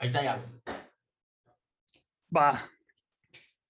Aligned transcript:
Ahí 0.00 0.06
está 0.06 0.22
ya. 0.22 0.42
Va. 2.34 2.58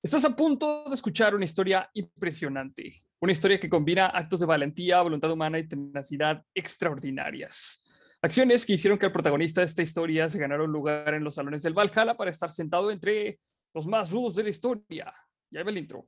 Estás 0.01 0.25
a 0.25 0.37
punto 0.37 0.85
de 0.89 0.95
escuchar 0.95 1.35
una 1.35 1.45
historia 1.45 1.91
impresionante. 1.93 3.03
Una 3.21 3.33
historia 3.33 3.59
que 3.59 3.69
combina 3.69 4.07
actos 4.07 4.39
de 4.39 4.47
valentía, 4.47 5.03
voluntad 5.03 5.33
humana 5.33 5.59
y 5.59 5.67
tenacidad 5.67 6.45
extraordinarias. 6.55 7.85
Acciones 8.23 8.65
que 8.65 8.75
hicieron 8.75 8.97
que 8.97 9.07
el 9.07 9.13
protagonista 9.13 9.61
de 9.61 9.67
esta 9.67 9.83
historia 9.83 10.31
se 10.31 10.39
ganara 10.39 10.63
un 10.63 10.71
lugar 10.71 11.13
en 11.15 11.25
los 11.25 11.35
salones 11.35 11.65
del 11.65 11.75
Valhalla 11.75 12.17
para 12.17 12.31
estar 12.31 12.53
sentado 12.53 12.93
entre 12.93 13.41
los 13.75 13.89
más 13.89 14.13
rudos 14.13 14.37
de 14.37 14.45
la 14.45 14.51
historia. 14.51 15.13
Ya 15.51 15.65
ve 15.65 15.73
el 15.73 15.79
intro. 15.79 16.07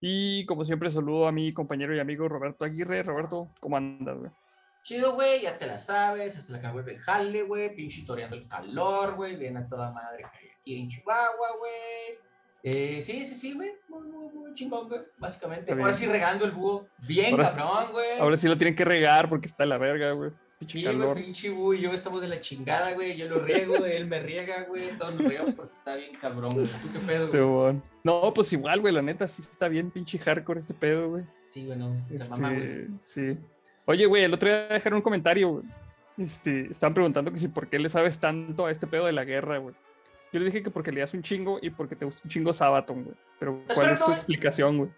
Y 0.00 0.46
como 0.46 0.64
siempre, 0.64 0.90
saludo 0.90 1.26
a 1.28 1.32
mi 1.32 1.52
compañero 1.52 1.94
y 1.94 1.98
amigo 1.98 2.28
Roberto 2.28 2.64
Aguirre. 2.64 3.02
Roberto, 3.02 3.48
¿cómo 3.60 3.76
andas, 3.76 4.18
güey? 4.18 4.30
Chido, 4.82 5.14
güey, 5.14 5.42
ya 5.42 5.58
te 5.58 5.66
la 5.66 5.76
sabes, 5.76 6.38
hasta 6.38 6.52
la 6.52 6.58
acabó 6.58 6.82
de 6.82 6.98
jale, 6.98 7.42
güey, 7.42 7.74
pinche 7.74 8.04
toreando 8.06 8.34
el 8.34 8.48
calor, 8.48 9.14
güey, 9.14 9.36
viene 9.36 9.58
a 9.58 9.68
toda 9.68 9.92
madre 9.92 10.24
aquí 10.24 10.80
en 10.80 10.88
Chihuahua, 10.88 11.56
güey. 11.58 12.18
Eh, 12.62 13.02
sí, 13.02 13.24
sí, 13.26 13.34
sí, 13.34 13.54
güey, 13.54 13.72
muy, 13.88 14.08
muy, 14.08 14.32
muy 14.32 14.54
chingón, 14.54 14.88
güey, 14.88 15.02
básicamente. 15.18 15.72
Ahora 15.72 15.92
sí 15.92 16.06
regando 16.06 16.46
el 16.46 16.52
búho, 16.52 16.86
bien 16.98 17.32
Ahora 17.32 17.54
cabrón, 17.54 17.92
güey. 17.92 18.18
Ahora 18.18 18.36
sí 18.38 18.48
lo 18.48 18.56
tienen 18.56 18.74
que 18.74 18.84
regar 18.84 19.28
porque 19.28 19.48
está 19.48 19.66
la 19.66 19.76
verga, 19.76 20.12
güey. 20.12 20.30
Pinche 20.60 20.78
Sí, 20.78 20.84
calor. 20.84 21.14
güey, 21.14 21.24
pinche 21.24 21.48
y 21.48 21.80
yo 21.80 21.90
estamos 21.92 22.20
de 22.20 22.28
la 22.28 22.40
chingada, 22.40 22.92
güey, 22.92 23.16
yo 23.16 23.26
lo 23.28 23.40
riego, 23.40 23.76
él 23.84 24.06
me 24.06 24.20
riega, 24.20 24.64
güey, 24.68 24.90
todos 24.98 25.14
nos 25.14 25.28
regamos 25.28 25.54
porque 25.54 25.72
está 25.72 25.96
bien 25.96 26.14
cabrón, 26.20 26.54
güey. 26.54 26.66
¿Tú 26.66 26.92
qué 26.92 26.98
pedo, 27.00 27.28
Sí, 27.28 27.38
güey? 27.38 27.80
No, 28.04 28.32
pues 28.34 28.52
igual, 28.52 28.80
güey, 28.80 28.92
la 28.94 29.00
neta 29.02 29.26
sí 29.26 29.40
está 29.42 29.66
bien 29.68 29.90
pinche 29.90 30.18
hardcore 30.18 30.60
este 30.60 30.74
pedo, 30.74 31.08
güey. 31.10 31.24
Sí, 31.46 31.64
güey, 31.66 31.78
no, 31.78 31.96
Este, 32.10 32.28
mama, 32.28 32.52
güey. 32.52 32.86
sí. 33.04 33.38
Oye, 33.86 34.06
güey, 34.06 34.22
el 34.24 34.34
otro 34.34 34.48
día 34.48 34.68
dejaron 34.68 34.98
un 34.98 35.02
comentario, 35.02 35.48
güey. 35.48 35.64
Este, 36.18 36.70
estaban 36.70 36.92
preguntando 36.94 37.32
que 37.32 37.38
si 37.38 37.48
por 37.48 37.68
qué 37.68 37.78
le 37.78 37.88
sabes 37.88 38.18
tanto 38.20 38.66
a 38.66 38.70
este 38.70 38.86
pedo 38.86 39.06
de 39.06 39.12
la 39.12 39.24
guerra, 39.24 39.56
güey. 39.58 39.74
Yo 40.32 40.38
le 40.38 40.46
dije 40.46 40.62
que 40.62 40.70
porque 40.70 40.92
leías 40.92 41.14
un 41.14 41.22
chingo 41.22 41.58
y 41.62 41.70
porque 41.70 41.96
te 41.96 42.04
gusta 42.04 42.20
un 42.22 42.30
chingo 42.30 42.52
Sabaton, 42.52 43.02
güey. 43.04 43.16
Pero 43.38 43.62
Es 43.66 43.74
¿cuál 43.74 43.86
es 43.92 43.98
correcto, 43.98 44.04
tu 44.04 44.12
explicación, 44.12 44.76
güey? 44.78 44.90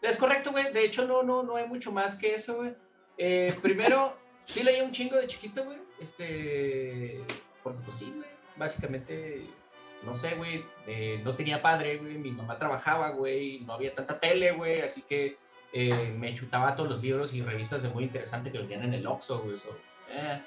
Es 0.00 0.16
correcto, 0.16 0.52
güey. 0.52 0.72
De 0.72 0.84
hecho, 0.84 1.06
no, 1.06 1.24
no, 1.24 1.42
no 1.42 1.56
hay 1.56 1.66
mucho 1.66 1.90
más 1.90 2.14
que 2.14 2.32
eso, 2.34 2.58
güey. 2.58 2.74
Eh, 3.18 3.52
primero, 3.60 4.16
sí 4.48 4.62
leía 4.64 4.82
un 4.82 4.90
chingo 4.90 5.16
de 5.16 5.26
chiquito, 5.28 5.64
güey. 5.64 5.78
Este. 6.00 7.20
Porque, 7.62 7.78
pues 7.84 7.96
sí, 7.98 8.12
güey. 8.14 8.28
Básicamente, 8.56 9.46
no 10.04 10.14
sé, 10.16 10.34
güey. 10.34 10.64
eh, 10.86 11.20
no 11.24 11.34
tenía 11.34 11.62
padre, 11.62 11.98
güey. 11.98 12.18
Mi 12.18 12.30
mamá 12.32 12.58
trabajaba, 12.58 13.10
güey. 13.10 13.60
No 13.60 13.74
había 13.74 13.94
tanta 13.94 14.18
tele, 14.20 14.52
güey. 14.52 14.80
Así 14.82 15.02
que 15.02 15.36
eh, 15.72 16.14
me 16.18 16.34
chutaba 16.34 16.74
todos 16.74 16.88
los 16.90 17.02
libros 17.02 17.32
y 17.34 17.42
revistas 17.42 17.82
de 17.82 17.88
muy 17.90 18.04
interesante 18.04 18.50
que 18.50 18.58
vendían 18.58 18.82
en 18.82 18.94
el 18.94 19.06
Oxxo, 19.06 19.40
güey. 19.40 19.58
so, 19.58 19.68
eh. 20.10 20.40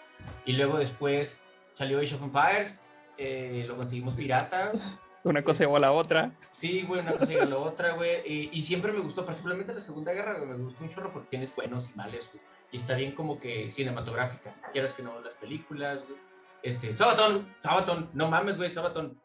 Y 0.45 0.53
luego 0.53 0.77
después 0.77 1.41
salió 1.73 1.99
Age 1.99 2.15
of 2.15 2.23
Empires. 2.23 2.79
eh, 3.17 3.65
lo 3.67 3.75
conseguimos 3.77 4.13
pirata. 4.15 4.71
Una 5.23 5.43
cosa 5.43 5.57
Es- 5.63 5.67
llevó 5.67 5.77
a 5.77 5.79
la 5.79 5.91
otra. 5.91 6.31
Sí, 6.53 6.81
güey, 6.81 6.99
una 7.01 7.13
cosa 7.13 7.31
y 7.31 7.35
la 7.35 7.57
otra, 7.57 7.91
güey. 7.93 8.21
Y, 8.25 8.49
y 8.51 8.61
siempre 8.63 8.91
me 8.91 8.99
gustó, 9.01 9.23
particularmente 9.23 9.71
la 9.71 9.79
Segunda 9.79 10.11
Guerra, 10.13 10.33
güey. 10.39 10.49
Me 10.49 10.55
gustó 10.63 10.83
un 10.83 10.89
chorro 10.89 11.13
porque 11.13 11.29
tienes 11.29 11.55
buenos 11.55 11.91
y 11.91 11.93
males, 11.93 12.27
güey. 12.33 12.43
Y 12.71 12.77
está 12.77 12.95
bien 12.95 13.13
como 13.13 13.39
que 13.39 13.69
cinematográfica. 13.71 14.55
Quieras 14.71 14.93
que 14.93 15.03
no, 15.03 15.19
las 15.21 15.33
películas, 15.35 16.03
güey. 16.07 16.19
Este, 16.63 16.95
Sabaton, 16.95 17.53
Sabaton, 17.59 18.09
no 18.13 18.29
mames, 18.29 18.57
güey, 18.57 18.71
Sabaton. 18.71 19.19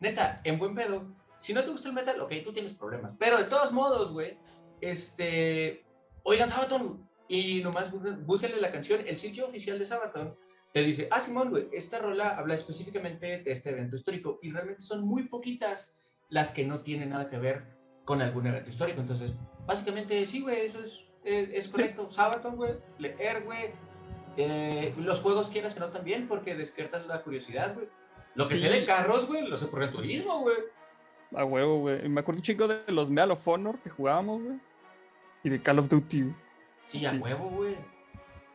Neta, 0.00 0.40
en 0.44 0.58
buen 0.58 0.74
pedo. 0.74 1.04
Si 1.36 1.52
no 1.54 1.64
te 1.64 1.70
gusta 1.70 1.88
el 1.88 1.94
metal, 1.94 2.20
ok, 2.20 2.32
tú 2.44 2.52
tienes 2.52 2.74
problemas. 2.74 3.14
Pero 3.18 3.38
de 3.38 3.44
todos 3.44 3.72
modos, 3.72 4.12
güey, 4.12 4.36
este. 4.80 5.84
Oigan, 6.22 6.48
Sabaton. 6.48 7.08
Y 7.28 7.62
nomás 7.62 7.92
bú- 7.92 8.24
búsquenle 8.24 8.60
la 8.60 8.72
canción. 8.72 9.02
El 9.06 9.16
sitio 9.16 9.46
oficial 9.46 9.78
de 9.78 9.84
Sabaton 9.84 10.36
te 10.72 10.82
dice, 10.82 11.08
ah, 11.10 11.20
Simón, 11.20 11.50
güey, 11.50 11.68
esta 11.72 11.98
rola 11.98 12.36
habla 12.36 12.54
específicamente 12.54 13.42
de 13.42 13.52
este 13.52 13.70
evento 13.70 13.96
histórico 13.96 14.38
y 14.42 14.50
realmente 14.50 14.80
son 14.82 15.04
muy 15.04 15.24
poquitas 15.28 15.92
las 16.28 16.52
que 16.52 16.64
no 16.64 16.82
tienen 16.82 17.10
nada 17.10 17.28
que 17.28 17.38
ver 17.38 17.64
con 18.04 18.20
algún 18.22 18.46
evento 18.46 18.70
histórico. 18.70 19.00
Entonces, 19.00 19.32
básicamente, 19.66 20.26
sí, 20.26 20.40
güey, 20.40 20.66
eso 20.66 20.80
es, 20.80 21.04
eh, 21.24 21.50
es 21.54 21.68
correcto. 21.68 22.10
Sabaton, 22.10 22.56
güey, 22.56 22.74
leer, 22.98 23.42
güey. 23.44 23.72
eh, 24.36 24.94
los 24.96 25.20
juegos 25.20 25.50
quieras 25.50 25.74
que 25.74 25.80
no 25.80 25.88
también, 25.90 26.26
porque 26.28 26.54
despiertan 26.54 27.06
la 27.08 27.22
curiosidad, 27.22 27.74
güey. 27.74 27.88
Lo 28.36 28.46
que 28.46 28.56
sé 28.56 28.70
Sí. 28.72 28.78
de 28.80 28.86
carros, 28.86 29.26
güey, 29.26 29.46
lo 29.46 29.56
sé 29.56 29.66
por 29.66 29.82
el 29.82 29.90
turismo, 29.90 30.40
güey. 30.40 30.56
A 31.34 31.44
huevo, 31.44 31.80
güey. 31.80 32.08
Me 32.08 32.20
acuerdo 32.20 32.38
un 32.38 32.42
chingo 32.42 32.68
de 32.68 32.80
los 32.92 33.10
Medal 33.10 33.32
of 33.32 33.46
Honor 33.48 33.78
que 33.80 33.90
jugábamos, 33.90 34.40
güey. 34.42 34.58
Y 35.42 35.48
de 35.50 35.60
Call 35.62 35.78
of 35.80 35.88
Duty, 35.88 36.22
güey. 36.22 36.34
Sí, 36.86 37.04
a 37.06 37.10
Sí. 37.10 37.18
huevo, 37.18 37.50
güey. 37.50 37.76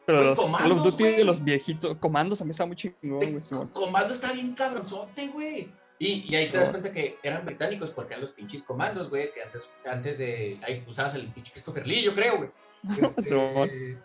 Pero 0.05 0.19
Güey, 0.19 0.29
los 0.29 0.37
Call 0.39 0.45
of 0.47 0.51
Comandos, 0.61 0.83
Duty 0.97 1.03
de 1.03 1.23
los 1.25 1.43
viejitos. 1.43 1.97
Comandos 1.97 2.41
a 2.41 2.45
mí 2.45 2.51
está 2.51 2.65
muy 2.65 2.75
chingón, 2.75 3.19
güey. 3.39 3.69
Comando 3.73 4.13
está 4.13 4.31
bien 4.31 4.53
cabronzote, 4.53 5.27
güey. 5.27 5.71
Y, 5.97 6.25
y 6.29 6.35
ahí 6.35 6.49
te 6.49 6.57
das 6.57 6.69
cuenta 6.69 6.91
que 6.91 7.17
eran 7.23 7.45
británicos 7.45 7.89
porque 7.91 8.13
eran 8.13 8.21
los 8.25 8.31
pinches 8.31 8.63
comandos, 8.63 9.09
güey, 9.09 9.31
que 9.33 9.41
antes, 9.43 9.69
antes 9.85 10.17
de... 10.17 10.59
Ahí 10.67 10.83
usabas 10.87 11.15
el 11.15 11.27
pinche 11.29 11.51
Christopher 11.53 11.87
Lee, 11.87 12.03
yo 12.03 12.13
creo, 12.13 12.37
güey. 12.37 12.49
Este, 13.01 13.97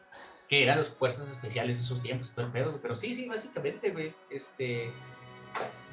que 0.48 0.62
eran 0.62 0.78
las 0.78 0.88
fuerzas 0.88 1.28
especiales 1.30 1.76
de 1.78 1.82
esos 1.84 2.00
tiempos, 2.02 2.32
todo 2.32 2.46
el 2.46 2.52
pedo, 2.52 2.70
güey. 2.70 2.82
Pero 2.82 2.94
sí, 2.94 3.12
sí, 3.14 3.28
básicamente, 3.28 3.90
güey. 3.90 4.14
Este... 4.30 4.90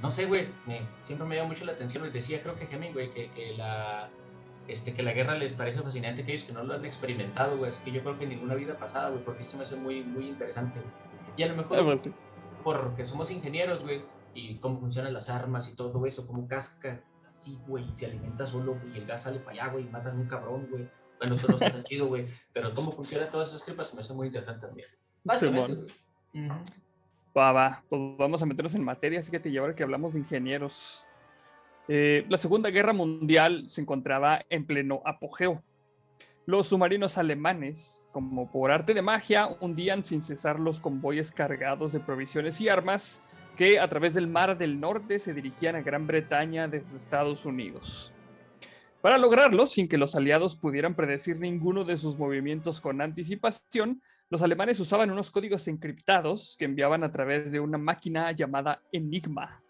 No 0.01 0.11
sé, 0.11 0.25
güey. 0.25 0.47
me- 0.67 0.81
siempre 1.03 1.27
me 1.27 1.35
llama 1.35 1.49
mucho 1.49 1.65
la 1.65 1.71
atención. 1.73 2.03
Les 2.03 2.13
decía, 2.13 2.41
creo 2.41 2.55
que 2.55 2.65
Hemingway, 2.65 3.09
que, 3.09 3.29
que 3.31 3.53
la... 3.57 4.09
Este, 4.67 4.93
que 4.93 5.01
la 5.01 5.13
guerra 5.13 5.33
les 5.35 5.53
parece 5.53 5.81
fascinante 5.81 6.21
a 6.21 6.23
aquellos 6.23 6.43
que 6.43 6.51
no 6.53 6.63
lo 6.63 6.73
han 6.75 6.85
experimentado, 6.85 7.57
güey. 7.57 7.69
Así 7.69 7.81
que 7.83 7.91
yo 7.91 8.01
creo 8.01 8.17
que 8.19 8.25
en 8.25 8.31
ninguna 8.31 8.53
vida 8.53 8.77
pasada, 8.77 9.09
güey, 9.09 9.23
porque 9.23 9.41
se 9.41 9.57
me 9.57 9.63
hace 9.63 9.75
muy, 9.77 10.03
muy 10.03 10.27
interesante, 10.27 10.79
güey. 10.79 10.91
Y 11.37 11.43
a 11.43 11.47
lo 11.47 11.55
mejor 11.55 11.79
Ah, 11.79 12.11
porque 12.63 13.05
somos 13.05 13.31
ingenieros, 13.31 13.79
güey, 13.79 14.01
y 14.33 14.57
cómo 14.57 14.79
funcionan 14.79 15.13
las 15.13 15.29
armas 15.29 15.69
y 15.71 15.75
todo 15.75 16.05
eso, 16.05 16.27
cómo 16.27 16.47
casca 16.47 17.01
así, 17.25 17.59
güey, 17.67 17.89
y 17.89 17.95
se 17.95 18.07
alimenta 18.07 18.45
solo, 18.45 18.79
güey, 18.79 18.95
y 18.95 18.97
el 18.99 19.05
gas 19.05 19.23
sale 19.23 19.39
para 19.39 19.51
allá, 19.63 19.73
güey, 19.73 19.85
y 19.85 19.89
matan 19.89 20.17
a 20.17 20.19
un 20.19 20.27
cabrón, 20.27 20.67
güey. 20.69 20.89
Bueno, 21.19 21.35
eso 21.35 21.47
no 21.47 21.53
está 21.53 21.71
tan 21.71 21.83
chido, 21.83 22.07
güey, 22.07 22.27
pero 22.53 22.73
cómo 22.73 22.91
funcionan 22.91 23.31
todas 23.31 23.49
esas 23.49 23.63
tripas 23.63 23.89
se 23.89 23.95
me 23.95 24.01
hace 24.01 24.13
muy 24.13 24.27
interesante 24.27 24.67
también. 24.67 24.87
Básicamente, 25.23 25.93
va, 27.37 27.83
pues 27.89 28.01
vamos 28.17 28.41
a 28.41 28.45
meternos 28.45 28.75
en 28.75 28.83
materia. 28.83 29.21
Fíjate, 29.21 29.49
y 29.49 29.57
ahora 29.57 29.75
que 29.75 29.83
hablamos 29.83 30.13
de 30.13 30.19
ingenieros. 30.19 31.05
Eh, 31.87 32.25
la 32.29 32.37
Segunda 32.37 32.69
Guerra 32.69 32.93
Mundial 32.93 33.65
se 33.69 33.81
encontraba 33.81 34.41
en 34.49 34.65
pleno 34.65 35.01
apogeo. 35.05 35.63
Los 36.45 36.67
submarinos 36.67 37.17
alemanes, 37.17 38.09
como 38.13 38.49
por 38.49 38.71
arte 38.71 38.93
de 38.93 39.01
magia, 39.01 39.49
hundían 39.59 40.05
sin 40.05 40.21
cesar 40.21 40.59
los 40.59 40.79
convoyes 40.79 41.31
cargados 41.31 41.91
de 41.91 41.99
provisiones 41.99 42.61
y 42.61 42.69
armas 42.69 43.19
que 43.57 43.79
a 43.79 43.87
través 43.89 44.13
del 44.13 44.27
Mar 44.27 44.55
del 44.55 44.79
Norte 44.79 45.17
se 45.19 45.33
dirigían 45.33 45.75
a 45.75 45.81
Gran 45.81 46.05
Bretaña 46.05 46.67
desde 46.67 46.97
Estados 46.97 47.43
Unidos. 47.43 48.13
Para 49.01 49.17
lograrlo, 49.17 49.65
sin 49.65 49.87
que 49.87 49.97
los 49.97 50.15
aliados 50.15 50.55
pudieran 50.55 50.95
predecir 50.95 51.39
ninguno 51.39 51.83
de 51.83 51.97
sus 51.97 52.17
movimientos 52.17 52.79
con 52.79 53.01
anticipación, 53.01 54.01
los 54.29 54.43
alemanes 54.43 54.79
usaban 54.79 55.09
unos 55.09 55.31
códigos 55.31 55.67
encriptados 55.67 56.55
que 56.59 56.65
enviaban 56.65 57.03
a 57.03 57.11
través 57.11 57.51
de 57.51 57.59
una 57.59 57.79
máquina 57.79 58.31
llamada 58.31 58.83
Enigma. 58.91 59.63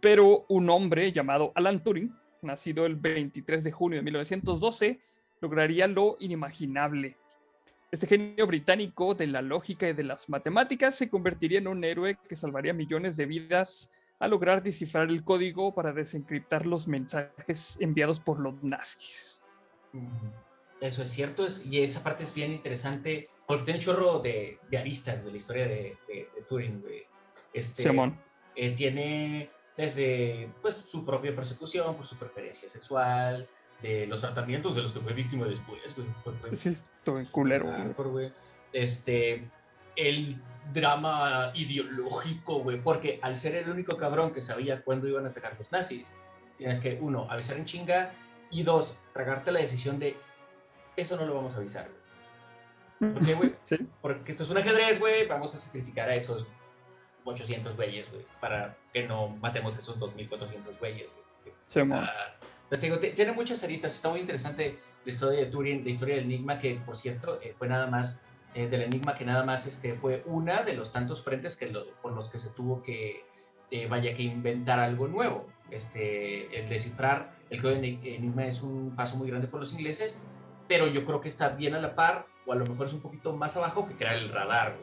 Pero 0.00 0.46
un 0.48 0.70
hombre 0.70 1.12
llamado 1.12 1.52
Alan 1.56 1.82
Turing, 1.82 2.14
nacido 2.40 2.86
el 2.86 2.96
23 2.96 3.64
de 3.64 3.72
junio 3.72 3.98
de 3.98 4.02
1912, 4.02 5.00
lograría 5.42 5.86
lo 5.86 6.16
inimaginable. 6.20 7.16
Este 7.90 8.06
genio 8.06 8.46
británico 8.46 9.14
de 9.14 9.26
la 9.26 9.40
lógica 9.40 9.88
y 9.88 9.94
de 9.94 10.04
las 10.04 10.28
matemáticas 10.28 10.94
se 10.96 11.08
convertiría 11.08 11.58
en 11.58 11.68
un 11.68 11.82
héroe 11.84 12.18
que 12.28 12.36
salvaría 12.36 12.74
millones 12.74 13.16
de 13.16 13.24
vidas 13.24 13.90
al 14.18 14.30
lograr 14.30 14.62
descifrar 14.62 15.08
el 15.08 15.24
código 15.24 15.74
para 15.74 15.92
desencriptar 15.92 16.66
los 16.66 16.86
mensajes 16.86 17.78
enviados 17.80 18.20
por 18.20 18.40
los 18.40 18.62
nazis. 18.62 19.42
Eso 20.80 21.02
es 21.02 21.10
cierto, 21.10 21.46
y 21.64 21.80
esa 21.80 22.02
parte 22.02 22.24
es 22.24 22.34
bien 22.34 22.52
interesante, 22.52 23.30
porque 23.46 23.64
tiene 23.64 23.78
un 23.78 23.84
chorro 23.84 24.18
de, 24.18 24.58
de 24.70 24.78
aristas 24.78 25.24
de 25.24 25.30
la 25.30 25.36
historia 25.36 25.66
de, 25.66 25.96
de- 26.06 26.28
de 26.34 26.42
Turing, 26.46 26.82
güey. 26.82 27.04
Este, 27.54 27.84
Simón. 27.84 28.20
eh, 28.54 28.74
tiene 28.76 29.50
desde 29.76 30.50
pues, 30.60 30.74
su 30.74 31.06
propia 31.06 31.34
persecución 31.34 31.96
por 31.96 32.06
su 32.06 32.16
preferencia 32.18 32.68
sexual, 32.68 33.48
de 33.82 34.06
los 34.06 34.20
tratamientos 34.20 34.74
de 34.76 34.82
los 34.82 34.92
que 34.92 35.00
fue 35.00 35.12
víctima 35.12 35.46
después, 35.46 35.94
güey. 35.94 36.56
Sí, 36.56 36.70
estuvo 36.70 37.18
en 37.18 37.26
culero. 37.26 37.66
güey. 37.96 38.32
Este, 38.72 39.48
el 39.96 40.40
drama 40.72 41.52
ideológico, 41.54 42.60
güey, 42.60 42.80
porque 42.80 43.18
al 43.22 43.36
ser 43.36 43.54
el 43.54 43.70
único 43.70 43.96
cabrón 43.96 44.32
que 44.32 44.40
sabía 44.40 44.82
cuándo 44.82 45.08
iban 45.08 45.24
a 45.26 45.28
atacar 45.28 45.56
los 45.58 45.70
nazis, 45.72 46.12
tienes 46.56 46.80
que, 46.80 46.98
uno, 47.00 47.26
avisar 47.30 47.56
en 47.56 47.64
chinga, 47.64 48.12
y 48.50 48.62
dos, 48.62 48.96
tragarte 49.12 49.52
la 49.52 49.60
decisión 49.60 49.98
de, 49.98 50.16
eso 50.96 51.16
no 51.16 51.26
lo 51.26 51.34
vamos 51.34 51.54
a 51.54 51.58
avisar, 51.58 51.88
güey. 51.88 53.12
¿Por 53.12 53.24
qué, 53.24 53.34
güey? 53.34 53.50
Sí. 53.64 53.76
Porque 54.02 54.32
esto 54.32 54.44
es 54.44 54.50
un 54.50 54.58
ajedrez, 54.58 54.98
güey, 54.98 55.26
vamos 55.26 55.54
a 55.54 55.58
sacrificar 55.58 56.08
a 56.08 56.14
esos 56.14 56.46
800 57.24 57.76
güeyes, 57.76 58.10
güey, 58.10 58.26
para 58.40 58.76
que 58.92 59.06
no 59.06 59.28
matemos 59.28 59.76
a 59.76 59.78
esos 59.78 59.98
2400 59.98 60.78
güeyes, 60.78 61.08
güey. 61.44 61.54
Ah, 61.92 62.34
pues, 62.68 62.80
te 62.80 62.86
digo, 62.86 62.98
tiene 62.98 63.32
muchas 63.32 63.64
aristas, 63.64 63.94
está 63.94 64.10
muy 64.10 64.20
interesante 64.20 64.78
la 65.04 65.12
historia 65.12 65.40
de 65.40 65.46
Turing, 65.46 65.84
la 65.84 65.90
historia 65.90 66.16
del 66.16 66.24
Enigma, 66.24 66.58
que 66.58 66.74
por 66.84 66.96
cierto 66.96 67.40
eh, 67.42 67.54
fue 67.56 67.68
nada 67.68 67.86
más, 67.86 68.20
eh, 68.54 68.68
del 68.68 68.82
Enigma 68.82 69.14
que 69.14 69.24
nada 69.24 69.44
más 69.44 69.66
este, 69.66 69.94
fue 69.94 70.22
una 70.26 70.62
de 70.62 70.74
los 70.74 70.92
tantos 70.92 71.22
frentes 71.22 71.56
que 71.56 71.72
por 72.02 72.12
los 72.12 72.28
que 72.28 72.38
se 72.38 72.50
tuvo 72.50 72.82
que, 72.82 73.24
eh, 73.70 73.86
vaya, 73.86 74.14
que 74.14 74.22
inventar 74.22 74.78
algo 74.78 75.08
nuevo. 75.08 75.46
Este, 75.70 76.58
el 76.58 76.68
descifrar 76.68 77.32
el 77.50 77.62
código 77.62 77.80
de 77.80 78.16
Enigma 78.16 78.46
es 78.46 78.62
un 78.62 78.94
paso 78.96 79.16
muy 79.16 79.28
grande 79.28 79.48
por 79.48 79.60
los 79.60 79.72
ingleses, 79.72 80.20
pero 80.66 80.86
yo 80.86 81.04
creo 81.06 81.20
que 81.22 81.28
está 81.28 81.50
bien 81.50 81.74
a 81.74 81.80
la 81.80 81.94
par, 81.94 82.26
o 82.46 82.52
a 82.52 82.56
lo 82.56 82.66
mejor 82.66 82.86
es 82.86 82.92
un 82.92 83.00
poquito 83.00 83.34
más 83.34 83.56
abajo 83.56 83.86
que 83.86 83.94
crear 83.94 84.16
el 84.16 84.28
radar. 84.30 84.76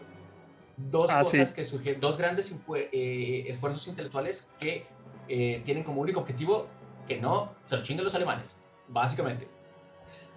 Dos 0.77 1.09
ah, 1.11 1.21
cosas 1.21 1.53
que 1.53 1.63
surgieron, 1.63 2.01
dos 2.01 2.17
grandes 2.17 2.51
esfuerzos 2.51 3.87
intelectuales 3.87 4.51
que 4.59 4.85
tienen 5.27 5.83
como 5.83 6.01
único 6.01 6.19
objetivo 6.19 6.67
que 7.07 7.19
no 7.19 7.54
se 7.66 7.78
lo 7.78 7.84
chinguen 7.84 8.04
los 8.04 8.16
alemanes, 8.16 8.46
básicamente. 8.88 9.48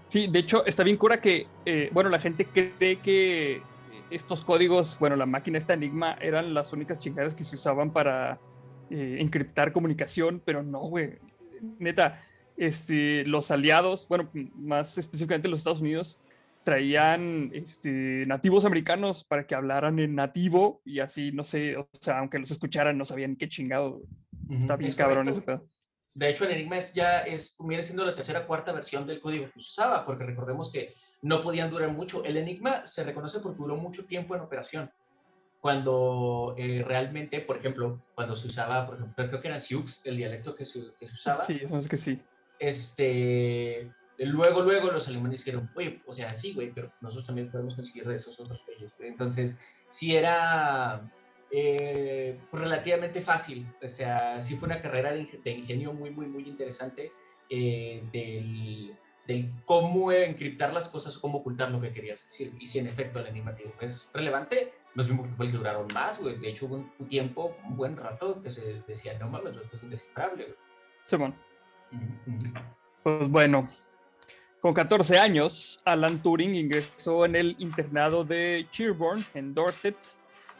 Sí, 0.08 0.26
de 0.26 0.38
hecho, 0.38 0.64
está 0.64 0.82
bien 0.84 0.96
cura 0.96 1.20
que, 1.20 1.46
eh, 1.66 1.90
bueno, 1.92 2.08
la 2.08 2.18
gente 2.18 2.46
cree 2.46 2.96
que 3.00 3.62
estos 4.10 4.44
códigos, 4.44 4.98
bueno, 4.98 5.16
la 5.16 5.26
máquina 5.26 5.58
esta 5.58 5.74
Enigma 5.74 6.16
eran 6.20 6.54
las 6.54 6.72
únicas 6.72 7.00
chingadas 7.00 7.34
que 7.34 7.44
se 7.44 7.56
usaban 7.56 7.92
para 7.92 8.38
eh, 8.90 9.18
encriptar 9.20 9.72
comunicación, 9.72 10.40
pero 10.44 10.62
no, 10.62 10.80
güey. 10.80 11.18
Neta, 11.78 12.22
este, 12.56 13.24
los 13.24 13.50
aliados, 13.50 14.08
bueno, 14.08 14.30
más 14.56 14.96
específicamente 14.96 15.48
los 15.48 15.60
Estados 15.60 15.82
Unidos, 15.82 16.18
traían 16.64 17.50
este, 17.54 18.24
nativos 18.26 18.64
americanos 18.64 19.24
para 19.24 19.46
que 19.46 19.54
hablaran 19.54 19.98
en 19.98 20.14
nativo 20.14 20.80
y 20.84 21.00
así, 21.00 21.32
no 21.32 21.44
sé, 21.44 21.76
o 21.76 21.88
sea, 22.00 22.18
aunque 22.18 22.38
los 22.38 22.50
escucharan, 22.50 22.96
no 22.96 23.04
sabían 23.04 23.36
qué 23.36 23.48
chingado. 23.48 24.02
Está 24.50 24.76
bien 24.76 24.92
cabrón 24.92 25.28
ese 25.28 25.42
pedo. 25.42 25.66
De 26.18 26.28
hecho, 26.28 26.44
el 26.44 26.50
Enigma 26.50 26.78
es 26.78 26.92
ya 26.92 27.20
es, 27.20 27.54
viene 27.60 27.80
siendo 27.80 28.04
la 28.04 28.12
tercera 28.12 28.44
cuarta 28.44 28.72
versión 28.72 29.06
del 29.06 29.20
código 29.20 29.46
que 29.46 29.52
se 29.52 29.68
usaba, 29.68 30.04
porque 30.04 30.24
recordemos 30.24 30.68
que 30.72 30.96
no 31.22 31.40
podían 31.40 31.70
durar 31.70 31.92
mucho. 31.92 32.24
El 32.24 32.36
Enigma 32.36 32.84
se 32.84 33.04
reconoce 33.04 33.38
porque 33.38 33.58
duró 33.58 33.76
mucho 33.76 34.04
tiempo 34.04 34.34
en 34.34 34.40
operación. 34.40 34.90
Cuando 35.60 36.56
eh, 36.58 36.82
realmente, 36.84 37.40
por 37.40 37.58
ejemplo, 37.58 38.02
cuando 38.16 38.34
se 38.34 38.48
usaba, 38.48 38.84
por 38.84 38.96
ejemplo, 38.96 39.28
creo 39.28 39.40
que 39.40 39.46
era 39.46 39.60
Sioux, 39.60 40.00
el 40.02 40.16
dialecto 40.16 40.56
que 40.56 40.66
se, 40.66 40.92
que 40.98 41.06
se 41.06 41.14
usaba. 41.14 41.44
Sí, 41.44 41.60
eso 41.62 41.78
es 41.78 41.88
que 41.88 41.96
sí. 41.96 42.20
Este, 42.58 43.88
luego, 44.18 44.62
luego 44.62 44.90
los 44.90 45.06
alemanes 45.06 45.44
dijeron, 45.44 45.70
oye, 45.76 46.02
o 46.04 46.12
sea, 46.12 46.34
sí, 46.34 46.52
güey, 46.52 46.72
pero 46.72 46.92
nosotros 47.00 47.26
también 47.26 47.48
podemos 47.48 47.76
conseguir 47.76 48.08
de 48.08 48.16
esos 48.16 48.40
otros 48.40 48.60
países. 48.62 48.92
Entonces, 48.98 49.62
si 49.86 50.16
era 50.16 51.08
eh, 51.50 52.38
pues, 52.50 52.62
relativamente 52.62 53.20
fácil. 53.20 53.66
O 53.82 53.88
sea, 53.88 54.42
sí 54.42 54.56
fue 54.56 54.66
una 54.66 54.80
carrera 54.80 55.12
de, 55.12 55.50
ingenio 55.50 55.92
muy, 55.92 56.10
muy, 56.10 56.26
muy 56.26 56.48
interesante 56.48 57.12
eh, 57.48 58.02
del, 58.12 58.96
cómo 59.64 60.12
encriptar 60.12 60.72
las 60.72 60.88
cosas, 60.88 61.18
cómo 61.18 61.38
ocultar 61.38 61.70
lo 61.70 61.80
que 61.80 61.92
querías 61.92 62.24
decir. 62.24 62.54
Y 62.60 62.66
si 62.66 62.78
en 62.78 62.86
efecto 62.86 63.20
el 63.20 63.26
animativo 63.26 63.72
es 63.80 64.08
relevante, 64.12 64.72
nos 64.94 65.06
vimos 65.06 65.28
que 65.28 65.34
fue 65.34 65.46
el 65.46 65.52
que 65.52 65.58
duraron 65.58 65.86
más, 65.92 66.20
güey. 66.20 66.38
De 66.38 66.48
hecho, 66.48 66.66
hubo 66.66 66.76
un, 66.76 67.08
tiempo, 67.08 67.56
un 67.64 67.76
buen 67.76 67.96
rato, 67.96 68.42
que 68.42 68.50
se 68.50 68.82
decía, 68.86 69.18
no 69.18 69.28
mames, 69.28 69.56
esto 69.56 69.76
es 69.76 69.82
indescifrable, 69.82 70.44
güey. 70.44 70.56
Simón. 71.04 71.34
Pues 73.02 73.28
bueno, 73.28 73.68
con 74.60 74.74
14 74.74 75.18
años, 75.18 75.80
Alan 75.84 76.20
Turing 76.20 76.54
ingresó 76.54 77.24
en 77.24 77.36
el 77.36 77.54
internado 77.58 78.24
de 78.24 78.66
Sherborne, 78.72 79.24
en 79.34 79.54
Dorset, 79.54 79.96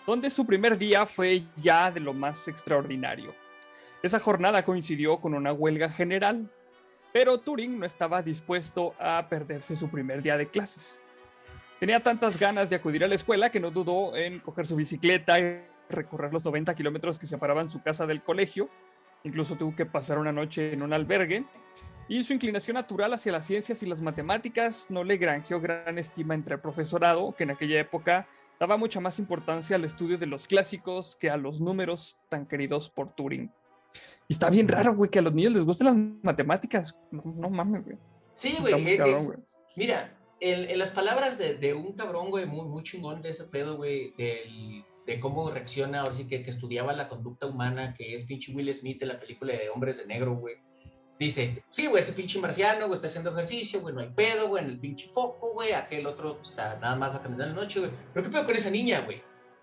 donde 0.08 0.30
su 0.30 0.46
primer 0.46 0.78
día 0.78 1.04
fue 1.04 1.42
ya 1.58 1.90
de 1.90 2.00
lo 2.00 2.14
más 2.14 2.48
extraordinario. 2.48 3.34
Esa 4.02 4.18
jornada 4.18 4.64
coincidió 4.64 5.20
con 5.20 5.34
una 5.34 5.52
huelga 5.52 5.90
general, 5.90 6.50
pero 7.12 7.40
Turing 7.40 7.78
no 7.78 7.84
estaba 7.84 8.22
dispuesto 8.22 8.94
a 8.98 9.28
perderse 9.28 9.76
su 9.76 9.90
primer 9.90 10.22
día 10.22 10.38
de 10.38 10.48
clases. 10.48 11.04
Tenía 11.78 12.02
tantas 12.02 12.38
ganas 12.38 12.70
de 12.70 12.76
acudir 12.76 13.04
a 13.04 13.06
la 13.06 13.16
escuela 13.16 13.50
que 13.50 13.60
no 13.60 13.70
dudó 13.70 14.16
en 14.16 14.40
coger 14.40 14.66
su 14.66 14.76
bicicleta 14.76 15.38
y 15.38 15.60
recorrer 15.90 16.32
los 16.32 16.42
90 16.42 16.74
kilómetros 16.74 17.18
que 17.18 17.26
separaban 17.26 17.68
su 17.68 17.82
casa 17.82 18.06
del 18.06 18.22
colegio. 18.22 18.70
Incluso 19.24 19.56
tuvo 19.56 19.76
que 19.76 19.84
pasar 19.84 20.18
una 20.18 20.32
noche 20.32 20.72
en 20.72 20.82
un 20.82 20.94
albergue. 20.94 21.44
Y 22.08 22.24
su 22.24 22.32
inclinación 22.32 22.76
natural 22.76 23.12
hacia 23.12 23.32
las 23.32 23.44
ciencias 23.44 23.82
y 23.82 23.86
las 23.86 24.00
matemáticas 24.00 24.86
no 24.88 25.04
le 25.04 25.18
granjeó 25.18 25.60
gran 25.60 25.98
estima 25.98 26.34
entre 26.34 26.54
el 26.54 26.62
profesorado, 26.62 27.34
que 27.36 27.42
en 27.42 27.50
aquella 27.50 27.78
época 27.78 28.26
daba 28.58 28.76
mucha 28.76 29.00
más 29.00 29.18
importancia 29.18 29.76
al 29.76 29.84
estudio 29.84 30.18
de 30.18 30.26
los 30.26 30.46
clásicos 30.46 31.16
que 31.16 31.30
a 31.30 31.36
los 31.36 31.60
números 31.60 32.18
tan 32.28 32.46
queridos 32.46 32.90
por 32.90 33.14
Turing. 33.14 33.50
Y 34.28 34.32
está 34.32 34.50
bien 34.50 34.68
raro, 34.68 34.94
güey, 34.94 35.10
que 35.10 35.20
a 35.20 35.22
los 35.22 35.32
niños 35.32 35.52
les 35.52 35.64
gusten 35.64 35.86
las 35.86 35.96
matemáticas. 36.22 36.98
No, 37.10 37.50
mames, 37.50 37.84
güey. 37.84 37.96
Sí, 38.36 38.56
güey. 38.60 38.74
mira, 39.76 40.16
en, 40.40 40.78
las 40.78 40.90
palabras 40.90 41.38
de, 41.38 41.74
un 41.74 41.92
cabrón, 41.94 42.30
güey, 42.30 42.46
muy, 42.46 42.66
muy 42.66 42.82
chingón 42.82 43.22
de 43.22 43.30
ese 43.30 43.44
pedo, 43.44 43.76
güey, 43.76 44.12
de 44.16 45.20
cómo 45.20 45.50
reacciona, 45.50 46.00
ahora 46.00 46.14
sí 46.14 46.26
que, 46.26 46.42
que 46.42 46.50
estudiaba 46.50 46.92
la 46.92 47.08
conducta 47.08 47.46
humana, 47.46 47.94
que 47.94 48.14
es 48.14 48.24
pinche 48.24 48.52
Will 48.52 48.72
Smith 48.74 49.00
de 49.00 49.06
la 49.06 49.18
película 49.18 49.54
de 49.54 49.70
Hombres 49.70 49.98
de 49.98 50.06
Negro, 50.06 50.36
güey 50.36 50.56
dice, 51.18 51.62
sí, 51.68 51.86
güey, 51.86 52.02
ese 52.02 52.12
pinche 52.12 52.38
marciano, 52.40 52.86
güey, 52.86 52.96
está 52.96 53.06
haciendo 53.06 53.30
ejercicio, 53.30 53.80
güey, 53.80 53.94
no 53.94 54.00
hay 54.00 54.10
pedo, 54.10 54.48
güey, 54.48 54.64
en 54.64 54.70
el 54.70 54.78
pinche 54.78 55.08
foco, 55.08 55.52
güey, 55.52 55.72
aquel 55.72 56.06
otro 56.06 56.38
está 56.42 56.76
nada 56.76 56.96
más 56.96 57.12
va 57.12 57.16
a 57.16 57.22
caminar 57.22 57.48
en 57.48 57.56
la 57.56 57.62
noche, 57.62 57.80
güey. 57.80 57.92
Pero 58.12 58.24
¿qué 58.24 58.32
pedo 58.32 58.46
con 58.46 58.56
esa 58.56 58.70
niña, 58.70 59.00
güey? 59.00 59.22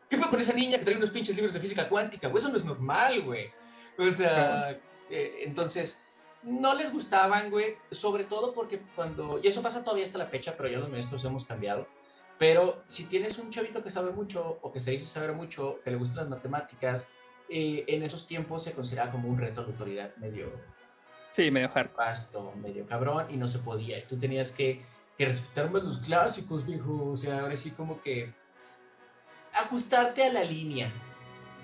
¿Qué 0.09 0.17
pedo 0.17 0.29
con 0.29 0.39
esa 0.39 0.53
niña 0.53 0.77
que 0.77 0.85
trae 0.85 0.97
unos 0.97 1.09
pinches 1.09 1.35
libros 1.35 1.53
de 1.53 1.59
física 1.59 1.87
cuántica, 1.89 2.27
güey? 2.27 2.37
Eso 2.39 2.49
no 2.49 2.57
es 2.57 2.65
normal, 2.65 3.21
güey. 3.23 3.49
O 3.97 4.09
sea, 4.09 4.77
eh, 5.09 5.43
entonces, 5.43 6.05
no 6.43 6.75
les 6.75 6.91
gustaban, 6.91 7.49
güey, 7.49 7.75
sobre 7.91 8.23
todo 8.23 8.53
porque 8.53 8.81
cuando, 8.95 9.39
y 9.41 9.47
eso 9.47 9.61
pasa 9.61 9.83
todavía 9.83 10.03
hasta 10.03 10.17
la 10.17 10.27
fecha, 10.27 10.55
pero 10.55 10.69
ya 10.69 10.77
los 10.77 10.89
maestros 10.89 11.23
hemos 11.25 11.45
cambiado, 11.45 11.87
pero 12.37 12.83
si 12.85 13.05
tienes 13.05 13.37
un 13.37 13.49
chavito 13.49 13.83
que 13.83 13.89
sabe 13.89 14.11
mucho 14.11 14.59
o 14.61 14.71
que 14.71 14.79
se 14.79 14.91
dice 14.91 15.07
saber 15.07 15.33
mucho, 15.33 15.79
que 15.83 15.91
le 15.91 15.97
gustan 15.97 16.17
las 16.17 16.29
matemáticas, 16.29 17.07
eh, 17.49 17.85
en 17.87 18.03
esos 18.03 18.27
tiempos 18.27 18.63
se 18.63 18.73
considera 18.73 19.11
como 19.11 19.29
un 19.29 19.37
reto 19.37 19.63
de 19.63 19.71
autoridad 19.71 20.15
medio, 20.17 20.51
Sí, 21.35 21.51
medio 21.51 21.69
hard. 21.73 21.89
Pasto, 21.89 22.53
medio 22.61 22.85
cabrón, 22.85 23.25
y 23.29 23.35
no 23.35 23.45
se 23.49 23.59
podía. 23.59 23.99
Y 23.99 24.03
tú 24.03 24.17
tenías 24.17 24.53
que, 24.53 24.81
que 25.17 25.25
respetar 25.25 25.69
más 25.69 25.83
los 25.83 25.97
clásicos, 25.97 26.65
viejo. 26.65 27.09
O 27.11 27.17
sea, 27.17 27.41
ahora 27.41 27.57
sí 27.57 27.71
como 27.71 28.01
que 28.01 28.31
ajustarte 29.53 30.23
a 30.23 30.31
la 30.31 30.45
línea. 30.45 30.89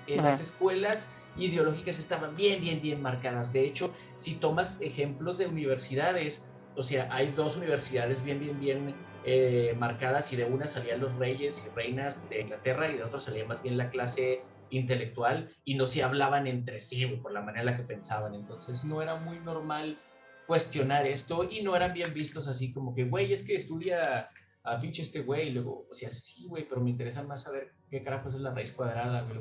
En 0.06 0.22
las 0.22 0.40
escuelas 0.40 1.10
ideológicas 1.36 1.98
estaban 1.98 2.36
bien, 2.36 2.60
bien, 2.60 2.82
bien 2.82 3.00
marcadas. 3.00 3.54
De 3.54 3.64
hecho, 3.64 3.94
si 4.16 4.34
tomas 4.34 4.78
ejemplos 4.82 5.38
de 5.38 5.46
universidades, 5.46 6.46
o 6.76 6.82
sea, 6.82 7.08
hay 7.10 7.32
dos 7.32 7.56
universidades 7.56 8.22
bien, 8.22 8.40
bien, 8.40 8.60
bien 8.60 8.94
eh, 9.24 9.74
marcadas 9.78 10.30
y 10.34 10.36
de 10.36 10.44
una 10.44 10.66
salían 10.66 11.00
los 11.00 11.14
reyes 11.16 11.64
y 11.64 11.74
reinas 11.74 12.28
de 12.28 12.42
Inglaterra 12.42 12.90
y 12.90 12.98
de 12.98 13.04
otra 13.04 13.20
salía 13.20 13.46
más 13.46 13.62
bien 13.62 13.78
la 13.78 13.88
clase 13.88 14.42
intelectual 14.72 15.50
y 15.64 15.74
no 15.74 15.86
se 15.86 16.02
hablaban 16.02 16.46
entre 16.46 16.80
sí 16.80 17.06
por 17.06 17.32
la 17.32 17.40
manera 17.40 17.60
en 17.60 17.66
la 17.66 17.76
que 17.76 17.82
pensaban. 17.82 18.34
Entonces 18.34 18.84
no 18.84 19.02
era 19.02 19.16
muy 19.16 19.38
normal 19.40 19.98
cuestionar 20.46 21.06
esto 21.06 21.48
y 21.48 21.62
no 21.62 21.76
eran 21.76 21.92
bien 21.92 22.12
vistos 22.12 22.48
así 22.48 22.72
como 22.72 22.94
que, 22.94 23.04
güey, 23.04 23.32
es 23.32 23.44
que 23.44 23.54
estudia 23.54 24.28
a 24.64 24.80
pinche 24.80 25.02
este 25.02 25.20
güey. 25.20 25.48
Y 25.48 25.52
luego, 25.52 25.86
o 25.90 25.94
sea, 25.94 26.10
sí, 26.10 26.46
güey, 26.48 26.68
pero 26.68 26.80
me 26.80 26.90
interesa 26.90 27.22
más 27.22 27.42
saber 27.42 27.72
qué 27.90 28.02
carajos 28.02 28.34
es 28.34 28.40
la 28.40 28.54
raíz 28.54 28.72
cuadrada, 28.72 29.22
güey. 29.22 29.40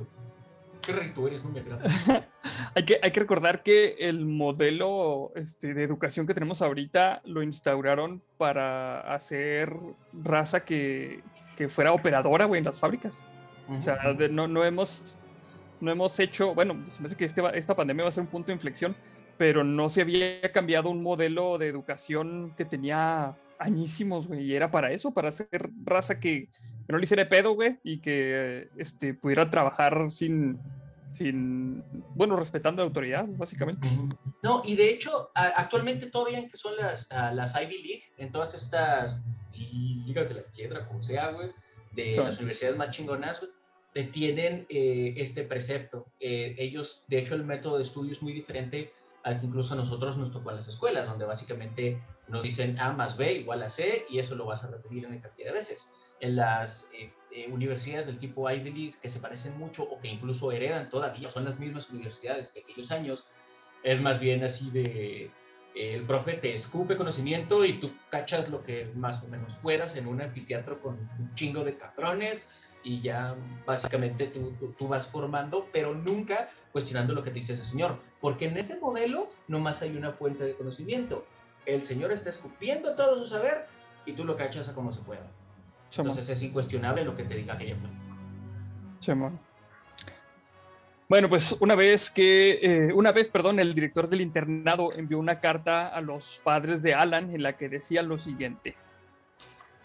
¿Qué 0.82 0.94
tú 1.14 1.28
eres? 1.28 1.44
Me 1.46 1.62
hay, 2.76 2.86
que, 2.86 3.00
hay 3.04 3.12
que 3.12 3.20
recordar 3.20 3.62
que 3.62 3.96
el 4.00 4.26
modelo 4.26 5.32
este, 5.36 5.76
de 5.76 5.84
educación 5.84 6.26
que 6.26 6.34
tenemos 6.34 6.62
ahorita 6.64 7.22
lo 7.26 7.44
instauraron 7.44 8.24
para 8.38 9.02
hacer 9.14 9.76
raza 10.12 10.66
que, 10.66 11.22
que 11.56 11.70
fuera 11.70 11.94
operadora, 11.94 12.46
güey, 12.46 12.60
en 12.60 12.66
las 12.66 12.80
fábricas. 12.80 13.24
O 13.70 13.80
sea, 13.80 13.98
no, 14.32 14.48
no 14.48 14.66
hemos 14.66 15.18
no 15.82 15.92
hemos 15.92 16.20
hecho, 16.20 16.54
bueno, 16.54 16.84
se 16.90 17.02
me 17.02 17.08
hace 17.08 17.16
que 17.16 17.26
este, 17.26 17.42
esta 17.58 17.76
pandemia 17.76 18.04
va 18.04 18.10
a 18.10 18.14
ser 18.14 18.24
un 18.24 18.30
punto 18.30 18.48
de 18.48 18.54
inflexión, 18.54 18.96
pero 19.38 19.64
no 19.64 19.90
se 19.90 20.02
había 20.02 20.42
cambiado 20.52 20.90
un 20.90 21.02
modelo 21.02 21.58
de 21.58 21.68
educación 21.68 22.54
que 22.56 22.66
tenía 22.66 23.36
añísimos, 23.58 24.28
güey, 24.28 24.46
y 24.46 24.56
era 24.56 24.70
para 24.70 24.92
eso, 24.92 25.12
para 25.12 25.30
hacer 25.30 25.72
raza 25.84 26.20
que, 26.20 26.50
no 26.88 26.98
le 26.98 27.04
hiciera 27.04 27.28
pedo, 27.28 27.54
güey, 27.54 27.80
y 27.84 28.00
que 28.00 28.70
este, 28.78 29.14
pudiera 29.14 29.50
trabajar 29.50 30.12
sin, 30.12 30.60
sin, 31.18 31.84
bueno, 32.16 32.36
respetando 32.36 32.82
la 32.82 32.88
autoridad, 32.88 33.26
básicamente. 33.28 33.88
No, 34.44 34.62
y 34.66 34.76
de 34.76 34.90
hecho, 34.90 35.32
actualmente 35.34 36.08
todavía 36.08 36.48
que 36.48 36.58
son 36.58 36.76
las, 36.76 37.10
las 37.10 37.56
Ivy 37.56 37.82
League, 37.82 38.04
en 38.18 38.32
todas 38.32 38.54
estas, 38.54 39.22
y 39.54 40.04
dígate 40.06 40.34
la 40.34 40.44
piedra, 40.44 40.86
como 40.86 41.02
sea, 41.02 41.32
güey, 41.32 41.52
de 41.94 42.16
las 42.18 42.38
universidades 42.38 42.78
más 42.78 42.92
chingonas, 42.92 43.40
güey, 43.40 43.52
tienen 43.94 44.66
eh, 44.70 45.14
este 45.18 45.44
precepto. 45.44 46.06
Eh, 46.20 46.56
ellos, 46.58 47.04
de 47.08 47.20
hecho, 47.20 47.36
el 47.36 47.44
método 47.44 47.78
de 47.78 47.84
estudio 47.84 48.14
es 48.14 48.22
muy 48.22 48.34
diferente 48.34 48.94
al 49.24 49.40
que 49.40 49.46
incluso 49.46 49.74
a 49.74 49.78
nosotros 49.78 50.18
nos 50.18 50.32
tocó 50.32 50.50
en 50.50 50.58
las 50.58 50.68
escuelas, 50.68 51.08
donde 51.08 51.26
básicamente 51.26 52.02
nos 52.28 52.42
dicen 52.42 52.80
A 52.80 52.92
más 52.94 53.18
B 53.18 53.34
igual 53.34 53.62
a 53.62 53.70
C 53.70 54.06
y 54.10 54.20
eso 54.20 54.36
lo 54.36 54.46
vas 54.46 54.64
a 54.64 54.68
repetir 54.68 55.06
en 55.06 55.20
cantidad 55.20 55.50
de 55.50 55.54
veces. 55.54 55.92
En 56.20 56.38
las 56.38 56.90
eh, 56.94 57.48
universidades 57.52 58.08
del 58.08 58.18
tipo 58.18 58.50
Ivy 58.50 58.72
League, 58.72 58.96
que 59.02 59.10
se 59.10 59.20
parecen 59.20 59.58
mucho 59.58 59.84
o 59.84 60.00
que 60.00 60.08
incluso 60.08 60.52
heredan 60.52 60.90
todavía, 60.90 61.30
son 61.30 61.46
las 61.46 61.60
mismas 61.60 61.90
universidades 61.90 62.50
que 62.50 62.62
aquellos 62.62 62.92
años, 62.92 63.26
es 63.84 64.00
más 64.02 64.20
bien 64.20 64.44
así 64.44 64.70
de, 64.72 65.32
el 65.76 66.04
profe 66.04 66.34
te 66.34 66.54
escupe 66.54 66.98
conocimiento 66.98 67.64
y 67.66 67.80
tú 67.80 67.92
cachas 68.10 68.50
lo 68.50 68.64
que 68.64 68.92
más 68.96 69.24
o 69.24 69.28
menos 69.28 69.56
puedas 69.62 69.96
en 69.96 70.08
un 70.08 70.22
anfiteatro 70.22 70.82
con 70.82 70.96
un 71.20 71.34
chingo 71.34 71.64
de 71.64 71.78
cabrones 71.78 72.48
y 72.84 73.02
ya 73.02 73.36
básicamente 73.66 74.28
tú, 74.28 74.54
tú, 74.78 74.88
vas 74.88 75.08
formando, 75.08 75.68
pero 75.72 75.94
nunca 75.94 76.50
cuestionando 76.72 77.14
lo 77.14 77.24
que 77.24 77.32
te 77.32 77.40
dice 77.40 77.54
ese 77.54 77.66
señor, 77.66 77.98
porque 78.20 78.48
en 78.48 78.58
ese 78.58 78.80
modelo 78.80 79.30
nomás 79.48 79.82
hay 79.82 79.96
una 79.96 80.12
fuente 80.12 80.44
de 80.44 80.56
conocimiento. 80.56 81.26
El 81.66 81.84
señor 81.84 82.12
está 82.12 82.30
escupiendo 82.30 82.96
todo 82.96 83.18
su 83.20 83.26
saber 83.26 83.68
y 84.06 84.14
tú 84.14 84.24
lo 84.24 84.36
cachas 84.36 84.68
a 84.70 84.74
como 84.74 84.92
se 84.92 85.02
pueda. 85.02 85.28
Entonces 85.98 86.30
es 86.30 86.42
incuestionable 86.42 87.04
lo 87.04 87.16
que 87.16 87.24
te 87.24 87.36
diga 87.36 87.54
aquella 87.54 87.76
fuente. 87.76 87.98
Bueno, 91.10 91.28
pues 91.28 91.58
una 91.60 91.76
vez 91.76 92.10
que, 92.10 92.60
eh, 92.62 92.94
una 92.94 93.12
vez, 93.12 93.28
perdón, 93.28 93.60
el 93.60 93.76
director 93.76 94.08
del 94.08 94.22
internado 94.22 94.94
envió 94.94 95.20
una 95.20 95.42
carta 95.42 95.88
a 95.88 96.00
los 96.00 96.40
padres 96.42 96.82
de 96.84 96.94
Alan 96.94 97.32
en 97.32 97.44
la 97.44 97.58
que 97.58 97.68
decía 97.68 98.02
lo 98.02 98.18
siguiente. 98.18 98.78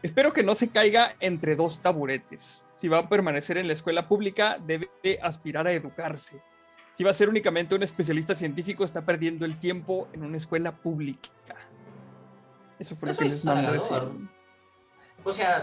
Espero 0.03 0.33
que 0.33 0.43
no 0.43 0.55
se 0.55 0.69
caiga 0.69 1.17
entre 1.21 1.57
dos 1.57 1.81
taburetes. 1.81 2.67
Si 2.75 2.89
va 2.89 2.99
a 2.99 3.09
permanecer 3.09 3.59
en 3.59 3.67
la 3.67 3.73
escuela 3.73 4.09
pública, 4.09 4.59
debe 4.65 4.91
aspirar 5.23 5.67
a 5.67 5.73
educarse. 5.73 6.41
Si 6.95 7.05
va 7.05 7.11
a 7.11 7.15
ser 7.15 7.29
únicamente 7.29 7.75
un 7.75 7.83
especialista 7.83 8.35
científico, 8.35 8.85
está 8.85 9.05
perdiendo 9.05 9.45
el 9.45 9.59
tiempo 9.59 10.09
en 10.13 10.25
una 10.25 10.37
escuela 10.37 10.77
pública. 10.77 11.31
Eso 12.79 12.97
fue 12.97 13.11
lo 13.11 13.17
que 13.17 13.25
les 13.25 13.45
mandó 13.45 13.73
decir. 13.73 13.99
O 15.25 15.33
sea, 15.33 15.63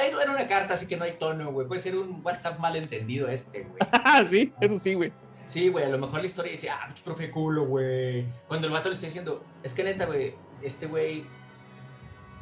era 0.00 0.32
una 0.32 0.46
carta, 0.46 0.74
así 0.74 0.86
que 0.86 0.96
no 0.96 1.04
hay 1.04 1.12
tono, 1.12 1.52
güey. 1.52 1.66
Puede 1.66 1.80
ser 1.80 1.96
un 1.96 2.20
WhatsApp 2.24 2.58
malentendido 2.58 3.28
este, 3.28 3.64
güey. 3.64 3.78
sí, 4.30 4.52
eso 4.60 4.78
sí, 4.78 4.94
güey. 4.94 5.12
Sí, 5.46 5.68
güey, 5.68 5.84
a 5.84 5.88
lo 5.88 5.98
mejor 5.98 6.20
la 6.20 6.26
historia 6.26 6.52
dice, 6.52 6.70
ah, 6.70 6.94
profe 7.04 7.30
culo, 7.30 7.66
güey. 7.66 8.24
Cuando 8.48 8.68
el 8.68 8.72
vato 8.72 8.88
le 8.88 8.94
está 8.94 9.06
diciendo, 9.06 9.44
es 9.62 9.74
que 9.74 9.84
neta, 9.84 10.06
güey, 10.06 10.34
este 10.62 10.86
güey 10.86 11.26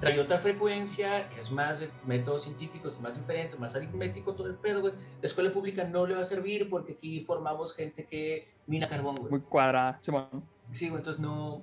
trae 0.00 0.18
otra 0.18 0.38
frecuencia, 0.38 1.30
es 1.38 1.50
más 1.50 1.86
método 2.06 2.38
científico, 2.38 2.88
es 2.88 2.98
más 3.00 3.18
diferente, 3.18 3.56
más 3.56 3.76
aritmético, 3.76 4.34
todo 4.34 4.46
el 4.46 4.54
pedo, 4.54 4.80
güey. 4.80 4.94
La 5.20 5.26
escuela 5.26 5.52
pública 5.52 5.84
no 5.84 6.06
le 6.06 6.14
va 6.14 6.22
a 6.22 6.24
servir 6.24 6.68
porque 6.70 6.94
aquí 6.94 7.20
formamos 7.20 7.74
gente 7.74 8.06
que 8.06 8.48
mina 8.66 8.88
carbón, 8.88 9.16
güey. 9.16 9.30
Muy 9.30 9.40
cuadrada, 9.42 9.98
sí, 10.00 10.10
bueno. 10.10 10.42
Sí, 10.72 10.88
güey, 10.88 11.00
entonces 11.00 11.20
no, 11.20 11.62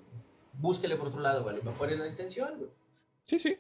búsquele 0.54 0.96
por 0.96 1.08
otro 1.08 1.20
lado, 1.20 1.44
güey. 1.44 1.56
A 1.56 1.60
lo 1.60 1.72
mejor 1.72 1.92
es 1.92 2.00
la 2.00 2.08
intención, 2.08 2.58
güey. 2.58 2.70
Sí, 3.24 3.40
sí. 3.40 3.58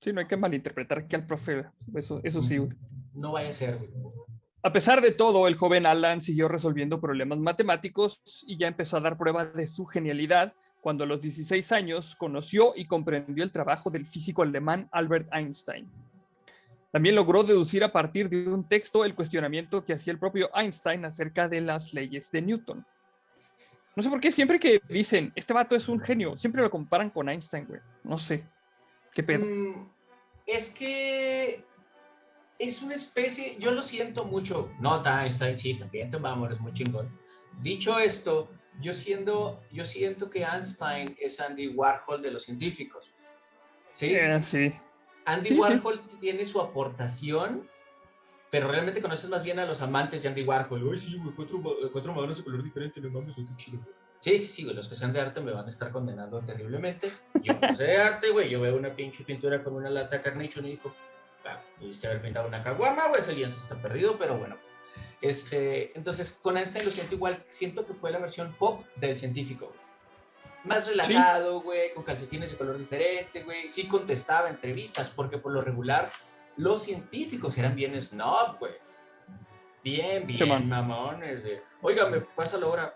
Sí, 0.00 0.12
no 0.12 0.20
hay 0.20 0.26
que 0.26 0.36
malinterpretar 0.36 0.98
aquí 0.98 1.16
al 1.16 1.26
profe. 1.26 1.64
Eso, 1.94 2.20
eso 2.22 2.42
sí, 2.42 2.58
No 3.14 3.32
vaya 3.32 3.48
a 3.48 3.52
ser, 3.52 3.78
A 4.62 4.72
pesar 4.72 5.00
de 5.00 5.12
todo, 5.12 5.48
el 5.48 5.54
joven 5.54 5.86
Alan 5.86 6.20
siguió 6.20 6.48
resolviendo 6.48 7.00
problemas 7.00 7.38
matemáticos 7.38 8.20
y 8.46 8.58
ya 8.58 8.66
empezó 8.66 8.96
a 8.96 9.00
dar 9.00 9.16
prueba 9.16 9.46
de 9.46 9.66
su 9.66 9.86
genialidad 9.86 10.54
cuando 10.86 11.02
a 11.02 11.06
los 11.08 11.20
16 11.20 11.72
años 11.72 12.14
conoció 12.14 12.72
y 12.76 12.86
comprendió 12.86 13.42
el 13.42 13.50
trabajo 13.50 13.90
del 13.90 14.06
físico 14.06 14.42
alemán 14.42 14.88
Albert 14.92 15.28
Einstein. 15.32 15.90
También 16.92 17.16
logró 17.16 17.42
deducir 17.42 17.82
a 17.82 17.90
partir 17.90 18.28
de 18.28 18.46
un 18.46 18.68
texto 18.68 19.04
el 19.04 19.16
cuestionamiento 19.16 19.84
que 19.84 19.94
hacía 19.94 20.12
el 20.12 20.20
propio 20.20 20.48
Einstein 20.54 21.04
acerca 21.04 21.48
de 21.48 21.60
las 21.60 21.92
leyes 21.92 22.30
de 22.30 22.40
Newton. 22.40 22.86
No 23.96 24.02
sé 24.04 24.08
por 24.08 24.20
qué 24.20 24.30
siempre 24.30 24.60
que 24.60 24.80
dicen, 24.88 25.32
este 25.34 25.52
vato 25.52 25.74
es 25.74 25.88
un 25.88 25.98
genio, 25.98 26.36
siempre 26.36 26.62
lo 26.62 26.70
comparan 26.70 27.10
con 27.10 27.28
Einstein, 27.28 27.66
güey. 27.66 27.80
No 28.04 28.16
sé. 28.16 28.44
¿Qué 29.10 29.24
pedo? 29.24 29.44
Mm, 29.44 29.90
es 30.46 30.70
que 30.70 31.64
es 32.60 32.80
una 32.80 32.94
especie, 32.94 33.56
yo 33.58 33.72
lo 33.72 33.82
siento 33.82 34.24
mucho, 34.24 34.70
no 34.78 35.02
Einstein, 35.04 35.58
sí, 35.58 35.74
también 35.74 36.14
amor, 36.24 36.52
es 36.52 36.60
muy 36.60 36.72
chingón. 36.72 37.10
Dicho 37.60 37.98
esto, 37.98 38.48
yo, 38.80 38.94
siendo, 38.94 39.62
yo 39.72 39.84
siento 39.84 40.30
que 40.30 40.42
Einstein 40.42 41.16
es 41.20 41.40
Andy 41.40 41.68
Warhol 41.68 42.22
de 42.22 42.30
los 42.30 42.44
científicos. 42.44 43.10
¿Sí? 43.92 44.14
Eh, 44.14 44.42
sí. 44.42 44.72
Andy 45.24 45.58
Warhol 45.58 46.00
tiene 46.20 46.44
su 46.44 46.60
aportación, 46.60 47.68
pero 48.50 48.68
realmente 48.68 49.02
conoces 49.02 49.28
más 49.28 49.42
bien 49.42 49.58
a 49.58 49.66
los 49.66 49.82
amantes 49.82 50.22
de 50.22 50.28
Andy 50.28 50.42
Warhol. 50.44 50.82
Uy, 50.82 50.98
sí, 50.98 51.16
güey, 51.16 51.34
cuatro, 51.34 51.60
cuatro 51.92 52.26
de 52.26 52.42
color 52.44 52.62
diferente, 52.62 53.00
no 53.00 53.10
mames, 53.10 53.34
qué 53.34 53.44
chido. 53.56 53.80
Sí, 54.20 54.38
sí, 54.38 54.48
sí, 54.48 54.64
güey, 54.64 54.74
los 54.74 54.88
que 54.88 54.94
sean 54.94 55.12
de 55.12 55.20
arte 55.20 55.40
me 55.40 55.52
van 55.52 55.66
a 55.66 55.70
estar 55.70 55.90
condenando 55.90 56.40
terriblemente. 56.40 57.10
Yo 57.42 57.54
no 57.60 57.74
sé 57.74 57.84
de 57.84 57.96
arte, 57.96 58.30
güey, 58.30 58.48
yo 58.48 58.60
veo 58.60 58.76
una 58.76 58.94
pinche 58.94 59.24
pintura 59.24 59.62
con 59.62 59.74
una 59.74 59.90
lata 59.90 60.22
carnation 60.22 60.64
y 60.66 60.70
digo, 60.70 60.94
ah, 61.44 61.60
pudiste 61.78 62.06
haber 62.06 62.22
pintado 62.22 62.48
una 62.48 62.62
caguama, 62.62 63.08
güey, 63.08 63.20
ese 63.20 63.34
lienzo 63.34 63.58
está 63.58 63.76
perdido, 63.76 64.16
pero 64.18 64.38
bueno. 64.38 64.56
Este, 65.20 65.96
entonces, 65.96 66.38
con 66.42 66.56
Einstein 66.56 66.84
lo 66.84 66.90
siento 66.90 67.14
igual, 67.14 67.44
siento 67.48 67.86
que 67.86 67.94
fue 67.94 68.10
la 68.10 68.18
versión 68.18 68.54
pop 68.58 68.84
del 68.96 69.16
científico. 69.16 69.72
Más 70.64 70.86
relajado, 70.88 71.60
güey, 71.60 71.94
con 71.94 72.02
calcetines 72.02 72.50
de 72.50 72.56
color 72.56 72.78
diferente, 72.78 73.42
güey. 73.44 73.68
Sí 73.68 73.86
contestaba 73.86 74.48
entrevistas, 74.48 75.08
porque 75.10 75.38
por 75.38 75.52
lo 75.52 75.62
regular 75.62 76.10
los 76.56 76.82
científicos 76.82 77.56
eran 77.56 77.76
bien 77.76 78.00
snob, 78.00 78.58
güey. 78.58 78.72
Bien, 79.84 80.26
bien, 80.26 80.68
mamones. 80.68 81.44
Oiga, 81.80 82.06
me 82.06 82.20
pasa 82.20 82.58
la 82.58 82.66
hora 82.66 82.94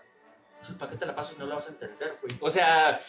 ¿para 0.77 0.91
qué 0.91 0.97
te 0.97 1.05
la 1.05 1.15
paso 1.15 1.33
y 1.35 1.39
no 1.39 1.45
la 1.45 1.55
vas 1.55 1.67
a 1.67 1.71
entender, 1.71 2.17
güey? 2.21 2.37
O 2.39 2.49
sea, 2.49 3.01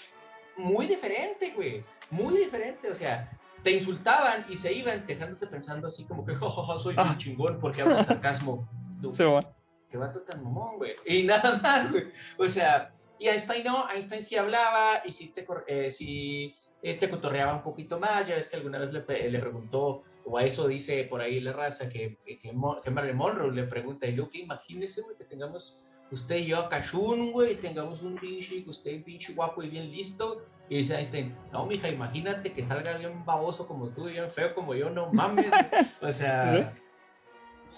muy 0.57 0.87
diferente, 0.87 1.52
güey. 1.54 1.85
Muy 2.11 2.37
diferente, 2.37 2.90
o 2.90 2.95
sea, 2.95 3.31
te 3.62 3.71
insultaban 3.71 4.45
y 4.49 4.57
se 4.57 4.73
iban 4.73 5.07
dejándote 5.07 5.47
pensando 5.47 5.87
así 5.87 6.04
como 6.04 6.25
que, 6.25 6.35
jojojo, 6.35 6.78
soy 6.78 6.95
un 6.95 7.00
ah. 7.00 7.14
chingón 7.16 7.59
porque 7.59 7.83
hablo 7.83 8.02
sarcasmo. 8.02 8.69
Tú, 9.02 9.12
se 9.12 9.25
va. 9.25 9.42
Qué 9.90 9.99
vato 9.99 10.21
tan 10.21 10.42
mamón, 10.42 10.78
güey. 10.78 10.94
Y 11.04 11.25
nada 11.25 11.59
más, 11.59 11.90
güey. 11.90 12.04
O 12.38 12.49
sea, 12.49 12.90
y 13.18 13.28
Einstein 13.28 13.64
no, 13.64 13.88
Einstein 13.90 14.25
sí 14.25 14.37
hablaba 14.37 15.02
y 15.04 15.12
sí 15.12 15.28
te, 15.28 15.47
eh, 15.66 15.90
sí, 15.90 16.54
eh, 16.82 16.99
te 16.99 17.11
cotorreaba 17.11 17.54
un 17.54 17.62
poquito 17.62 17.99
más. 17.99 18.26
Ya 18.26 18.37
ves 18.37 18.49
que 18.49 18.56
alguna 18.56 18.78
vez 18.78 18.92
le, 18.92 19.30
le 19.30 19.38
preguntó, 19.38 20.02
o 20.25 20.38
a 20.38 20.44
eso 20.44 20.66
dice 20.66 21.04
por 21.04 21.21
ahí 21.21 21.40
la 21.40 21.52
raza, 21.52 21.88
que, 21.88 22.16
que, 22.25 22.38
que 22.38 22.52
Marilyn 22.52 23.16
Monroe 23.16 23.52
le 23.52 23.64
pregunta, 23.64 24.06
y 24.06 24.16
que 24.28 24.38
imagínese, 24.38 25.02
güey, 25.02 25.16
que 25.16 25.25
tengamos 25.25 25.78
usted 26.11 26.37
y 26.37 26.47
yo 26.47 26.59
a 26.59 26.68
Cachún, 26.68 27.32
güey, 27.32 27.56
tengamos 27.56 28.02
un 28.02 28.16
pinche, 28.16 28.64
usted 28.66 29.02
pinche 29.02 29.32
guapo 29.35 29.62
y 29.62 29.68
bien 29.68 29.90
listo. 29.90 30.44
Y 30.68 30.78
dice 30.78 30.97
Einstein, 30.97 31.35
no, 31.52 31.66
mija, 31.66 31.88
imagínate 31.88 32.52
que 32.52 32.62
salga 32.62 32.97
bien 32.97 33.25
baboso 33.25 33.66
como 33.66 33.88
tú 33.88 34.09
y 34.09 34.12
bien 34.12 34.30
feo 34.30 34.54
como 34.54 34.75
yo, 34.75 34.90
no 34.90 35.12
mames. 35.12 35.47
o 36.00 36.11
sea, 36.11 36.75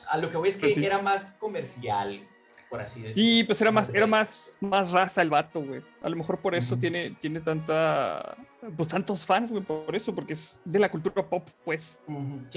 a 0.08 0.18
lo 0.18 0.30
que 0.30 0.36
voy 0.36 0.48
es 0.48 0.56
que 0.56 0.68
pues 0.68 0.78
era 0.78 1.00
más 1.00 1.32
comercial, 1.32 2.26
por 2.68 2.80
así 2.80 3.02
decirlo. 3.02 3.14
Sí, 3.14 3.44
pues 3.44 3.60
era 3.60 3.70
más, 3.70 3.88
era 3.94 4.06
más, 4.06 4.56
más 4.60 4.90
raza 4.90 5.22
el 5.22 5.30
vato, 5.30 5.62
güey. 5.62 5.82
A 6.02 6.08
lo 6.08 6.16
mejor 6.16 6.38
por 6.40 6.54
eso 6.54 6.76
tiene, 6.76 7.16
tiene 7.20 7.40
tanta, 7.40 8.36
pues 8.76 8.88
tantos 8.88 9.24
fans, 9.24 9.50
güey, 9.50 9.62
por 9.62 9.94
eso, 9.94 10.14
porque 10.14 10.32
es 10.34 10.60
de 10.64 10.78
la 10.78 10.90
cultura 10.90 11.28
pop, 11.28 11.48
pues. 11.64 12.00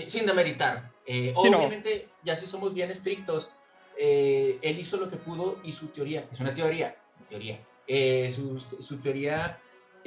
sin 0.08 0.26
demeritar. 0.26 0.92
Eh, 1.06 1.34
obviamente, 1.36 2.10
ya 2.24 2.36
si 2.36 2.48
somos 2.48 2.74
bien 2.74 2.92
estrictos, 2.92 3.50
eh, 3.98 4.60
él 4.62 4.80
hizo 4.80 4.98
lo 4.98 5.10
que 5.10 5.18
pudo 5.18 5.60
y 5.64 5.72
su 5.72 5.88
teoría, 5.88 6.28
es 6.32 6.40
una 6.40 6.54
teoría, 6.54 6.96
teoría, 7.30 7.60
eh, 7.88 8.32
su, 8.32 8.98
teoría 8.98 9.60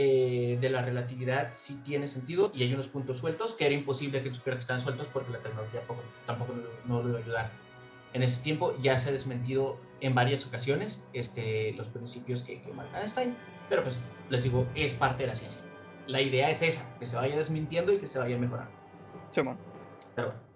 eh, 0.02 0.57
de 0.59 0.71
la 0.71 0.80
relatividad 0.80 1.50
sí 1.52 1.78
tiene 1.85 2.09
sentido 2.09 2.50
y 2.54 2.62
hay 2.62 2.73
unos 2.73 2.88
puntos 2.88 3.19
sueltos 3.19 3.52
que 3.52 3.66
era 3.66 3.75
imposible 3.75 4.23
que 4.23 4.33
supiera 4.33 4.57
que 4.57 4.62
estaban 4.62 4.80
sueltos 4.80 5.07
porque 5.12 5.30
la 5.30 5.40
tecnología 5.40 5.83
tampoco, 6.26 6.54
no, 6.87 7.02
lo 7.02 7.11
iba 7.11 7.19
a 7.19 7.23
ayudar. 7.23 7.50
En 8.14 8.23
ese 8.23 8.42
tiempo 8.42 8.75
ya 8.80 8.99
se 8.99 9.11
ha 9.11 9.12
desmentido 9.12 9.76
en 10.00 10.14
varias 10.14 10.47
ocasiones 10.47 11.04
este, 11.12 11.73
los 11.73 11.87
principios 11.88 12.42
que, 12.42 12.62
que 12.62 12.73
marca 12.73 12.99
Einstein, 12.99 13.37
pero 13.69 13.83
pues 13.83 13.99
les 14.30 14.42
digo, 14.42 14.66
es 14.75 14.95
parte 14.95 15.25
de 15.25 15.26
la 15.26 15.35
ciencia. 15.35 15.61
La 16.07 16.23
idea 16.23 16.49
es 16.49 16.62
esa, 16.62 16.99
que 16.99 17.04
se 17.04 17.16
vaya 17.16 17.37
desmintiendo 17.37 17.92
y 17.92 17.99
que 17.99 18.07
se 18.07 18.19
vaya 18.19 18.38
mejorando. 18.38 18.73
Sí, 19.33 19.42
Pero 20.14 20.28
bueno. 20.28 20.50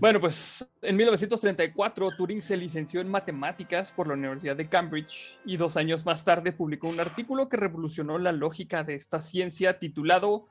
Bueno, 0.00 0.20
pues 0.20 0.66
en 0.82 0.96
1934 0.96 2.10
Turing 2.16 2.42
se 2.42 2.56
licenció 2.56 3.00
en 3.00 3.08
matemáticas 3.08 3.92
por 3.92 4.08
la 4.08 4.14
Universidad 4.14 4.56
de 4.56 4.66
Cambridge 4.66 5.38
y 5.44 5.56
dos 5.56 5.76
años 5.76 6.04
más 6.04 6.24
tarde 6.24 6.52
publicó 6.52 6.88
un 6.88 7.00
artículo 7.00 7.48
que 7.48 7.56
revolucionó 7.56 8.18
la 8.18 8.32
lógica 8.32 8.82
de 8.82 8.94
esta 8.94 9.20
ciencia 9.20 9.78
titulado 9.78 10.48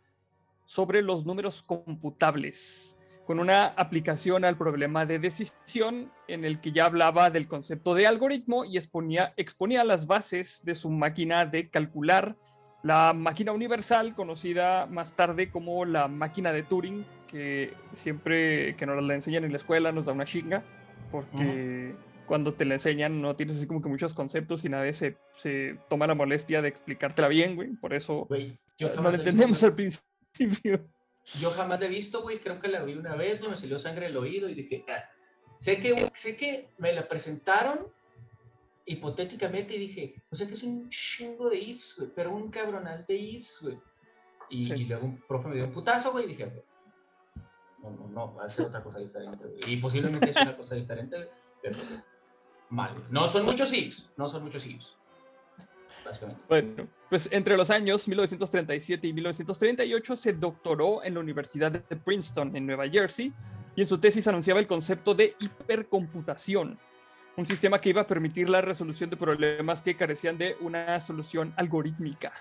Sobre 0.66 1.02
los 1.02 1.26
números 1.26 1.64
computables, 1.64 2.98
con 3.26 3.40
una 3.40 3.66
aplicación 3.66 4.46
al 4.46 4.58
problema 4.58 5.06
de 5.06 5.20
decisión 5.20 6.12
en 6.28 6.46
el 6.46 6.62
que 6.62 6.72
ya 6.72 6.86
hablaba 6.86 7.30
del 7.30 7.48
concepto 7.48 7.94
de 7.94 8.08
algoritmo 8.08 8.64
y 8.64 8.78
exponía, 8.78 9.34
las 9.84 10.08
bases 10.08 10.62
de 10.64 10.76
su 10.76 10.90
máquina 10.90 11.46
de 11.46 11.70
calcular, 11.70 12.38
la 12.84 13.12
máquina 13.14 13.52
universal, 13.52 14.16
conocida 14.16 14.86
más 14.86 15.16
tarde 15.16 15.52
como 15.52 15.84
la 15.84 16.08
máquina 16.08 16.54
de 16.54 16.64
Turing, 16.64 17.06
que 17.32 17.74
siempre 17.94 18.76
que 18.76 18.86
nos 18.86 19.04
la 19.04 19.16
enseñan 19.16 19.44
en 19.44 19.52
la 19.52 19.58
escuela 19.58 19.92
nos 19.92 20.06
da 20.06 20.14
una 20.14 20.26
chinga, 20.26 20.64
porque 21.12 21.96
cuando 22.28 22.54
te 22.54 22.66
la 22.66 22.76
enseñan 22.76 23.22
no 23.22 23.36
tienes 23.36 23.58
así 23.58 23.68
como 23.68 23.82
que 23.82 23.90
muchos 23.90 24.14
conceptos 24.14 24.64
y 24.66 24.70
nadie 24.70 24.94
se, 24.94 25.18
se 25.34 25.78
toma 25.90 26.08
la 26.08 26.16
molestia 26.16 26.62
de 26.62 26.70
explicártela 26.70 27.28
bien, 27.28 27.56
güey. 27.56 27.70
Por 27.70 27.94
eso 27.94 28.28
no 28.80 29.10
la 29.10 29.18
entendemos 29.18 29.64
al 29.64 29.76
principio. 29.76 30.86
Yo 31.40 31.52
jamás 31.52 31.80
la 31.80 31.86
he 31.86 31.90
visto, 31.90 32.22
güey. 32.22 32.40
Creo 32.40 32.60
que 32.60 32.68
la 32.68 32.84
vi 32.84 32.94
una 32.94 33.16
vez, 33.16 33.48
me 33.48 33.56
salió 33.56 33.80
sangre 33.80 34.08
el 34.08 34.18
oído 34.18 34.50
y 34.50 34.56
dije, 34.56 34.84
ah, 34.90 35.04
sé, 35.58 35.80
que, 35.80 36.10
sé 36.14 36.36
que 36.36 36.70
me 36.78 36.94
la 36.94 37.08
presentaron 37.08 37.88
hipotéticamente 38.86 39.78
dije, 39.78 40.16
o 40.30 40.36
sea 40.36 40.48
que 40.48 40.54
es 40.54 40.64
un 40.64 40.90
chingo 40.90 41.50
de 41.50 41.58
ifs, 41.58 41.96
güey, 41.98 42.10
pero 42.16 42.34
un 42.34 42.50
cabronal 42.50 43.06
de 43.08 43.16
ifs, 43.16 43.60
güey. 43.62 43.78
Y, 44.50 44.68
Sí. 44.68 44.74
y 44.74 44.86
luego 44.86 45.06
un 45.06 45.18
profe 45.22 45.48
me 45.48 45.56
dio 45.56 45.66
un 45.66 45.72
putazo, 45.72 46.12
güey, 46.12 46.26
y 46.26 46.30
dije, 46.30 46.52
no, 47.82 47.90
no, 47.92 48.08
no, 48.08 48.36
va 48.36 48.46
a 48.46 48.50
ser 48.50 48.68
otra 48.68 48.84
cosa 48.84 49.00
diferente. 49.00 49.46
Y 49.68 49.78
posiblemente 49.78 50.30
es 50.30 50.36
una 50.36 50.56
cosa 50.56 50.76
diferente, 50.76 51.30
pero 51.62 51.78
mal. 52.70 52.96
No 53.10 53.28
son 53.28 53.46
muchos 53.46 53.74
ifs, 53.74 54.10
no 54.18 54.28
son 54.28 54.44
muchos 54.44 54.66
ifs. 54.66 54.96
Básicamente. 56.06 56.42
Bueno, 56.48 56.88
pues 57.10 57.30
entre 57.32 57.56
los 57.56 57.70
años 57.70 58.08
1937 58.08 59.08
y 59.08 59.14
1938 59.14 60.16
se 60.16 60.34
doctoró 60.34 61.04
en 61.04 61.14
la 61.14 61.20
Universidad 61.20 61.72
de 61.72 61.96
Princeton, 61.96 62.56
en 62.56 62.66
Nueva 62.66 62.88
Jersey, 62.90 63.32
y 63.76 63.82
en 63.82 63.88
su 63.88 63.98
tesis 64.00 64.28
anunciaba 64.28 64.60
el 64.60 64.68
concepto 64.68 65.14
de 65.14 65.36
hipercomputación, 65.40 66.80
un 67.38 67.46
sistema 67.46 67.80
que 67.80 67.90
iba 67.90 68.02
a 68.02 68.08
permitir 68.08 68.50
la 68.50 68.62
resolución 68.62 69.10
de 69.10 69.18
problemas 69.18 69.82
que 69.82 69.96
carecían 69.96 70.38
de 70.38 70.58
una 70.60 71.00
solución 71.00 71.54
algorítmica. 71.56 72.34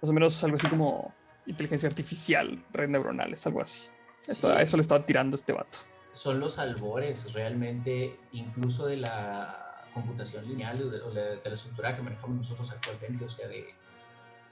Más 0.00 0.10
o 0.10 0.12
menos 0.12 0.44
algo 0.44 0.56
así 0.56 0.68
como 0.68 1.14
inteligencia 1.46 1.88
artificial, 1.88 2.62
red 2.72 2.88
neuronales, 2.88 3.46
algo 3.46 3.62
así. 3.62 3.88
Esto- 4.28 4.50
Sí. 4.50 4.56
A 4.56 4.62
eso 4.62 4.76
le 4.76 4.82
estaba 4.82 5.04
tirando 5.04 5.36
este 5.36 5.52
vato. 5.52 5.78
son 6.12 6.40
los 6.40 6.58
albores 6.58 7.32
realmente, 7.34 8.18
incluso 8.32 8.86
de 8.86 8.96
la 8.96 9.84
computación 9.92 10.48
lineal 10.48 10.80
o 10.82 10.88
de, 10.90 11.00
o 11.02 11.10
de- 11.10 11.36
de 11.36 11.48
la 11.48 11.54
estructura 11.54 11.94
que 11.94 12.00
manejamos 12.00 12.38
nosotros 12.38 12.70
actualmente, 12.70 13.26
o 13.26 13.28
sea, 13.28 13.46
de, 13.48 13.66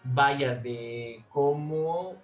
vaya, 0.02 0.54
de 0.56 1.24
cómo 1.30 2.16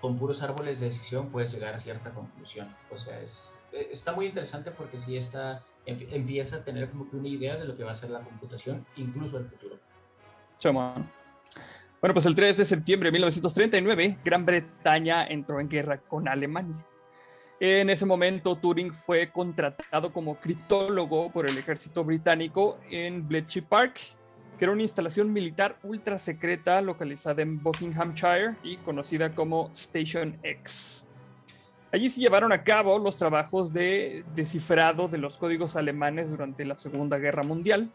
con 0.00 0.16
puros 0.16 0.44
árboles 0.44 0.78
de 0.78 0.86
decisión 0.86 1.28
puedes 1.30 1.52
llegar 1.52 1.74
a 1.74 1.80
cierta 1.80 2.10
conclusión. 2.10 2.72
O 2.92 2.96
sea, 2.98 3.20
es, 3.20 3.50
eh, 3.72 3.88
está 3.90 4.12
muy 4.12 4.26
interesante 4.26 4.70
porque 4.70 5.00
sí 5.00 5.16
está, 5.16 5.64
em- 5.84 6.06
empieza 6.12 6.58
a 6.58 6.62
tener 6.64 6.88
como 6.88 7.10
que 7.10 7.16
una 7.16 7.26
idea 7.28 7.56
de 7.56 7.64
lo 7.64 7.76
que 7.76 7.82
va 7.82 7.90
a 7.90 7.94
ser 7.96 8.10
la 8.10 8.20
computación, 8.20 8.86
incluso 8.94 9.38
el 9.38 9.46
futuro. 9.46 9.76
Chamán. 10.58 11.10
Bueno, 12.00 12.14
pues 12.14 12.26
el 12.26 12.34
3 12.36 12.58
de 12.58 12.64
septiembre 12.64 13.08
de 13.08 13.12
1939, 13.12 14.18
Gran 14.24 14.46
Bretaña 14.46 15.26
entró 15.26 15.58
en 15.58 15.68
guerra 15.68 15.98
con 15.98 16.28
Alemania. 16.28 16.76
En 17.58 17.90
ese 17.90 18.06
momento, 18.06 18.54
Turing 18.54 18.94
fue 18.94 19.32
contratado 19.32 20.12
como 20.12 20.36
criptólogo 20.36 21.28
por 21.32 21.50
el 21.50 21.58
ejército 21.58 22.04
británico 22.04 22.78
en 22.88 23.26
Bletchley 23.26 23.64
Park, 23.64 23.98
que 24.56 24.64
era 24.64 24.72
una 24.72 24.82
instalación 24.82 25.32
militar 25.32 25.76
ultra 25.82 26.20
secreta 26.20 26.80
localizada 26.80 27.42
en 27.42 27.60
Buckinghamshire 27.60 28.54
y 28.62 28.76
conocida 28.76 29.34
como 29.34 29.70
Station 29.72 30.38
X. 30.44 31.04
Allí 31.90 32.08
se 32.10 32.20
llevaron 32.20 32.52
a 32.52 32.62
cabo 32.62 32.96
los 33.00 33.16
trabajos 33.16 33.72
de 33.72 34.24
descifrado 34.36 35.08
de 35.08 35.18
los 35.18 35.36
códigos 35.36 35.74
alemanes 35.74 36.30
durante 36.30 36.64
la 36.64 36.76
Segunda 36.76 37.18
Guerra 37.18 37.42
Mundial, 37.42 37.90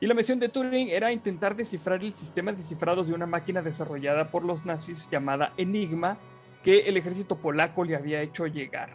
y 0.00 0.06
la 0.06 0.14
misión 0.14 0.38
de 0.40 0.48
Turing 0.48 0.88
era 0.88 1.12
intentar 1.12 1.54
descifrar 1.54 2.02
el 2.02 2.14
sistema 2.14 2.52
de 2.52 2.62
cifrados 2.62 3.06
de 3.08 3.14
una 3.14 3.26
máquina 3.26 3.60
desarrollada 3.60 4.30
por 4.30 4.44
los 4.44 4.64
nazis 4.64 5.08
llamada 5.10 5.52
Enigma, 5.56 6.18
que 6.64 6.78
el 6.80 6.96
ejército 6.96 7.36
polaco 7.38 7.84
le 7.84 7.96
había 7.96 8.22
hecho 8.22 8.46
llegar. 8.46 8.90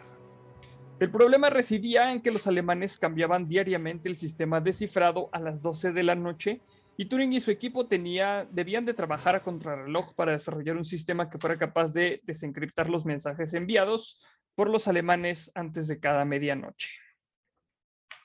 El 0.98 1.10
problema 1.10 1.50
residía 1.50 2.10
en 2.12 2.22
que 2.22 2.30
los 2.30 2.46
alemanes 2.46 2.98
cambiaban 2.98 3.46
diariamente 3.46 4.08
el 4.08 4.16
sistema 4.16 4.60
de 4.60 4.72
cifrado 4.72 5.28
a 5.32 5.38
las 5.38 5.60
12 5.62 5.92
de 5.92 6.02
la 6.02 6.14
noche 6.14 6.60
y 6.96 7.04
Turing 7.04 7.34
y 7.34 7.40
su 7.40 7.50
equipo 7.50 7.86
tenía, 7.86 8.48
debían 8.50 8.84
de 8.86 8.94
trabajar 8.94 9.36
a 9.36 9.40
contrarreloj 9.40 10.14
para 10.14 10.32
desarrollar 10.32 10.76
un 10.76 10.84
sistema 10.86 11.28
que 11.28 11.38
fuera 11.38 11.58
capaz 11.58 11.92
de 11.92 12.20
desencriptar 12.24 12.88
los 12.88 13.04
mensajes 13.04 13.52
enviados 13.54 14.24
por 14.54 14.70
los 14.70 14.88
alemanes 14.88 15.52
antes 15.54 15.86
de 15.86 16.00
cada 16.00 16.24
medianoche. 16.24 16.90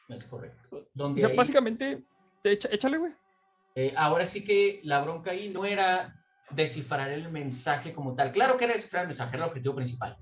Es 0.07 0.23
correcto. 0.25 0.88
O 0.97 1.17
sea, 1.17 1.27
ahí- 1.29 1.35
básicamente, 1.35 2.03
echa- 2.43 2.69
échale, 2.71 2.98
güey. 2.98 3.13
Eh, 3.75 3.93
ahora 3.95 4.25
sí 4.25 4.43
que 4.43 4.81
la 4.83 5.01
bronca 5.01 5.31
ahí 5.31 5.50
no 5.50 5.65
era 5.65 6.15
descifrar 6.50 7.10
el 7.10 7.29
mensaje 7.31 7.93
como 7.93 8.15
tal. 8.15 8.31
Claro 8.31 8.57
que 8.57 8.65
era 8.65 8.74
descifrar 8.74 9.03
el 9.03 9.07
mensaje, 9.10 9.36
era 9.36 9.45
el 9.45 9.50
objetivo 9.51 9.75
principal. 9.75 10.17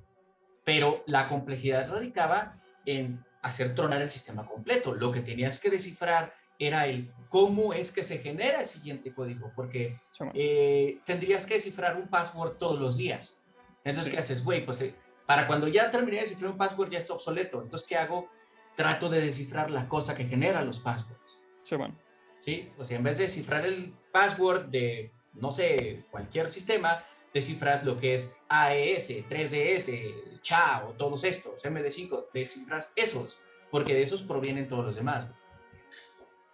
Pero 0.64 1.04
la 1.08 1.28
complejidad 1.28 1.90
radicaba 1.90 2.60
en 2.86 3.24
hacer 3.42 3.74
tronar 3.74 4.02
el 4.02 4.10
sistema 4.10 4.46
completo. 4.46 4.94
Lo 4.94 5.12
que 5.12 5.22
tenías 5.22 5.60
que 5.60 5.70
descifrar 5.72 6.34
era 6.60 6.86
el 6.88 7.12
cómo 7.30 7.74
es 7.74 7.92
que 7.92 8.04
se 8.04 8.20
genera 8.20 8.60
el 8.62 8.68
siguiente 8.68 9.14
código, 9.14 9.52
porque 9.56 10.00
eh, 10.34 11.00
tendrías 11.06 11.46
que 11.48 11.54
descifrar 11.56 11.96
un 11.96 12.08
password 12.10 12.58
todos 12.58 12.80
los 12.80 12.98
días. 12.98 13.38
Entonces, 13.86 14.06
Sí. 14.08 14.12
¿qué 14.12 14.20
haces? 14.20 14.44
Güey, 14.44 14.66
pues 14.66 14.82
eh, 14.82 14.94
para 15.26 15.48
cuando 15.48 15.68
ya 15.70 15.90
terminé 15.90 16.18
de 16.18 16.24
descifrar 16.24 16.52
un 16.52 16.58
password 16.58 16.92
ya 16.92 16.98
está 16.98 17.14
obsoleto. 17.14 17.62
Entonces, 17.64 17.88
¿qué 17.88 17.96
hago? 17.96 18.30
Trato 18.76 19.10
de 19.10 19.22
descifrar 19.22 19.72
la 19.72 19.88
cosa 19.88 20.14
que 20.14 20.26
genera 20.26 20.62
los 20.64 20.80
passwords. 20.80 21.38
Chama. 21.64 21.96
¿Sí? 22.42 22.70
O 22.78 22.86
sea, 22.86 22.98
en 22.98 23.04
vez 23.04 23.18
de 23.18 23.24
descifrar 23.26 23.66
el 23.66 23.94
password 24.12 24.66
de, 24.66 25.12
no 25.34 25.52
sé, 25.52 26.04
cualquier 26.12 26.52
sistema, 26.52 27.04
descifras 27.34 27.84
lo 27.84 28.00
que 28.00 28.14
es 28.16 28.36
AES, 28.50 29.10
3DS, 29.30 30.42
CHA 30.42 30.86
o 30.88 30.94
todos 30.94 31.24
estos, 31.24 31.64
MD5, 31.64 32.26
descifras 32.34 32.92
esos, 32.96 33.40
porque 33.70 33.94
de 33.94 34.04
esos 34.04 34.24
provienen 34.24 34.68
todos 34.68 34.86
los 34.86 34.96
demás. 34.96 35.28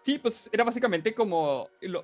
Sí, 0.01 0.19
pues 0.19 0.49
era 0.53 0.63
básicamente 0.63 1.15
como, 1.15 1.69
lo- 1.81 2.03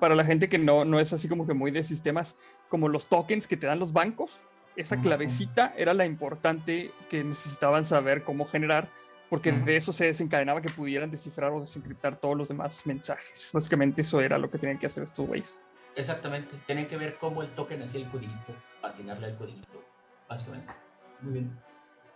para 0.00 0.14
la 0.14 0.24
gente 0.24 0.48
que 0.48 0.58
no, 0.58 0.84
no 0.84 0.98
es 1.00 1.12
así 1.12 1.28
como 1.28 1.46
que 1.46 1.52
muy 1.54 1.70
de 1.70 1.82
sistemas, 1.82 2.36
como 2.68 2.88
los 2.88 3.06
tokens 3.06 3.46
que 3.48 3.56
te 3.56 3.66
dan 3.66 3.78
los 3.78 3.92
bancos, 3.92 4.40
esa 4.76 5.00
clavecita 5.00 5.74
era 5.76 5.92
la 5.92 6.06
importante 6.06 6.92
que 7.10 7.24
necesitaban 7.24 7.84
saber 7.84 8.22
cómo 8.22 8.44
generar, 8.46 8.88
porque 9.28 9.52
de 9.52 9.76
eso 9.76 9.92
se 9.92 10.06
desencadenaba 10.06 10.62
que 10.62 10.70
pudieran 10.70 11.10
descifrar 11.10 11.52
o 11.52 11.60
desencriptar 11.60 12.16
todos 12.16 12.36
los 12.36 12.48
demás 12.48 12.86
mensajes. 12.86 13.50
Básicamente 13.52 14.02
eso 14.02 14.20
era 14.20 14.38
lo 14.38 14.50
que 14.50 14.58
tenían 14.58 14.78
que 14.78 14.86
hacer 14.86 15.02
estos 15.02 15.26
güeyes. 15.26 15.62
Exactamente, 15.94 16.56
tienen 16.66 16.86
que 16.86 16.96
ver 16.96 17.16
cómo 17.18 17.42
el 17.42 17.48
token 17.50 17.82
hacía 17.82 18.00
el 18.00 18.08
codiguito, 18.08 18.54
patinarle 18.80 19.26
al 19.26 19.36
codiguito, 19.36 19.82
básicamente. 20.28 20.72
Muy 21.20 21.32
bien. 21.32 21.68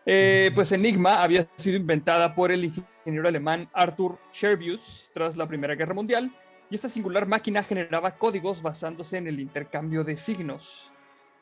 Eh, 0.05 0.51
pues 0.55 0.73
Enigma 0.73 1.23
había 1.23 1.49
sido 1.57 1.77
inventada 1.77 2.35
por 2.35 2.51
el 2.51 2.65
ingeniero 2.65 3.29
alemán 3.29 3.69
Arthur 3.73 4.19
Scherbius 4.33 5.11
tras 5.15 5.37
la 5.37 5.47
Primera 5.47 5.75
Guerra 5.75 5.95
Mundial 5.95 6.33
y 6.71 6.75
esta 6.75 6.89
singular 6.89 7.27
máquina 7.27 7.63
generaba 7.63 8.17
códigos 8.17 8.63
basándose 8.63 9.19
en 9.19 9.29
el 9.29 9.39
intercambio 9.39 10.03
de 10.03 10.17
signos. 10.17 10.91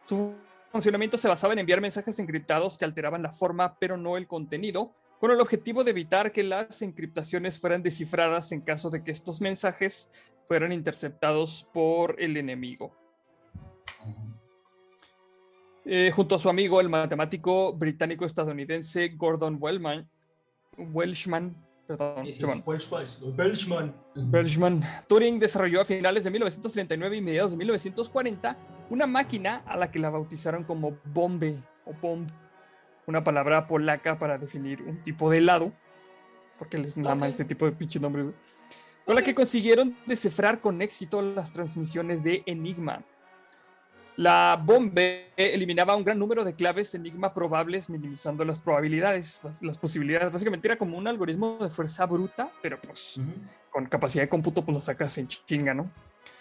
Su 0.05 0.35
funcionamiento 0.71 1.17
se 1.17 1.29
basaba 1.29 1.53
en 1.55 1.61
enviar 1.61 1.81
mensajes 1.81 2.19
encriptados 2.19 2.77
que 2.77 2.85
alteraban 2.85 3.23
la 3.23 3.33
forma 3.33 3.77
pero 3.79 3.97
no 3.97 4.17
el 4.17 4.27
contenido, 4.27 4.95
con 5.21 5.31
el 5.31 5.41
objetivo 5.41 5.85
de 5.85 5.91
evitar 5.91 6.33
que 6.33 6.43
las 6.43 6.81
encriptaciones 6.81 7.61
fueran 7.61 7.83
descifradas 7.83 8.53
en 8.53 8.63
caso 8.63 8.89
de 8.89 9.05
que 9.05 9.11
estos 9.11 9.41
mensajes 9.43 10.09
fueran 10.49 10.73
interceptados 10.73 11.69
por 11.75 12.17
el 12.19 12.39
enemigo. 12.39 12.97
Eh, 15.85 16.11
junto 16.15 16.37
a 16.37 16.39
su 16.39 16.49
amigo, 16.49 16.81
el 16.81 16.89
matemático 16.89 17.75
británico-estadounidense 17.75 19.09
Gordon 19.11 19.59
Wellman, 19.61 20.09
perdón. 21.87 22.25
Welshman. 22.25 23.95
Welshman, 24.15 24.83
Turing 25.07 25.39
desarrolló 25.39 25.83
a 25.83 25.85
finales 25.85 26.25
de 26.25 26.31
1939 26.31 27.17
y 27.17 27.21
mediados 27.21 27.51
de 27.51 27.57
1940 27.59 28.57
una 28.89 29.07
máquina 29.07 29.63
a 29.67 29.77
la 29.77 29.91
que 29.91 29.99
la 29.99 30.09
bautizaron 30.09 30.65
como 30.65 30.99
bombe 31.05 31.57
o 31.85 31.93
bomb, 31.93 32.29
una 33.11 33.23
palabra 33.23 33.67
polaca 33.67 34.19
para 34.19 34.39
definir 34.39 34.81
un 34.83 35.03
tipo 35.03 35.31
de 35.31 35.39
helado, 35.39 35.73
porque 36.59 36.79
les 36.79 36.97
mama 36.97 37.29
ese 37.29 37.45
tipo 37.45 37.67
de 37.67 37.73
pinche 37.73 38.01
nombre, 38.01 38.23
güey, 38.23 38.35
con 39.05 39.15
la 39.15 39.23
que 39.23 39.35
consiguieron 39.35 39.97
descifrar 40.07 40.61
con 40.61 40.81
éxito 40.81 41.21
las 41.21 41.53
transmisiones 41.53 42.23
de 42.23 42.43
Enigma. 42.47 43.03
La 44.17 44.61
bombe 44.63 45.31
eliminaba 45.37 45.97
un 45.97 46.05
gran 46.05 46.19
número 46.19 46.45
de 46.45 46.55
claves 46.55 46.95
Enigma 46.95 47.33
probables, 47.33 47.89
minimizando 47.89 48.45
las 48.45 48.61
probabilidades, 48.61 49.41
las, 49.43 49.63
las 49.63 49.79
posibilidades. 49.79 50.33
Básicamente 50.33 50.69
era 50.69 50.77
como 50.77 50.99
un 50.99 51.07
algoritmo 51.09 51.59
de 51.61 51.71
fuerza 51.71 52.07
bruta, 52.07 52.51
pero 52.63 52.79
pues 52.81 53.17
Ujú. 53.17 53.33
con 53.71 53.87
capacidad 53.87 54.25
de 54.25 54.29
cómputo, 54.29 54.65
pues 54.65 54.75
lo 54.75 54.81
sacas 54.81 55.17
en 55.19 55.29
chinga, 55.29 55.75
¿no? 55.75 55.91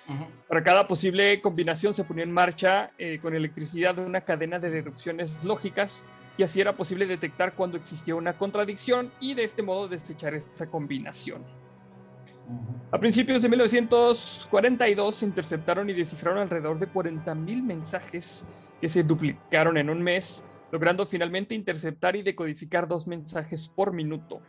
Ujú. 0.10 0.25
Para 0.47 0.63
cada 0.63 0.88
posible 0.88 1.39
combinación 1.41 1.93
se 1.93 2.03
ponía 2.03 2.23
en 2.23 2.32
marcha 2.32 2.91
eh, 2.97 3.19
con 3.21 3.34
electricidad 3.34 3.97
una 3.99 4.21
cadena 4.21 4.60
de 4.60 4.69
deducciones 4.71 5.43
lógicas 5.43 6.03
y 6.39 6.43
así 6.43 6.62
era 6.62 6.73
posible 6.73 7.06
detectar 7.06 7.54
cuando 7.54 7.75
existía 7.75 8.15
una 8.15 8.38
contradicción 8.38 9.12
y 9.19 9.34
de 9.34 9.43
este 9.43 9.62
modo 9.62 9.89
desechar 9.89 10.34
esa 10.34 10.69
combinación. 10.69 11.43
A 12.93 12.97
principios 12.97 13.41
de 13.41 13.49
1942 13.49 15.15
se 15.17 15.25
interceptaron 15.25 15.89
y 15.89 15.93
descifraron 15.93 16.39
alrededor 16.39 16.80
de 16.80 16.88
40.000 16.88 17.62
mensajes 17.62 18.45
que 18.80 18.88
se 18.88 19.04
duplicaron 19.04 19.75
en 19.75 19.89
un 19.89 20.02
mes, 20.02 20.41
logrando 20.71 21.06
finalmente 21.06 21.56
interceptar 21.56 22.15
y 22.15 22.23
decodificar 22.23 22.88
dos 22.88 23.06
mensajes 23.06 23.67
por 23.67 23.91
minuto. 23.91 24.39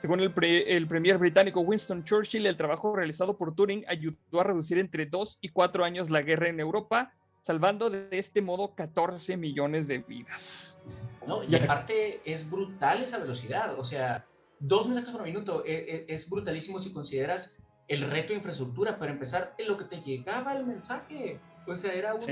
Según 0.00 0.18
el, 0.18 0.32
pre- 0.32 0.76
el 0.76 0.88
premier 0.88 1.18
británico 1.18 1.60
Winston 1.60 2.02
Churchill, 2.02 2.46
el 2.46 2.56
trabajo 2.56 2.96
realizado 2.96 3.38
por 3.38 3.54
Turing 3.54 3.84
ayudó 3.86 4.40
a 4.40 4.42
reducir 4.44 4.80
entre 4.80 5.06
2 5.06 5.38
y 5.40 5.50
4 5.50 5.84
años 5.84 6.10
la 6.10 6.22
guerra 6.22 6.48
en 6.48 6.58
Europa, 6.58 7.12
salvando 7.42 7.90
de 7.90 8.08
este 8.12 8.42
modo 8.42 8.74
14 8.74 9.36
millones 9.36 9.88
de 9.88 9.98
vidas. 9.98 10.78
¿no? 11.26 11.42
Y 11.44 11.54
aparte 11.54 12.20
es 12.24 12.48
brutal 12.48 13.02
esa 13.02 13.18
velocidad, 13.18 13.78
o 13.78 13.84
sea, 13.84 14.26
dos 14.60 14.86
mensajes 14.86 15.10
por 15.10 15.22
minuto 15.22 15.64
e, 15.64 16.04
e, 16.08 16.14
es, 16.14 16.28
brutalísimo 16.28 16.78
si 16.78 16.92
consideras 16.92 17.56
el 17.88 18.02
reto 18.02 18.28
de 18.28 18.36
infraestructura. 18.36 18.98
Para 18.98 19.12
empezar, 19.12 19.54
en 19.58 19.68
lo 19.68 19.76
que 19.76 19.84
te 19.84 20.00
llegaba 20.02 20.54
el 20.54 20.64
mensaje. 20.66 21.40
O 21.66 21.74
sea, 21.74 21.92
era 21.92 22.14
un. 22.14 22.30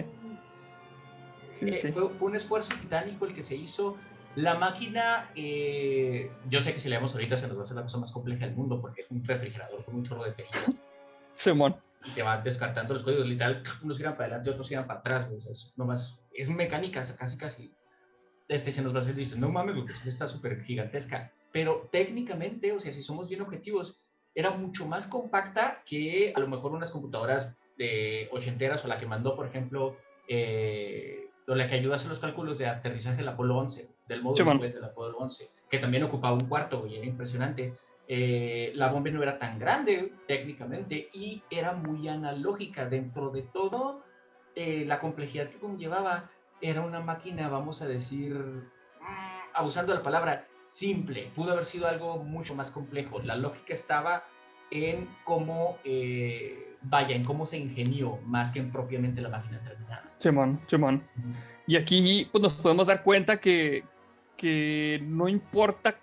Eh, 1.60 1.92
fue, 1.92 2.04
un 2.04 2.36
esfuerzo 2.36 2.72
titánico 2.80 3.26
el 3.26 3.34
que 3.34 3.42
se 3.42 3.56
hizo. 3.56 3.96
La 4.36 4.54
máquina, 4.54 5.30
eh, 5.34 6.30
yo 6.48 6.60
sé 6.60 6.72
que 6.72 6.78
si 6.78 6.88
leemos 6.88 7.12
ahorita 7.12 7.36
se 7.36 7.48
nos 7.48 7.56
va 7.56 7.62
a 7.62 7.64
hacer 7.64 7.76
la 7.76 7.82
cosa 7.82 7.98
más 7.98 8.12
compleja 8.12 8.46
del 8.46 8.54
mundo 8.54 8.80
porque 8.80 9.02
es 9.02 9.10
un 9.10 9.24
refrigerador 9.24 9.84
con 9.84 9.96
un 9.96 10.04
chorro 10.04 10.24
de 10.24 10.32
perillas. 10.32 10.70
Simón. 11.32 11.76
Y 12.08 12.10
te 12.12 12.22
va 12.22 12.38
descartando 12.38 12.94
los 12.94 13.04
códigos, 13.04 13.26
literal, 13.26 13.62
unos 13.82 13.98
giran 13.98 14.14
para 14.14 14.24
adelante, 14.24 14.50
otros 14.50 14.68
giran 14.68 14.86
para 14.86 15.00
atrás. 15.00 15.28
es, 15.50 15.72
nomás, 15.76 16.20
es 16.32 16.48
mecánica, 16.48 17.02
casi, 17.18 17.36
casi. 17.36 17.72
Este, 18.48 18.72
se 18.72 18.82
nos 18.82 18.94
va 18.94 19.00
a 19.00 19.02
hacer, 19.02 19.16
no 19.38 19.50
mames, 19.50 19.76
está 20.06 20.26
súper 20.26 20.62
gigantesca. 20.64 21.32
Pero 21.52 21.88
técnicamente, 21.92 22.72
o 22.72 22.80
sea, 22.80 22.92
si 22.92 23.02
somos 23.02 23.28
bien 23.28 23.42
objetivos, 23.42 24.00
era 24.34 24.50
mucho 24.50 24.86
más 24.86 25.06
compacta 25.06 25.82
que 25.84 26.32
a 26.34 26.40
lo 26.40 26.48
mejor 26.48 26.72
unas 26.72 26.90
computadoras 26.90 27.54
de 27.76 28.28
ochenteras 28.32 28.84
o 28.84 28.88
la 28.88 28.98
que 28.98 29.06
mandó, 29.06 29.34
por 29.34 29.46
ejemplo, 29.46 29.96
eh, 30.28 31.28
o 31.46 31.54
la 31.54 31.68
que 31.68 31.76
ayudó 31.76 31.92
a 31.92 31.96
hacer 31.96 32.08
los 32.08 32.20
cálculos 32.20 32.58
de 32.58 32.66
aterrizaje 32.66 33.18
del 33.18 33.28
Apolo 33.28 33.56
11, 33.56 33.88
del 34.06 34.22
módulo 34.22 34.58
del 34.58 34.84
Apolo 34.84 35.18
11, 35.18 35.50
que 35.70 35.78
también 35.78 36.02
ocupaba 36.02 36.34
un 36.34 36.48
cuarto 36.48 36.86
y 36.86 36.96
era 36.96 37.06
impresionante. 37.06 37.74
Eh, 38.10 38.72
la 38.74 38.88
bomba 38.90 39.10
no 39.10 39.22
era 39.22 39.38
tan 39.38 39.58
grande 39.58 40.14
técnicamente 40.26 41.10
y 41.12 41.42
era 41.50 41.74
muy 41.74 42.08
analógica. 42.08 42.86
Dentro 42.86 43.30
de 43.30 43.42
todo, 43.42 44.02
eh, 44.54 44.84
la 44.86 44.98
complejidad 44.98 45.50
que 45.50 45.58
conllevaba 45.58 46.30
era 46.62 46.80
una 46.80 47.00
máquina, 47.00 47.48
vamos 47.48 47.82
a 47.82 47.86
decir, 47.86 48.64
abusando 49.52 49.92
de 49.92 49.98
la 49.98 50.04
palabra, 50.04 50.46
simple. 50.64 51.30
Pudo 51.36 51.52
haber 51.52 51.66
sido 51.66 51.86
algo 51.86 52.16
mucho 52.24 52.54
más 52.54 52.70
complejo. 52.70 53.20
La 53.20 53.36
lógica 53.36 53.74
estaba 53.74 54.24
en 54.70 55.06
cómo, 55.24 55.78
eh, 55.84 56.76
vaya, 56.82 57.14
en 57.14 57.24
cómo 57.24 57.44
se 57.44 57.58
ingenió 57.58 58.18
más 58.24 58.52
que 58.52 58.60
en 58.60 58.72
propiamente 58.72 59.20
la 59.20 59.28
máquina 59.28 59.62
terminada. 59.62 60.04
Simón, 60.16 60.60
Simón. 60.66 61.02
Y 61.66 61.76
aquí 61.76 62.26
pues, 62.32 62.40
nos 62.40 62.54
podemos 62.54 62.86
dar 62.86 63.02
cuenta 63.02 63.38
que, 63.38 63.84
que 64.36 64.98
no 65.02 65.28
importa 65.28 65.98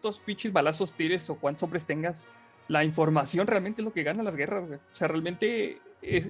cuántos 0.00 0.20
pinches 0.20 0.52
balazos 0.52 0.94
tires 0.94 1.28
o 1.28 1.34
cuántos 1.36 1.62
hombres 1.62 1.84
tengas, 1.84 2.26
la 2.68 2.84
información 2.84 3.46
realmente 3.46 3.82
es 3.82 3.84
lo 3.84 3.92
que 3.92 4.02
gana 4.02 4.22
las 4.22 4.34
guerras. 4.34 4.64
O 4.64 4.94
sea, 4.94 5.08
realmente 5.08 5.78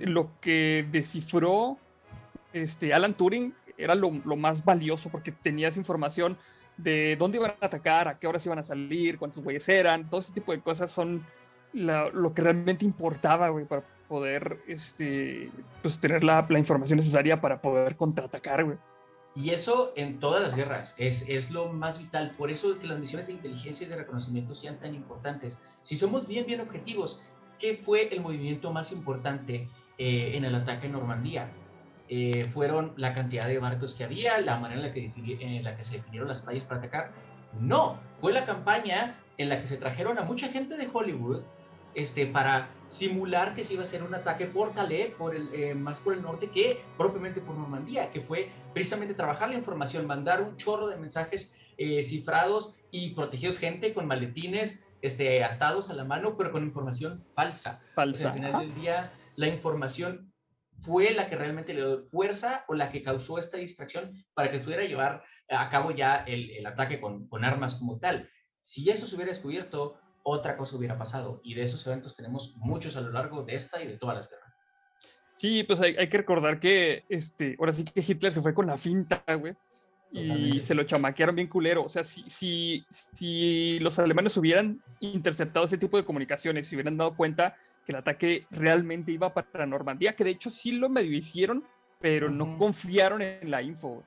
lo 0.02 0.32
que 0.40 0.86
descifró 0.90 1.78
este, 2.52 2.92
Alan 2.92 3.14
Turing 3.14 3.54
era 3.78 3.94
lo, 3.94 4.10
más 4.10 4.64
valioso 4.64 5.08
porque 5.08 5.30
tenías 5.30 5.76
información 5.76 6.36
de 6.76 7.14
dónde 7.16 7.38
iban 7.38 7.52
a 7.60 7.66
atacar, 7.66 8.08
a 8.08 8.18
qué 8.18 8.26
horas 8.26 8.44
iban 8.44 8.58
a 8.58 8.64
salir, 8.64 9.18
cuántos 9.18 9.44
güeyes 9.44 9.68
eran, 9.68 10.10
todo 10.10 10.20
ese 10.20 10.32
tipo 10.32 10.50
de 10.50 10.60
cosas 10.60 10.90
son 10.90 11.24
lo 11.72 12.34
que 12.34 12.42
realmente 12.42 12.84
importaba, 12.84 13.50
güey, 13.50 13.66
para 13.66 13.84
poder 14.08 14.58
este, 14.66 15.50
pues, 15.82 16.00
tener 16.00 16.24
la, 16.24 16.44
la, 16.48 16.58
información 16.58 16.96
necesaria 16.96 17.40
para 17.40 17.62
poder 17.62 17.94
contraatacar, 17.96 18.64
güey. 18.64 18.76
Y 19.34 19.50
eso 19.50 19.92
en 19.96 20.18
todas 20.18 20.42
las 20.42 20.56
guerras 20.56 20.94
es, 20.98 21.24
es 21.28 21.50
lo 21.50 21.68
más 21.72 21.98
vital. 21.98 22.34
Por 22.36 22.50
eso 22.50 22.78
que 22.78 22.86
las 22.86 22.98
misiones 22.98 23.28
de 23.28 23.34
inteligencia 23.34 23.86
y 23.86 23.90
de 23.90 23.96
reconocimiento 23.96 24.54
sean 24.54 24.78
tan 24.78 24.94
importantes. 24.94 25.58
Si 25.82 25.96
somos 25.96 26.26
bien, 26.26 26.46
bien 26.46 26.60
objetivos, 26.60 27.22
¿qué 27.58 27.76
fue 27.76 28.12
el 28.12 28.20
movimiento 28.20 28.72
más 28.72 28.90
importante 28.90 29.68
eh, 29.98 30.32
en 30.34 30.44
el 30.44 30.54
ataque 30.54 30.88
a 30.88 30.90
Normandía? 30.90 31.50
Eh, 32.08 32.44
fueron 32.44 32.92
la 32.96 33.14
cantidad 33.14 33.46
de 33.46 33.58
barcos 33.60 33.94
que 33.94 34.02
había, 34.02 34.40
la 34.40 34.58
manera 34.58 34.80
en 34.80 34.88
la, 34.88 34.92
que, 34.92 35.12
en 35.40 35.62
la 35.62 35.76
que 35.76 35.84
se 35.84 35.98
definieron 35.98 36.28
las 36.28 36.40
playas 36.40 36.64
para 36.64 36.80
atacar. 36.80 37.12
No, 37.60 38.00
fue 38.20 38.32
la 38.32 38.44
campaña 38.44 39.20
en 39.38 39.48
la 39.48 39.60
que 39.60 39.68
se 39.68 39.76
trajeron 39.76 40.18
a 40.18 40.22
mucha 40.22 40.48
gente 40.48 40.76
de 40.76 40.88
Hollywood 40.92 41.42
este, 41.94 42.26
para 42.26 42.70
simular 42.86 43.54
que 43.54 43.64
se 43.64 43.74
iba 43.74 43.82
a 43.82 43.84
hacer 43.84 44.02
un 44.02 44.14
ataque 44.14 44.46
por 44.46 44.72
Calais, 44.74 45.12
por 45.14 45.34
el, 45.34 45.52
eh, 45.54 45.74
más 45.74 46.00
por 46.00 46.14
el 46.14 46.22
norte 46.22 46.50
que 46.50 46.82
propiamente 46.96 47.40
por 47.40 47.56
Normandía, 47.56 48.10
que 48.10 48.20
fue 48.20 48.50
precisamente 48.72 49.14
trabajar 49.14 49.50
la 49.50 49.56
información, 49.56 50.06
mandar 50.06 50.42
un 50.42 50.56
chorro 50.56 50.88
de 50.88 50.96
mensajes 50.96 51.54
eh, 51.78 52.02
cifrados 52.02 52.78
y 52.90 53.14
protegidos 53.14 53.58
gente 53.58 53.94
con 53.94 54.06
maletines 54.06 54.84
este, 55.02 55.42
atados 55.42 55.90
a 55.90 55.94
la 55.94 56.04
mano, 56.04 56.36
pero 56.36 56.52
con 56.52 56.64
información 56.64 57.24
falsa. 57.34 57.80
Falsa. 57.94 58.30
al 58.30 58.36
final 58.36 58.60
del 58.60 58.74
día, 58.74 59.12
la 59.36 59.48
información 59.48 60.32
fue 60.82 61.12
la 61.12 61.28
que 61.28 61.36
realmente 61.36 61.74
le 61.74 61.80
dio 61.80 62.02
fuerza 62.04 62.64
o 62.68 62.74
la 62.74 62.90
que 62.90 63.02
causó 63.02 63.38
esta 63.38 63.56
distracción 63.56 64.24
para 64.34 64.50
que 64.50 64.60
pudiera 64.60 64.84
llevar 64.84 65.22
a 65.48 65.68
cabo 65.68 65.90
ya 65.90 66.16
el, 66.26 66.50
el 66.50 66.66
ataque 66.66 67.00
con, 67.00 67.28
con, 67.28 67.44
armas 67.44 67.74
como 67.74 67.98
tal. 67.98 68.30
Si 68.60 68.88
eso 68.90 69.06
se 69.06 69.14
hubiera 69.16 69.32
descubierto, 69.32 69.98
otra 70.22 70.56
cosa 70.56 70.76
hubiera 70.76 70.98
pasado. 70.98 71.40
Y 71.42 71.54
de 71.54 71.62
esos 71.62 71.86
eventos 71.86 72.16
tenemos 72.16 72.54
muchos 72.56 72.96
a 72.96 73.00
lo 73.00 73.10
largo 73.10 73.42
de 73.42 73.54
esta 73.54 73.82
y 73.82 73.86
de 73.86 73.98
todas 73.98 74.16
las 74.16 74.28
guerras. 74.28 74.54
Sí, 75.36 75.62
pues 75.64 75.80
hay, 75.80 75.96
hay 75.96 76.08
que 76.08 76.18
recordar 76.18 76.60
que, 76.60 77.04
este, 77.08 77.56
ahora 77.58 77.72
sí 77.72 77.84
que 77.84 78.04
Hitler 78.06 78.32
se 78.32 78.42
fue 78.42 78.52
con 78.52 78.66
la 78.66 78.76
finta, 78.76 79.24
güey. 79.38 79.54
Y 80.12 80.60
se 80.60 80.74
lo 80.74 80.82
chamaquearon 80.82 81.36
bien 81.36 81.46
culero. 81.46 81.84
O 81.84 81.88
sea, 81.88 82.02
si, 82.02 82.28
si, 82.28 82.84
si 83.14 83.78
los 83.78 83.98
alemanes 83.98 84.36
hubieran 84.36 84.82
interceptado 84.98 85.64
ese 85.64 85.78
tipo 85.78 85.96
de 85.96 86.04
comunicaciones, 86.04 86.66
se 86.66 86.74
hubieran 86.74 86.96
dado 86.96 87.14
cuenta 87.14 87.56
que 87.86 87.92
el 87.92 87.96
ataque 87.96 88.46
realmente 88.50 89.12
iba 89.12 89.32
para 89.32 89.66
Normandía, 89.66 90.16
que 90.16 90.24
de 90.24 90.30
hecho 90.30 90.50
sí 90.50 90.72
lo 90.72 90.88
medio 90.88 91.16
hicieron, 91.16 91.64
pero 92.00 92.28
no 92.28 92.58
confiaron 92.58 93.22
en 93.22 93.50
la 93.50 93.62
info. 93.62 94.04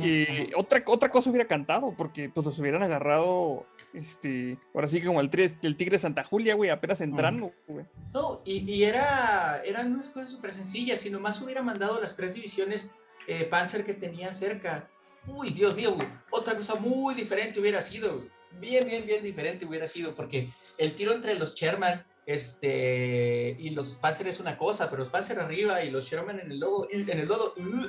Eh, 0.00 0.50
otra, 0.56 0.82
otra 0.86 1.10
cosa 1.10 1.30
hubiera 1.30 1.46
cantado, 1.46 1.94
porque 1.96 2.28
pues 2.28 2.44
los 2.44 2.58
hubieran 2.58 2.82
agarrado, 2.82 3.66
este, 3.96 4.58
ahora 4.74 4.88
sí 4.88 5.00
que 5.00 5.06
como 5.06 5.20
el, 5.20 5.30
el 5.62 5.76
tigre 5.76 5.96
de 5.96 6.00
Santa 6.00 6.22
Julia, 6.22 6.54
güey, 6.54 6.70
apenas 6.70 7.00
entrando, 7.00 7.52
güey. 7.66 7.86
No, 8.12 8.42
y, 8.44 8.70
y, 8.70 8.84
era, 8.84 9.62
eran 9.64 9.92
unas 9.94 10.08
cosas 10.10 10.30
súper 10.30 10.52
sencillas, 10.52 11.00
si 11.00 11.10
nomás 11.10 11.40
hubiera 11.40 11.62
mandado 11.62 12.00
las 12.00 12.14
tres 12.14 12.34
divisiones 12.34 12.90
eh, 13.26 13.44
Panzer 13.44 13.84
que 13.84 13.94
tenía 13.94 14.32
cerca. 14.32 14.88
Uy, 15.26 15.50
Dios 15.50 15.74
mío, 15.74 15.96
otra 16.30 16.54
cosa 16.54 16.76
muy 16.76 17.14
diferente 17.14 17.58
hubiera 17.58 17.82
sido, 17.82 18.24
bien, 18.60 18.86
bien, 18.86 19.06
bien 19.06 19.22
diferente 19.22 19.64
hubiera 19.64 19.88
sido, 19.88 20.14
porque 20.14 20.52
el 20.78 20.94
tiro 20.94 21.12
entre 21.12 21.34
los 21.34 21.54
Sherman 21.54 22.04
este, 22.26 23.56
y 23.58 23.70
los 23.70 23.94
Panzer 23.94 24.28
es 24.28 24.40
una 24.40 24.58
cosa, 24.58 24.90
pero 24.90 25.02
los 25.02 25.10
Panzer 25.10 25.40
arriba 25.40 25.82
y 25.82 25.90
los 25.90 26.04
Sherman 26.08 26.38
en 26.40 26.52
el 26.52 26.60
logo, 26.60 26.86
en 26.90 27.08
el 27.08 27.26
lodo, 27.26 27.54
uh, 27.56 27.86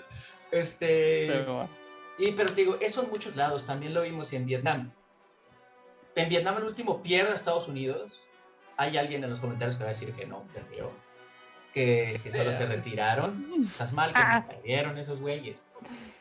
este, 0.51 1.45
y 2.17 2.31
pero 2.31 2.49
te 2.53 2.61
digo, 2.61 2.77
eso 2.79 3.03
en 3.03 3.09
muchos 3.09 3.35
lados, 3.35 3.65
también 3.65 3.93
lo 3.93 4.03
vimos 4.03 4.31
en 4.33 4.45
Vietnam. 4.45 4.91
En 6.17 6.29
Vietnam 6.29 6.57
el 6.57 6.63
último 6.63 7.03
pierde 7.03 7.31
a 7.31 7.35
Estados 7.35 7.67
Unidos. 7.67 8.19
Hay 8.75 8.97
alguien 8.97 9.23
en 9.23 9.29
los 9.29 9.39
comentarios 9.39 9.77
que 9.77 9.83
va 9.83 9.89
a 9.89 9.93
decir 9.93 10.13
que 10.13 10.25
no, 10.25 10.43
perdió. 10.53 10.91
Que, 11.73 12.19
que 12.23 12.31
solo 12.31 12.51
se 12.51 12.65
retiraron. 12.65 13.45
Estás 13.67 13.93
mal 13.93 14.13
que 14.13 14.19
ah. 14.19 14.45
perdieron 14.47 14.97
esos 14.97 15.21
güeyes. 15.21 15.57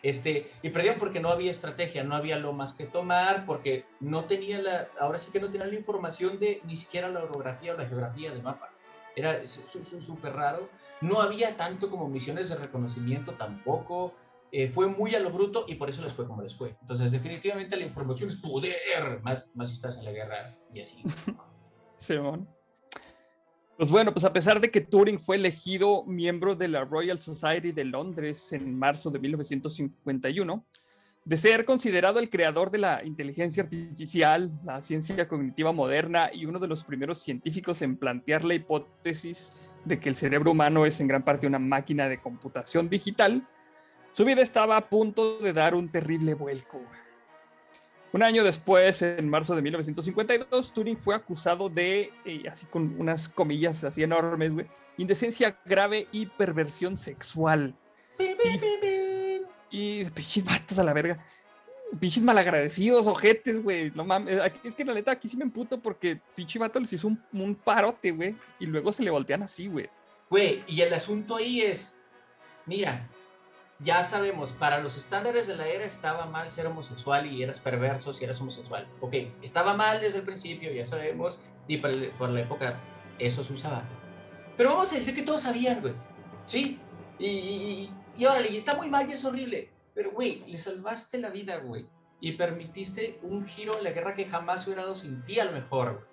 Este, 0.03 0.53
y 0.63 0.69
perdieron 0.69 0.99
porque 0.99 1.19
no 1.19 1.31
había 1.31 1.51
estrategia, 1.51 2.05
no 2.05 2.15
había 2.15 2.39
lo 2.39 2.53
más 2.53 2.75
que 2.75 2.85
tomar, 2.85 3.47
porque 3.47 3.87
no 4.01 4.27
tenía 4.27 4.61
la, 4.61 4.89
ahora 5.01 5.19
sí 5.19 5.33
que 5.33 5.41
no 5.41 5.49
tenía 5.49 5.67
la 5.67 5.75
información 5.75 6.39
de 6.39 6.61
ni 6.65 6.77
siquiera 6.77 7.09
la 7.09 7.25
orografía 7.25 7.73
o 7.73 7.79
la 7.79 7.87
geografía 7.87 8.31
del 8.31 8.43
mapa. 8.43 8.69
Era 9.17 9.45
súper 9.47 10.35
raro. 10.35 10.69
No 11.01 11.23
había 11.23 11.57
tanto 11.57 11.91
como 11.91 12.07
misiones 12.07 12.51
de 12.51 12.57
reconocimiento 12.57 13.33
tampoco. 13.33 14.15
Eh, 14.53 14.69
fue 14.69 14.87
muy 14.87 15.15
a 15.15 15.21
lo 15.21 15.31
bruto 15.31 15.65
y 15.69 15.75
por 15.75 15.91
eso 15.91 16.03
les 16.03 16.13
fue 16.13 16.27
como 16.27 16.43
les 16.43 16.55
fue. 16.55 16.77
Entonces, 16.81 17.11
definitivamente 17.11 17.77
la 17.77 17.85
información 17.85 18.29
es 18.31 18.37
poder, 18.37 19.21
más, 19.23 19.47
más 19.55 19.73
estás 19.73 19.99
en 19.99 20.05
la 20.05 20.13
guerra 20.13 20.57
y 20.73 20.81
así. 20.81 21.03
Simón. 21.97 22.49
Pues 23.77 23.91
bueno, 23.91 24.13
pues 24.13 24.25
a 24.25 24.33
pesar 24.33 24.59
de 24.59 24.71
que 24.71 24.81
Turing 24.81 25.21
fue 25.21 25.37
elegido 25.37 26.05
miembro 26.07 26.55
de 26.55 26.69
la 26.69 26.85
Royal 26.85 27.19
Society 27.19 27.73
de 27.73 27.85
Londres 27.85 28.51
en 28.55 28.75
marzo 28.75 29.11
de 29.11 29.19
1951, 29.19 30.65
de 31.27 31.37
ser 31.37 31.67
considerado 31.67 32.19
el 32.19 32.31
creador 32.31 32.71
de 32.71 32.79
la 32.79 33.05
inteligencia 33.05 33.65
artificial, 33.65 34.51
la 34.65 34.81
ciencia 34.81 35.29
cognitiva 35.29 35.73
moderna 35.73 36.31
y 36.33 36.47
uno 36.47 36.59
de 36.59 36.69
los 36.69 36.85
primeros 36.85 37.19
científicos 37.19 37.83
en 37.83 37.99
plantear 37.99 38.45
la 38.47 38.55
hipótesis 38.55 39.75
de 39.85 40.01
que 40.01 40.09
el 40.09 40.15
cerebro 40.15 40.53
humano 40.53 40.87
es 40.87 40.99
en 41.01 41.09
gran 41.09 41.23
parte 41.23 41.47
una 41.47 41.59
máquina 41.59 42.09
de 42.09 42.19
computación 42.19 42.89
digital, 42.89 43.47
su 44.17 44.25
vida 44.25 44.41
estaba 44.41 44.79
a 44.79 44.89
punto 44.89 45.41
de 45.41 45.53
dar 45.53 45.75
un 45.75 45.91
terrible 45.91 46.33
vuelco. 46.33 46.81
Un 48.15 48.23
año 48.23 48.45
después, 48.45 49.03
en 49.03 49.29
marzo 49.29 49.55
de 49.55 49.61
1952, 49.61 50.73
Turing 50.73 50.97
fue 50.97 51.15
acusado 51.15 51.69
de, 51.69 52.11
eh, 52.25 52.45
así 52.51 52.65
con 52.65 52.99
unas 52.99 53.29
comillas 53.29 53.85
así 53.85 54.03
enormes, 54.03 54.55
güey, 54.55 54.67
indecencia 54.97 55.59
grave 55.67 56.07
y 56.13 56.25
perversión 56.25 56.97
sexual. 56.97 57.75
Y, 59.71 60.05
pichis 60.09 60.47
vatos 60.47 60.79
a 60.79 60.83
la 60.83 60.95
verga. 60.95 61.23
Pichis 62.01 62.23
malagradecidos, 62.23 63.07
ojetes, 63.09 63.63
güey. 63.63 63.93
No 63.95 64.07
mames. 64.07 64.41
Es 64.65 64.75
que 64.75 64.87
la 64.87 64.95
neta 64.95 65.11
aquí 65.11 65.29
sí 65.29 65.37
me 65.37 65.45
emputo 65.45 65.79
porque 65.79 66.19
pinche 66.35 66.59
vato 66.59 66.81
les 66.81 66.91
hizo 66.95 67.09
un, 67.09 67.23
un 67.35 67.55
parote, 67.55 68.13
güey. 68.13 68.35
Y 68.59 68.65
luego 68.65 68.95
se 68.95 69.03
le 69.03 69.11
voltean 69.11 69.43
así, 69.43 69.67
güey. 69.67 69.91
Güey, 70.31 70.65
y 70.67 70.81
el 70.81 70.95
asunto 70.95 71.37
ahí 71.37 71.61
es, 71.61 71.95
mira, 72.65 73.07
ya 73.81 74.03
sabemos, 74.03 74.53
para 74.53 74.81
los 74.81 74.97
estándares 74.97 75.47
de 75.47 75.57
la 75.57 75.67
era 75.69 75.85
estaba 75.85 76.27
mal 76.27 76.51
ser 76.51 76.67
homosexual 76.67 77.27
y 77.27 77.43
eras 77.43 77.61
perverso 77.61 78.13
si 78.13 78.25
eras 78.25 78.41
homosexual. 78.41 78.89
Ok, 79.01 79.15
estaba 79.43 79.75
mal 79.75 80.01
desde 80.01 80.19
el 80.19 80.25
principio, 80.25 80.73
ya 80.73 80.87
sabemos, 80.87 81.39
y 81.69 81.79
por, 81.79 82.31
la 82.31 82.41
época 82.41 82.81
eso 83.19 83.45
se 83.45 83.53
usaba. 83.53 83.83
Pero 84.57 84.71
vamos 84.71 84.93
a 84.93 84.97
decir 84.97 85.15
que 85.15 85.23
todos 85.23 85.43
sabían, 85.43 85.81
güey. 85.81 85.95
Sí, 86.47 86.79
y, 87.19 87.27
y, 87.27 87.93
y 88.17 88.25
órale, 88.25 88.49
y 88.51 88.57
está 88.57 88.77
muy 88.77 88.89
mal 88.89 89.09
y 89.09 89.13
es 89.13 89.25
horrible. 89.25 89.71
Pero, 89.95 90.11
güey, 90.13 90.45
le 90.47 90.59
salvaste 90.59 91.19
la 91.19 91.31
vida, 91.31 91.59
güey. 91.59 91.87
Y 92.21 92.33
permitiste 92.33 93.19
un 93.23 93.47
giro 93.47 93.77
en 93.77 93.85
la 93.85 93.91
guerra 93.91 94.15
que 94.15 94.27
jamás 94.27 94.67
hubiera 94.67 94.83
dado 94.83 94.95
sin 94.95 95.23
ti, 95.25 95.39
a 95.39 95.45
lo 95.45 95.53
mejor. 95.53 96.07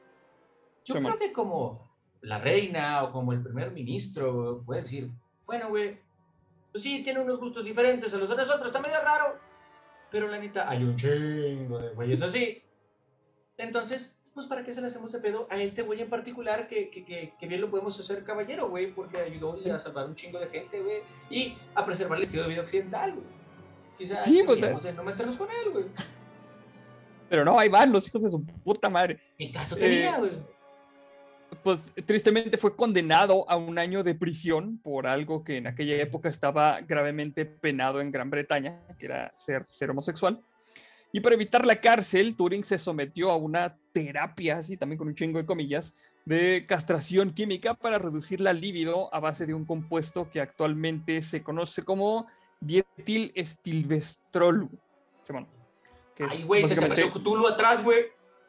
Yo 0.86 0.95
creo 0.95 1.17
que 1.17 1.32
como 1.32 1.89
la 2.21 2.39
reina 2.39 3.04
o 3.04 3.12
como 3.12 3.32
el 3.32 3.41
primer 3.41 3.71
ministro, 3.71 4.63
puede 4.65 4.82
decir, 4.82 5.12
bueno, 5.45 5.69
güey, 5.69 5.99
pues 6.73 6.81
sí, 6.81 7.03
tiene 7.03 7.19
unos 7.19 7.39
gustos 7.39 7.65
diferentes 7.65 8.12
a 8.15 8.17
los 8.17 8.27
de 8.27 8.36
nosotros, 8.36 8.65
está 8.65 8.81
medio 8.81 8.99
raro, 9.03 9.39
pero 10.12 10.27
la 10.27 10.39
neta, 10.39 10.67
hay 10.67 10.83
un 10.83 10.95
chingo 10.95 11.77
de 11.77 11.89
güeyes 11.89 12.23
así. 12.23 12.63
Entonces, 13.57 14.17
pues 14.33 14.47
¿para 14.47 14.63
qué 14.63 14.73
se 14.73 14.81
le 14.81 14.88
hacemos 14.88 15.12
de 15.12 15.19
pedo 15.19 15.47
a 15.51 15.57
este 15.57 15.83
güey 15.83 16.01
en 16.01 16.09
particular 16.09 16.67
que, 16.67 16.89
que, 16.89 17.05
que, 17.39 17.47
bien 17.47 17.62
lo 17.62 17.69
podemos 17.69 17.99
hacer 17.99 18.23
caballero, 18.23 18.69
güey? 18.69 18.91
Porque 18.91 19.17
ayudó 19.17 19.55
a 19.71 19.77
salvar 19.77 20.07
un 20.07 20.15
chingo 20.15 20.39
de 20.39 20.47
gente, 20.47 20.81
güey, 20.81 21.01
y 21.29 21.55
a 21.75 21.86
preservar 21.86 22.17
el 22.17 22.23
estilo 22.23 22.41
de 22.41 22.49
vida 22.49 22.62
occidental, 22.62 23.13
güey. 23.13 23.25
Quizás 23.95 24.25
sí, 24.25 24.41
pues, 24.43 24.59
no 24.95 25.03
meternos 25.03 25.38
con 25.38 25.49
él, 25.51 25.71
güey. 25.71 25.86
Pero 27.29 27.45
no, 27.45 27.59
ahí 27.59 27.69
van 27.69 27.91
los 27.91 28.07
hijos 28.07 28.23
de 28.23 28.31
su 28.31 28.43
puta 28.43 28.89
madre. 28.89 29.19
¿Qué 29.38 29.51
caso 29.51 29.75
tenía, 29.75 30.15
eh, 30.15 30.19
güey? 30.19 30.31
Pues 31.61 31.93
tristemente 32.05 32.57
fue 32.57 32.75
condenado 32.75 33.49
a 33.49 33.55
un 33.55 33.77
año 33.77 34.03
de 34.03 34.15
prisión 34.15 34.79
por 34.79 35.07
algo 35.07 35.43
que 35.43 35.57
en 35.57 35.67
aquella 35.67 35.95
época 35.95 36.29
estaba 36.29 36.81
gravemente 36.81 37.45
penado 37.45 38.01
en 38.01 38.11
Gran 38.11 38.29
Bretaña, 38.29 38.81
que 38.97 39.05
era 39.05 39.33
ser, 39.35 39.65
ser 39.69 39.91
homosexual. 39.91 40.41
Y 41.11 41.19
para 41.19 41.35
evitar 41.35 41.65
la 41.65 41.75
cárcel, 41.75 42.35
Turing 42.35 42.63
se 42.63 42.79
sometió 42.79 43.29
a 43.29 43.37
una 43.37 43.77
terapia, 43.91 44.57
así 44.57 44.77
también 44.77 44.97
con 44.97 45.07
un 45.07 45.15
chingo 45.15 45.37
de 45.37 45.45
comillas, 45.45 45.93
de 46.25 46.65
castración 46.67 47.33
química 47.33 47.75
para 47.75 47.99
reducir 47.99 48.41
la 48.41 48.53
libido 48.53 49.13
a 49.13 49.19
base 49.19 49.45
de 49.45 49.53
un 49.53 49.65
compuesto 49.65 50.31
que 50.31 50.41
actualmente 50.41 51.21
se 51.21 51.43
conoce 51.43 51.83
como 51.83 52.25
dietilestilbestrol. 52.61 54.69
Ay, 56.29 56.43
güey, 56.43 56.63
se 56.63 56.75
te 56.75 56.83
apareció 56.83 57.11
Cthulhu 57.11 57.47
atrás, 57.47 57.83
güey. 57.83 58.05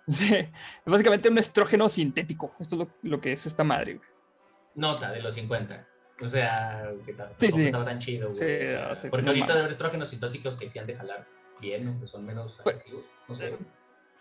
Sí, 0.09 0.35
es 0.35 0.51
básicamente 0.85 1.31
un 1.31 1.39
estrógeno 1.39 1.89
sintético. 1.89 2.55
Esto 2.61 2.83
es 2.83 2.89
lo, 3.03 3.21
que 3.21 3.33
es 3.33 3.47
esta 3.47 3.65
madre. 3.65 4.01
Nota 4.75 5.11
de 5.11 5.23
los 5.23 5.35
50. 5.35 5.87
O 6.21 6.27
sea, 6.27 6.93
que 7.05 7.13
estaba 7.13 7.85
tan 7.85 7.99
chido, 7.99 8.31
güey. 8.31 8.63
porque 9.11 9.27
ahorita 9.27 9.47
debe 9.47 9.61
haber 9.61 9.71
estrógenos 9.73 10.11
sintéticos 10.11 10.57
que 10.57 10.69
se 10.69 10.85
de 10.85 10.95
jalar 10.95 11.27
bien, 11.61 12.01
que 12.01 12.07
son 12.07 12.25
menos 12.25 12.59
pues, 12.63 12.77
agresivos. 12.77 13.05
No 13.29 13.35
sé. 13.35 13.57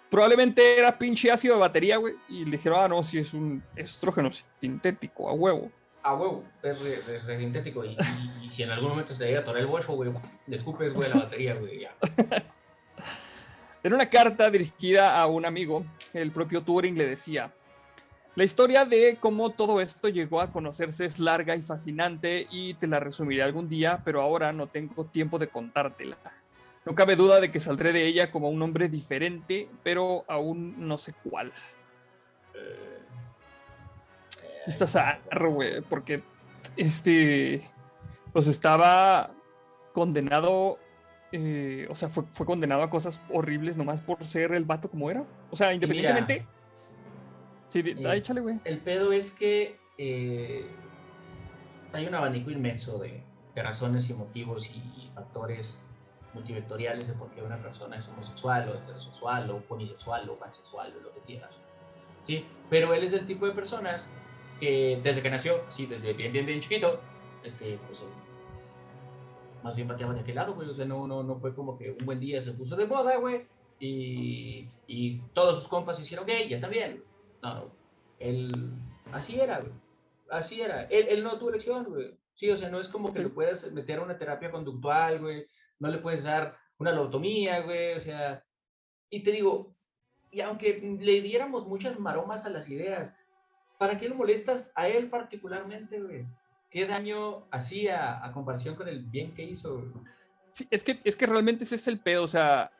Probablemente 0.09 0.79
era 0.79 0.97
pinche 0.97 1.31
ácido 1.31 1.55
de 1.55 1.61
batería, 1.61 1.97
güey. 1.97 2.15
Y 2.29 2.45
le 2.45 2.51
dijeron, 2.51 2.79
ah, 2.81 2.87
no, 2.87 3.03
si 3.03 3.19
es 3.19 3.33
un 3.33 3.63
estrógeno 3.75 4.29
sintético, 4.61 5.29
a 5.29 5.33
huevo. 5.33 5.71
A 6.03 6.15
huevo, 6.15 6.43
es, 6.61 6.77
sintético. 7.25 7.83
Y, 7.85 7.97
si 8.49 8.63
en 8.63 8.71
algún 8.71 8.89
momento 8.89 9.13
se 9.13 9.23
le 9.23 9.29
llega 9.29 9.39
a 9.39 9.43
atorar 9.43 9.61
el 9.61 9.67
bolso, 9.67 9.93
güey, 9.93 10.11
le 10.47 10.57
escupes, 10.57 10.93
güey, 10.93 11.09
la 11.09 11.15
batería, 11.15 11.55
güey, 11.55 11.81
ya. 11.81 11.95
En 13.83 13.93
una 13.93 14.09
carta 14.09 14.49
dirigida 14.49 15.19
a 15.19 15.27
un 15.27 15.45
amigo, 15.45 15.85
el 16.13 16.31
propio 16.31 16.61
Turing 16.61 16.97
le 16.97 17.05
decía, 17.05 17.53
la 18.35 18.45
historia 18.45 18.85
de 18.85 19.17
cómo 19.19 19.49
todo 19.49 19.81
esto 19.81 20.07
llegó 20.07 20.39
a 20.39 20.51
conocerse 20.51 21.05
es 21.05 21.19
larga 21.19 21.55
y 21.55 21.61
fascinante 21.61 22.47
y 22.49 22.75
te 22.75 22.87
la 22.87 22.99
resumiré 22.99 23.43
algún 23.43 23.67
día, 23.67 24.01
pero 24.05 24.21
ahora 24.21 24.53
no 24.53 24.67
tengo 24.67 25.05
tiempo 25.05 25.37
de 25.37 25.49
contártela. 25.49 26.17
No 26.85 26.95
cabe 26.95 27.15
duda 27.15 27.39
de 27.39 27.51
que 27.51 27.59
saldré 27.59 27.93
de 27.93 28.07
ella 28.07 28.31
como 28.31 28.49
un 28.49 28.61
hombre 28.61 28.87
diferente, 28.87 29.69
pero 29.83 30.23
aún 30.29 30.87
no 30.87 30.97
sé 30.97 31.13
cuál. 31.23 31.51
Eh, 32.55 32.93
Estás 34.65 34.95
arro, 34.95 35.51
güey, 35.51 35.81
porque 35.81 36.23
este, 36.77 37.69
pues 38.31 38.47
estaba 38.47 39.31
condenado 39.91 40.79
eh, 41.35 41.87
o 41.89 41.95
sea, 41.95 42.09
fue, 42.09 42.45
condenado 42.45 42.83
a 42.83 42.91
cosas 42.91 43.19
horribles 43.31 43.75
nomás 43.75 44.01
por 44.01 44.23
ser 44.23 44.51
el 44.51 44.65
vato 44.65 44.87
como 44.87 45.09
era. 45.09 45.25
O 45.49 45.55
sea, 45.55 45.73
independientemente. 45.73 46.45
sí, 47.69 47.79
eh, 47.79 48.39
güey. 48.39 48.59
El 48.65 48.77
pedo 48.81 49.11
es 49.11 49.31
que 49.31 49.79
eh, 49.97 50.63
hay 51.91 52.05
un 52.05 52.13
abanico 52.13 52.51
inmenso 52.51 52.99
de, 52.99 53.23
razones 53.55 54.09
y 54.11 54.13
motivos 54.13 54.67
y 54.67 55.09
factores 55.15 55.81
multivectoriales 56.35 57.07
de 57.07 57.13
por 57.13 57.29
qué 57.31 57.41
una 57.41 57.57
persona 57.57 57.97
es 57.97 58.07
homosexual 58.07 58.69
o 58.69 58.75
heterosexual 58.75 59.49
o 59.49 59.59
polisexual 59.61 60.29
o 60.29 60.37
pansexual 60.37 60.93
o 60.99 61.01
lo 61.01 61.13
que 61.15 61.19
quieras. 61.21 61.55
Sí, 62.23 62.45
pero 62.69 62.93
él 62.93 63.03
es 63.03 63.13
el 63.13 63.25
tipo 63.25 63.47
de 63.47 63.53
personas 63.53 64.07
que 64.59 64.99
desde 65.03 65.23
que 65.23 65.31
nació, 65.31 65.63
sí, 65.69 65.87
desde 65.87 66.13
bien, 66.13 66.31
bien, 66.31 66.45
bien 66.45 66.59
chiquito, 66.59 66.99
este, 67.43 67.79
pues 67.87 67.99
más 69.63 69.75
bien 69.75 69.87
pateaba 69.87 70.13
de 70.13 70.19
aquel 70.19 70.35
lado, 70.35 70.53
güey. 70.53 70.69
O 70.69 70.73
sea, 70.73 70.85
no, 70.85 71.07
no, 71.07 71.23
no 71.23 71.39
fue 71.39 71.55
como 71.55 71.77
que 71.77 71.91
un 71.91 72.05
buen 72.05 72.19
día 72.19 72.41
se 72.41 72.51
puso 72.53 72.75
de 72.75 72.85
moda, 72.85 73.17
güey. 73.17 73.47
Y, 73.79 74.69
y 74.87 75.19
todos 75.33 75.59
sus 75.59 75.67
compas 75.67 75.97
se 75.97 76.03
hicieron 76.03 76.25
gay, 76.25 76.47
ya 76.47 76.59
también. 76.59 77.03
No, 77.41 77.55
no. 77.55 77.71
Él, 78.19 78.51
así 79.11 79.39
era, 79.39 79.59
güey. 79.59 79.73
Así 80.29 80.61
era. 80.61 80.83
Él, 80.83 81.07
él 81.09 81.23
no 81.23 81.37
tuvo 81.37 81.49
elección, 81.49 81.85
güey. 81.85 82.17
Sí, 82.35 82.49
o 82.49 82.57
sea, 82.57 82.69
no 82.69 82.79
es 82.79 82.89
como 82.89 83.13
que 83.13 83.19
le 83.19 83.29
puedes 83.29 83.71
meter 83.71 83.99
a 83.99 84.03
una 84.03 84.17
terapia 84.17 84.51
conductual, 84.51 85.19
güey. 85.19 85.45
No 85.79 85.89
le 85.89 85.99
puedes 85.99 86.23
dar 86.23 86.57
una 86.77 86.91
lobotomía, 86.91 87.61
güey. 87.61 87.93
O 87.93 87.99
sea, 87.99 88.43
y 89.09 89.23
te 89.23 89.31
digo, 89.31 89.75
y 90.31 90.41
aunque 90.41 90.79
le 90.99 91.21
diéramos 91.21 91.67
muchas 91.67 91.99
maromas 91.99 92.45
a 92.45 92.49
las 92.49 92.69
ideas, 92.69 93.15
¿para 93.77 93.99
qué 93.99 94.09
lo 94.09 94.15
molestas 94.15 94.71
a 94.75 94.87
él 94.87 95.09
particularmente, 95.09 96.01
güey? 96.01 96.25
¿Qué 96.73 96.87
daño 96.87 97.45
hacía 97.51 98.25
a 98.25 98.31
comparación 98.31 98.73
con 98.73 98.87
el 98.87 99.03
bien 99.03 99.35
que 99.35 99.43
hizo? 99.43 99.83
Sí, 100.51 100.67
es 100.71 100.83
que, 100.83 100.99
es 101.03 101.15
que 101.15 101.27
realmente 101.27 101.65
ese 101.65 101.75
es 101.75 101.87
el 101.87 101.99
pedo, 101.99 102.23
o 102.23 102.27
sea, 102.27 102.71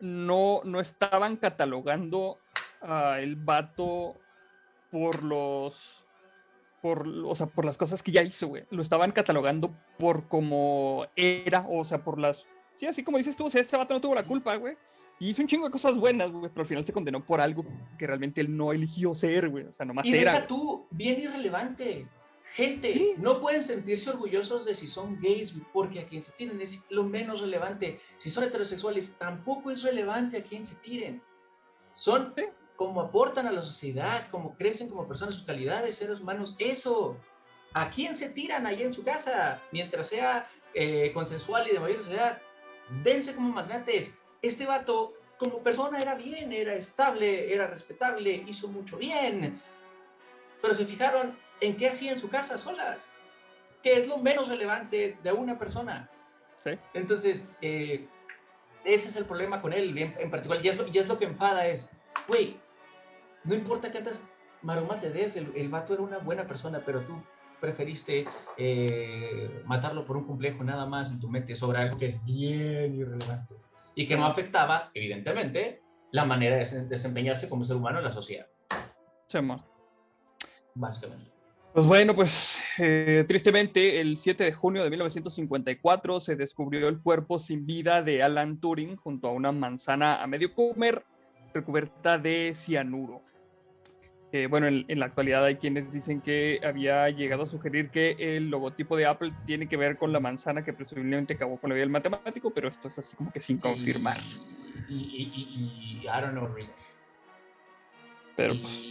no, 0.00 0.62
no 0.64 0.80
estaban 0.80 1.36
catalogando 1.36 2.38
a 2.80 3.20
el 3.20 3.36
vato 3.36 4.16
por 4.90 5.22
los 5.22 6.06
por, 6.80 7.06
o 7.06 7.34
sea, 7.34 7.46
por 7.46 7.66
las 7.66 7.76
cosas 7.76 8.02
que 8.02 8.12
ya 8.12 8.22
hizo, 8.22 8.48
güey. 8.48 8.64
Lo 8.70 8.82
estaban 8.82 9.12
catalogando 9.12 9.74
por 9.98 10.28
como 10.28 11.06
era, 11.16 11.66
o 11.68 11.84
sea, 11.84 12.04
por 12.04 12.18
las... 12.18 12.46
Sí, 12.76 12.86
así 12.86 13.02
como 13.02 13.18
dices 13.18 13.36
tú, 13.36 13.46
o 13.46 13.50
sea, 13.50 13.60
este 13.60 13.76
vato 13.76 13.94
no 13.94 14.00
tuvo 14.00 14.14
la 14.14 14.24
culpa, 14.24 14.56
güey. 14.56 14.76
Y 15.18 15.30
hizo 15.30 15.40
un 15.40 15.48
chingo 15.48 15.64
de 15.64 15.70
cosas 15.70 15.98
buenas, 15.98 16.30
güey, 16.30 16.50
pero 16.50 16.62
al 16.62 16.66
final 16.66 16.84
se 16.84 16.92
condenó 16.92 17.24
por 17.24 17.40
algo 17.40 17.64
que 17.98 18.06
realmente 18.06 18.40
él 18.40 18.54
no 18.54 18.72
eligió 18.72 19.14
ser, 19.14 19.48
güey. 19.48 19.64
O 19.64 19.72
sea, 19.72 19.86
nomás 19.86 20.06
y 20.06 20.14
era. 20.14 20.32
Deja 20.32 20.46
tú, 20.46 20.86
bien 20.90 21.22
irrelevante. 21.22 22.06
Gente, 22.54 23.16
no 23.18 23.40
pueden 23.40 23.64
sentirse 23.64 24.10
orgullosos 24.10 24.64
de 24.64 24.76
si 24.76 24.86
son 24.86 25.20
gays, 25.20 25.52
porque 25.72 25.98
a 25.98 26.06
quien 26.06 26.22
se 26.22 26.30
tiren 26.30 26.60
es 26.60 26.84
lo 26.88 27.02
menos 27.02 27.40
relevante. 27.40 27.98
Si 28.16 28.30
son 28.30 28.44
heterosexuales, 28.44 29.16
tampoco 29.18 29.72
es 29.72 29.82
relevante 29.82 30.38
a 30.38 30.44
quien 30.44 30.64
se 30.64 30.76
tiren. 30.76 31.20
Son 31.96 32.32
como 32.76 33.00
aportan 33.00 33.48
a 33.48 33.52
la 33.52 33.64
sociedad, 33.64 34.28
como 34.28 34.54
crecen 34.54 34.88
como 34.88 35.08
personas, 35.08 35.34
sus 35.34 35.42
calidades, 35.42 35.96
seres 35.96 36.20
humanos, 36.20 36.54
eso. 36.60 37.16
¿A 37.72 37.90
quién 37.90 38.16
se 38.16 38.28
tiran 38.28 38.68
ahí 38.68 38.84
en 38.84 38.92
su 38.92 39.02
casa? 39.02 39.60
Mientras 39.72 40.06
sea 40.06 40.48
eh, 40.74 41.10
consensual 41.12 41.66
y 41.66 41.72
de 41.72 41.80
mayor 41.80 42.02
edad, 42.08 42.40
dense 43.02 43.34
como 43.34 43.48
magnates. 43.48 44.12
Este 44.42 44.64
vato, 44.64 45.14
como 45.38 45.58
persona, 45.58 45.98
era 45.98 46.14
bien, 46.14 46.52
era 46.52 46.76
estable, 46.76 47.52
era 47.52 47.66
respetable, 47.66 48.44
hizo 48.46 48.68
mucho 48.68 48.96
bien. 48.96 49.60
Pero 50.62 50.72
se 50.72 50.86
fijaron 50.86 51.36
en 51.60 51.76
qué 51.76 51.88
hacía 51.88 52.12
en 52.12 52.18
su 52.18 52.28
casa 52.28 52.58
solas, 52.58 53.08
que 53.82 53.94
es 53.94 54.06
lo 54.06 54.18
menos 54.18 54.48
relevante 54.48 55.18
de 55.22 55.32
una 55.32 55.58
persona. 55.58 56.10
Sí. 56.56 56.70
Entonces, 56.94 57.50
eh, 57.60 58.08
ese 58.84 59.08
es 59.08 59.16
el 59.16 59.24
problema 59.24 59.60
con 59.60 59.72
él 59.72 59.96
en, 59.96 60.30
particular, 60.30 60.64
y 60.64 60.68
es, 60.68 60.78
lo, 60.78 60.86
y 60.86 60.98
es 60.98 61.08
lo 61.08 61.18
que 61.18 61.26
enfada, 61.26 61.66
es, 61.66 61.90
güey, 62.28 62.56
no 63.44 63.54
importa 63.54 63.90
cuántas 63.90 64.26
maromas 64.62 65.02
le 65.02 65.10
des, 65.10 65.36
el, 65.36 65.52
el 65.56 65.68
vato 65.68 65.94
era 65.94 66.02
una 66.02 66.18
buena 66.18 66.46
persona, 66.46 66.82
pero 66.84 67.02
tú 67.02 67.22
preferiste 67.60 68.26
eh, 68.58 69.62
matarlo 69.64 70.04
por 70.04 70.16
un 70.18 70.26
complejo 70.26 70.62
nada 70.62 70.86
más 70.86 71.10
en 71.10 71.18
tu 71.18 71.28
mente 71.28 71.56
sobre 71.56 71.78
algo 71.78 71.96
que 71.96 72.06
es 72.06 72.22
bien 72.24 72.94
irrelevante 72.94 73.54
y 73.94 74.06
que 74.06 74.16
no 74.16 74.26
afectaba, 74.26 74.90
evidentemente, 74.92 75.82
la 76.10 76.24
manera 76.24 76.56
de 76.56 76.84
desempeñarse 76.86 77.48
como 77.48 77.64
ser 77.64 77.76
humano 77.76 77.98
en 77.98 78.04
la 78.04 78.12
sociedad. 78.12 78.46
Amor. 79.32 79.60
Básicamente. 80.74 81.33
Pues 81.74 81.86
bueno, 81.86 82.14
pues 82.14 82.62
eh, 82.78 83.24
tristemente 83.26 84.00
el 84.00 84.16
7 84.16 84.44
de 84.44 84.52
junio 84.52 84.84
de 84.84 84.90
1954 84.90 86.20
se 86.20 86.36
descubrió 86.36 86.86
el 86.86 87.00
cuerpo 87.00 87.40
sin 87.40 87.66
vida 87.66 88.00
de 88.00 88.22
Alan 88.22 88.60
Turing 88.60 88.94
junto 88.94 89.26
a 89.26 89.32
una 89.32 89.50
manzana 89.50 90.22
a 90.22 90.26
medio 90.28 90.54
comer 90.54 91.04
recubierta 91.52 92.16
de 92.16 92.52
cianuro. 92.54 93.22
Eh, 94.30 94.46
bueno, 94.46 94.68
en, 94.68 94.84
en, 94.86 95.00
la 95.00 95.06
actualidad 95.06 95.44
hay 95.44 95.56
quienes 95.56 95.92
dicen 95.92 96.20
que 96.20 96.60
había 96.62 97.10
llegado 97.10 97.42
a 97.42 97.46
sugerir 97.46 97.90
que 97.90 98.14
el 98.20 98.50
logotipo 98.50 98.96
de 98.96 99.06
Apple 99.06 99.32
tiene 99.44 99.68
que 99.68 99.76
ver 99.76 99.96
con 99.96 100.12
la 100.12 100.20
manzana 100.20 100.64
que 100.64 100.72
presumiblemente 100.72 101.34
acabó 101.34 101.56
con 101.56 101.70
la 101.70 101.74
vida 101.74 101.82
del 101.82 101.90
matemático, 101.90 102.52
pero 102.52 102.68
esto 102.68 102.86
es 102.86 103.00
así 103.00 103.16
como 103.16 103.32
que 103.32 103.40
sin 103.40 103.58
confirmar. 103.58 104.20
Y, 104.88 104.94
y, 104.94 105.32
y, 105.34 105.98
y 105.98 106.04
I 106.04 106.20
don't 106.20 106.34
know, 106.34 106.46
Rick. 106.46 106.83
Pero 108.36 108.54
y, 108.54 108.58
pues, 108.58 108.82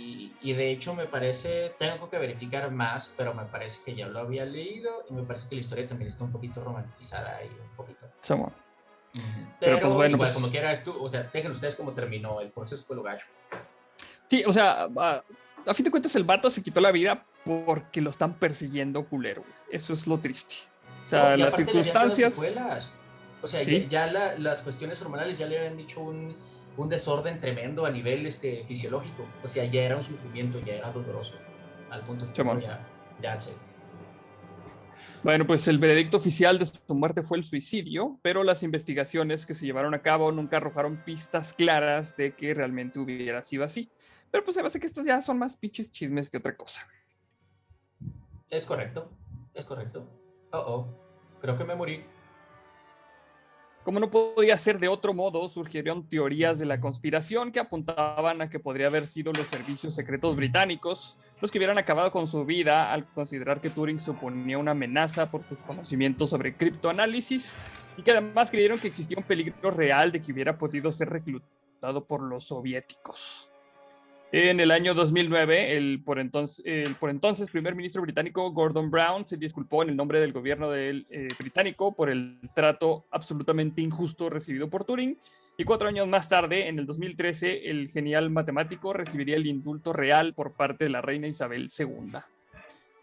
y 0.41 0.53
de 0.53 0.71
hecho 0.71 0.93
me 0.95 1.05
parece, 1.05 1.73
tengo 1.79 2.09
que 2.09 2.17
verificar 2.17 2.69
más, 2.71 3.13
pero 3.17 3.33
me 3.33 3.45
parece 3.45 3.81
que 3.83 3.95
ya 3.95 4.07
lo 4.07 4.19
había 4.19 4.45
leído 4.45 5.03
y 5.09 5.13
me 5.13 5.23
parece 5.23 5.47
que 5.49 5.55
la 5.55 5.61
historia 5.61 5.87
también 5.87 6.11
está 6.11 6.23
un 6.23 6.31
poquito 6.31 6.63
romantizada 6.63 7.37
ahí, 7.37 7.47
un 7.49 7.75
poquito. 7.75 8.05
somos. 8.21 8.51
Pero, 9.13 9.21
Pero, 9.59 9.79
pues, 9.81 9.93
bueno, 9.93 10.15
igual, 10.15 10.29
pues- 10.29 10.33
como 10.33 10.49
quiera, 10.51 10.71
esto, 10.71 10.95
o 11.01 11.07
sea, 11.07 11.23
dejen 11.31 11.51
ustedes 11.51 11.75
cómo 11.75 11.93
terminó 11.93 12.41
el 12.41 12.49
proceso 12.51 12.83
fue 12.85 12.95
lo 12.95 13.03
gacho. 13.03 13.25
Sí, 14.27 14.43
o 14.45 14.51
sea, 14.51 14.87
a, 14.97 15.23
a 15.67 15.73
fin 15.73 15.83
de 15.85 15.91
cuentas 15.91 16.15
el 16.15 16.23
vato 16.23 16.49
se 16.49 16.63
quitó 16.63 16.81
la 16.81 16.91
vida 16.91 17.23
porque 17.45 18.01
lo 18.01 18.09
están 18.09 18.33
persiguiendo 18.33 19.05
culero. 19.05 19.41
güey. 19.41 19.53
Eso 19.71 19.93
es 19.93 20.07
lo 20.07 20.17
triste. 20.19 20.55
O 21.05 21.07
sea, 21.07 21.31
No, 21.37 21.45
las 21.45 21.55
circunstancias... 21.55 22.35
O 23.41 23.47
sea, 23.47 23.61
Sí. 23.63 23.81
ya, 23.89 24.07
ya 24.07 24.07
la- 24.11 24.37
las 24.39 24.61
cuestiones 24.61 25.01
hormonales 25.01 25.37
ya 25.37 25.45
le 25.45 25.59
habían 25.59 25.75
dicho 25.77 25.99
un, 25.99 26.35
un 26.77 26.89
desorden 26.89 27.39
tremendo 27.39 27.85
a 27.85 27.91
nivel 27.91 28.25
este, 28.25 28.63
fisiológico. 28.65 29.25
O 29.43 29.47
sea, 29.47 29.65
ya 29.65 29.81
era 29.81 29.97
un 29.97 30.03
sufrimiento, 30.03 30.59
ya 30.59 30.75
era 30.75 30.91
doloroso. 30.91 31.35
Al 31.89 32.01
punto 32.01 32.27
que 32.31 32.61
ya, 32.61 32.87
ya 33.21 33.39
se. 33.39 33.53
Bueno, 35.23 35.47
pues 35.47 35.67
el 35.67 35.79
veredicto 35.79 36.17
oficial 36.17 36.59
de 36.59 36.65
su 36.65 36.81
muerte 36.93 37.23
fue 37.23 37.37
el 37.37 37.43
suicidio, 37.43 38.19
pero 38.21 38.43
las 38.43 38.63
investigaciones 38.63 39.45
que 39.45 39.53
se 39.53 39.65
llevaron 39.65 39.93
a 39.93 40.01
cabo 40.01 40.31
nunca 40.31 40.57
arrojaron 40.57 40.97
pistas 40.97 41.53
claras 41.53 42.17
de 42.17 42.35
que 42.35 42.53
realmente 42.53 42.99
hubiera 42.99 43.43
sido 43.43 43.63
así. 43.63 43.89
Pero 44.31 44.43
pues 44.43 44.55
se 44.55 44.61
me 44.61 44.67
hace 44.67 44.79
que 44.79 44.87
estos 44.87 45.05
ya 45.05 45.21
son 45.21 45.37
más 45.39 45.55
pinches 45.55 45.91
chismes 45.91 46.29
que 46.29 46.37
otra 46.37 46.55
cosa. 46.55 46.87
Es 48.49 48.65
correcto, 48.65 49.11
es 49.53 49.65
correcto. 49.65 50.07
Oh, 50.51 50.57
oh, 50.57 51.39
creo 51.39 51.57
que 51.57 51.63
me 51.63 51.75
morí. 51.75 52.03
Como 53.83 53.99
no 53.99 54.09
podía 54.09 54.57
ser 54.57 54.79
de 54.79 54.87
otro 54.87 55.13
modo, 55.13 55.49
surgieron 55.49 56.07
teorías 56.07 56.57
de 56.57 56.65
la 56.65 56.79
conspiración 56.79 57.51
que 57.51 57.59
apuntaban 57.59 58.41
a 58.41 58.49
que 58.49 58.57
podría 58.57 58.87
haber 58.87 59.07
sido 59.07 59.33
los 59.33 59.49
servicios 59.49 59.93
secretos 59.93 60.37
británicos 60.37 61.17
los 61.41 61.51
que 61.51 61.57
hubieran 61.57 61.77
acabado 61.77 62.09
con 62.09 62.25
su 62.25 62.45
vida 62.45 62.93
al 62.93 63.05
considerar 63.05 63.59
que 63.59 63.69
Turing 63.69 63.99
suponía 63.99 64.57
una 64.57 64.71
amenaza 64.71 65.29
por 65.29 65.43
sus 65.43 65.59
conocimientos 65.59 66.29
sobre 66.29 66.55
criptoanálisis 66.55 67.53
y 67.97 68.03
que 68.03 68.11
además 68.11 68.49
creyeron 68.49 68.79
que 68.79 68.87
existía 68.87 69.17
un 69.17 69.25
peligro 69.25 69.69
real 69.69 70.13
de 70.13 70.21
que 70.21 70.31
hubiera 70.31 70.57
podido 70.57 70.89
ser 70.93 71.09
reclutado 71.09 72.05
por 72.05 72.21
los 72.21 72.45
soviéticos. 72.45 73.52
En 74.35 74.59
el 74.59 74.71
año 74.71 74.95
2009, 74.95 75.77
el 75.77 76.01
por, 76.03 76.17
entonces, 76.17 77.51
primer 77.51 77.75
ministro 77.75 78.01
británico 78.01 78.49
Gordon 78.51 78.89
Brown 78.89 79.27
se 79.27 79.37
disculpó 79.37 79.83
en 79.83 79.89
el 79.89 79.95
nombre 79.95 80.19
del 80.19 80.33
gobierno 80.33 80.73
eh, 80.73 81.05
británico 81.37 81.95
por 81.95 82.09
el 82.09 82.39
trato 82.55 83.05
absolutamente 83.11 83.83
injusto 83.83 84.31
recibido 84.31 84.71
por 84.71 84.85
Turing. 84.85 85.19
Y 85.55 85.63
cuatro 85.65 85.87
años 85.87 86.07
más 86.07 86.29
tarde, 86.29 86.67
en 86.67 86.79
el 86.79 86.87
2013, 86.87 87.69
el 87.69 87.91
genial 87.91 88.31
matemático 88.31 88.91
recibiría 88.91 89.35
el 89.35 89.45
indulto 89.45 89.93
real 89.93 90.33
por 90.33 90.53
parte 90.53 90.85
de 90.85 90.89
la 90.89 91.01
reina 91.01 91.27
Isabel 91.27 91.69
II. 91.77 92.17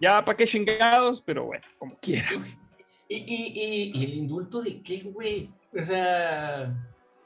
Ya, 0.01 0.25
¿para 0.25 0.37
qué 0.37 0.47
chingados? 0.47 1.23
Pero 1.23 1.45
bueno, 1.45 1.65
como 1.79 1.97
quiera. 2.01 2.27
güey. 2.35 2.51
¿Y, 3.09 3.17
y, 3.19 3.93
y, 3.95 4.01
y 4.01 4.05
el 4.05 4.15
indulto 4.15 4.61
de 4.63 4.83
qué, 4.83 5.03
güey? 5.03 5.49
O 5.79 5.81
sea, 5.81 6.75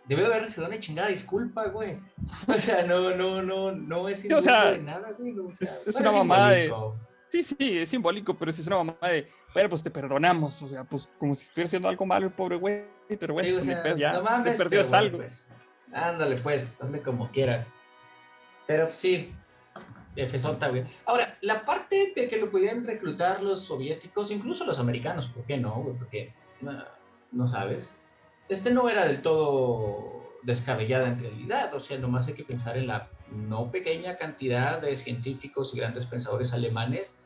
debe 0.06 0.22
de 0.22 0.26
haber 0.28 0.42
recibido 0.42 0.68
una 0.68 0.78
chingada 0.80 1.08
disculpa, 1.08 1.66
güey. 1.68 1.98
O 2.48 2.60
sea, 2.60 2.84
no, 2.84 3.14
no, 3.16 3.42
no, 3.42 3.72
no 3.72 4.08
es 4.08 4.20
o 4.20 4.26
indulto 4.26 4.42
sea, 4.42 4.70
de 4.72 4.78
nada, 4.82 5.10
güey. 5.18 5.38
o 5.38 5.54
sea, 5.54 5.66
es- 5.68 5.86
es 5.86 5.96
una 5.96 6.12
mamada 6.12 6.50
de- 6.50 6.62
simbólico. 6.66 6.96
Sí, 7.30 7.42
sí, 7.42 7.78
es 7.78 7.88
simbólico, 7.90 8.34
pero 8.38 8.52
sí 8.52 8.60
es 8.60 8.66
una 8.68 8.76
mamá 8.76 8.96
de, 9.02 9.26
bueno, 9.52 9.68
pues 9.68 9.82
te 9.82 9.90
perdonamos. 9.90 10.62
O 10.62 10.68
sea, 10.68 10.84
pues 10.84 11.08
como 11.18 11.34
si 11.34 11.42
estuviera 11.44 11.66
haciendo 11.66 11.88
algo 11.88 12.06
malo 12.06 12.26
el 12.26 12.32
pobre 12.32 12.56
güey. 12.56 12.84
Pero 13.08 13.36
Sí, 13.40 13.50
o 13.50 13.54
pues, 13.54 13.66
ni 13.66 13.72
sea, 13.72 13.82
pedo, 13.82 13.96
ya, 13.96 14.12
no 14.12 14.18
te 14.18 14.24
mames, 14.24 14.58
perdió 14.58 14.80
es 14.82 14.88
bueno, 14.88 15.04
algo. 15.04 15.16
pues, 15.18 15.50
ándale, 15.92 16.36
pues, 16.36 16.80
hazle 16.80 17.02
como 17.02 17.28
quieras. 17.32 17.66
Pero 18.68 18.90
sí, 18.92 19.32
Jefesota, 20.14 20.68
güey. 20.68 20.84
Ahora, 21.06 21.36
la 21.40 21.64
parte 21.64 22.12
de 22.14 22.28
que 22.28 22.36
lo 22.38 22.50
pudieran 22.50 22.86
reclutar 22.86 23.42
los 23.42 23.64
soviéticos, 23.66 24.30
incluso 24.30 24.64
los 24.64 24.78
americanos, 24.78 25.26
¿por 25.34 25.44
qué 25.44 25.56
no, 25.56 25.74
güey? 25.74 25.96
Porque 25.96 26.32
no, 26.60 26.84
no 27.32 27.48
sabes. 27.48 27.98
Este 28.48 28.70
no 28.70 28.88
era 28.88 29.06
del 29.06 29.22
todo 29.22 30.12
descabellada 30.42 31.08
en 31.08 31.18
realidad, 31.20 31.72
o 31.74 31.80
sea, 31.80 31.98
nomás 31.98 32.28
hay 32.28 32.34
que 32.34 32.44
pensar 32.44 32.76
en 32.76 32.86
la 32.88 33.08
no 33.30 33.70
pequeña 33.70 34.18
cantidad 34.18 34.80
de 34.82 34.96
científicos 34.98 35.74
y 35.74 35.78
grandes 35.78 36.04
pensadores 36.04 36.52
alemanes 36.52 37.22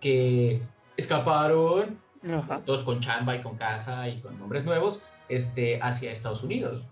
que 0.00 0.62
escaparon 0.96 1.98
Ajá. 2.32 2.60
todos 2.64 2.84
con 2.84 3.00
chamba 3.00 3.34
y 3.36 3.42
con 3.42 3.56
casa 3.56 4.08
y 4.08 4.20
con 4.20 4.38
nombres 4.38 4.64
nuevos, 4.64 5.02
este, 5.28 5.80
hacia 5.82 6.12
Estados 6.12 6.42
Unidos. 6.44 6.84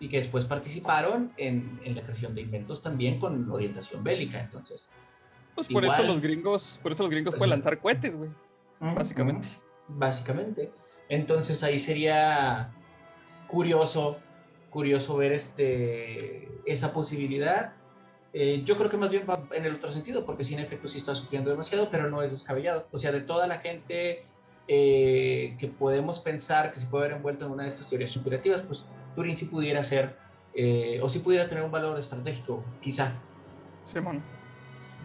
Y 0.00 0.08
que 0.08 0.18
después 0.18 0.44
participaron 0.44 1.32
en, 1.36 1.80
en 1.84 1.94
la 1.94 2.02
creación 2.02 2.34
de 2.34 2.42
inventos 2.42 2.82
también 2.82 3.18
con 3.20 3.48
orientación 3.50 4.02
bélica. 4.04 4.40
Entonces, 4.40 4.88
Pues 5.54 5.68
por 5.68 5.84
eso 5.84 5.94
Igual. 5.94 6.08
los 6.08 6.20
gringos, 6.20 6.80
por 6.82 6.92
eso 6.92 7.04
los 7.04 7.10
gringos 7.10 7.32
Pues, 7.32 7.38
pueden 7.38 7.50
lanzar 7.50 7.78
cohetes, 7.80 8.14
güey. 8.14 8.30
Básicamente. 8.80 9.46
Ujú, 9.88 9.98
Básicamente. 9.98 10.70
Entonces 11.08 11.62
ahí 11.62 11.78
sería 11.78 12.72
curioso, 13.46 14.18
curioso 14.70 15.16
ver 15.16 15.32
este, 15.32 16.48
esa 16.64 16.92
posibilidad. 16.92 17.72
Eh, 18.32 18.62
yo 18.64 18.76
creo 18.76 18.90
que 18.90 18.96
más 18.96 19.10
bien 19.10 19.24
va 19.28 19.42
en 19.52 19.64
el 19.64 19.76
otro 19.76 19.90
sentido, 19.90 20.26
porque 20.26 20.44
sí, 20.44 20.54
en 20.54 20.60
efecto, 20.60 20.88
sí 20.88 20.98
está 20.98 21.14
sufriendo 21.14 21.50
demasiado, 21.50 21.88
pero 21.90 22.10
no 22.10 22.22
es 22.22 22.32
descabellado. 22.32 22.86
O 22.92 22.98
sea, 22.98 23.12
de 23.12 23.20
toda 23.20 23.46
la 23.46 23.58
gente 23.58 24.24
eh, 24.68 25.56
que 25.58 25.68
podemos 25.68 26.20
pensar 26.20 26.72
que 26.72 26.78
se 26.78 26.86
puede 26.86 27.08
ver 27.08 27.16
envuelto 27.16 27.46
en 27.46 27.52
una 27.52 27.62
de 27.62 27.70
estas 27.70 27.88
teorías 27.88 28.12
conspirativas, 28.12 28.62
pues 28.66 28.86
Turing 29.14 29.36
sí 29.36 29.46
pudiera 29.46 29.82
ser, 29.82 30.16
eh, 30.54 31.00
o 31.02 31.08
sí 31.08 31.20
pudiera 31.20 31.48
tener 31.48 31.64
un 31.64 31.70
valor 31.70 31.98
estratégico, 31.98 32.62
quizá. 32.82 33.14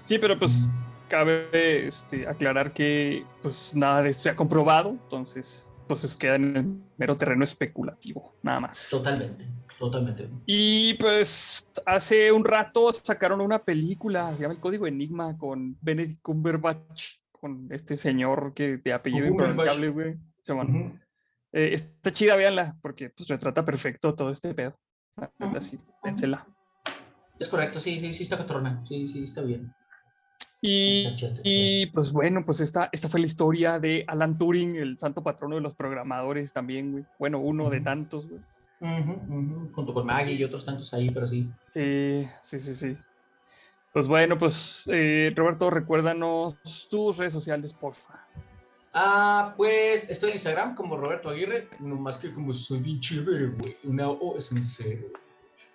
Sí, 0.06 0.18
pero 0.18 0.38
pues 0.38 0.68
cabe 1.08 1.88
este, 1.88 2.28
aclarar 2.28 2.74
que 2.74 3.24
pues 3.42 3.72
nada 3.76 4.02
de 4.02 4.10
esto 4.10 4.24
se 4.24 4.30
ha 4.30 4.36
comprobado, 4.36 4.90
entonces 4.90 5.71
pues 5.88 6.16
queda 6.16 6.36
en 6.36 6.56
el 6.56 6.84
mero 6.98 7.16
terreno 7.16 7.44
especulativo, 7.44 8.36
nada 8.42 8.60
más. 8.60 8.88
Totalmente, 8.90 9.46
totalmente. 9.80 10.30
Y 10.46 10.96
pues 10.96 11.68
hace 11.86 12.32
un 12.32 12.44
rato 12.46 12.94
sacaron 12.94 13.42
una 13.42 13.64
película, 13.64 14.34
se 14.36 14.42
llama 14.44 14.54
El 14.54 14.60
Código 14.60 14.88
Enigma, 14.88 15.38
con 15.38 15.78
Benedict 15.82 16.22
Cumberbatch, 16.22 17.16
con 17.32 17.68
este 17.72 17.98
señor 17.98 18.54
que 18.54 18.78
de 18.78 18.94
apellido 18.94 19.28
impronunciable, 19.28 19.90
güey. 19.90 20.18
Simón. 20.44 20.70
Ujú. 20.70 21.00
Eh, 21.54 21.74
está 21.74 22.12
chida, 22.12 22.36
véanla, 22.36 22.78
porque 22.82 23.10
pues 23.10 23.28
retrata 23.28 23.64
perfecto 23.64 24.16
todo 24.16 24.32
este 24.32 24.54
pedo. 24.54 24.80
La 25.18 25.32
neta, 25.40 25.58
Ujú, 25.58 25.68
sí, 25.68 25.76
ujú. 25.76 25.94
dénsela. 26.04 26.48
Es 27.38 27.50
correcto, 27.50 27.80
sí, 27.80 28.00
sí, 28.00 28.14
sí 28.14 28.24
está 28.24 28.38
catrona, 28.38 28.84
sí, 28.88 29.08
sí, 29.08 29.24
está 29.24 29.42
bien. 29.42 29.74
Y. 30.62 31.08
Y 31.44 31.88
pues 31.88 32.12
bueno, 32.12 32.46
pues 32.46 32.60
esta, 32.60 32.90
esta 32.92 33.10
fue 33.10 33.20
la 33.20 33.26
historia 33.26 33.80
de 33.80 34.06
Alan 34.08 34.38
Turing, 34.38 34.76
el 34.76 34.98
santo 34.98 35.24
patrono 35.24 35.56
de 35.56 35.62
los 35.62 35.76
programadores 35.76 36.54
también, 36.54 36.92
güey. 36.92 37.06
Bueno, 37.18 37.40
uno 37.40 37.70
de 37.70 37.82
tantos, 37.82 38.28
güey. 38.30 38.42
Junto 39.74 39.94
con 39.94 40.06
Maggie 40.06 40.34
y 40.34 40.44
otros 40.44 40.66
tantos 40.66 40.94
ahí, 40.94 41.10
pero 41.10 41.28
sí. 41.28 41.50
Sí, 41.72 42.28
sí, 42.44 42.60
sí, 42.60 42.76
sí. 42.76 42.98
Pues 43.94 44.08
bueno, 44.08 44.38
pues 44.38 44.90
eh, 44.92 45.32
Roberto, 45.36 45.70
recuérdanos 45.70 46.56
tus 46.90 47.18
redes 47.18 47.34
sociales, 47.34 47.74
porfa. 47.74 48.26
Ah, 48.94 49.54
pues 49.56 50.10
estoy 50.10 50.30
en 50.30 50.36
Instagram 50.36 50.76
como 50.76 50.98
Roberto 50.98 51.30
Aguirre, 51.30 51.70
no 51.80 51.96
más 51.96 52.18
que 52.18 52.32
como 52.32 52.54
soy 52.54 52.80
bien 52.80 53.00
chévere, 53.00 53.48
güey. 53.48 53.78
Una 53.84 54.10
O 54.10 54.38
es 54.38 54.52
un 54.52 54.64
cero. 54.64 55.08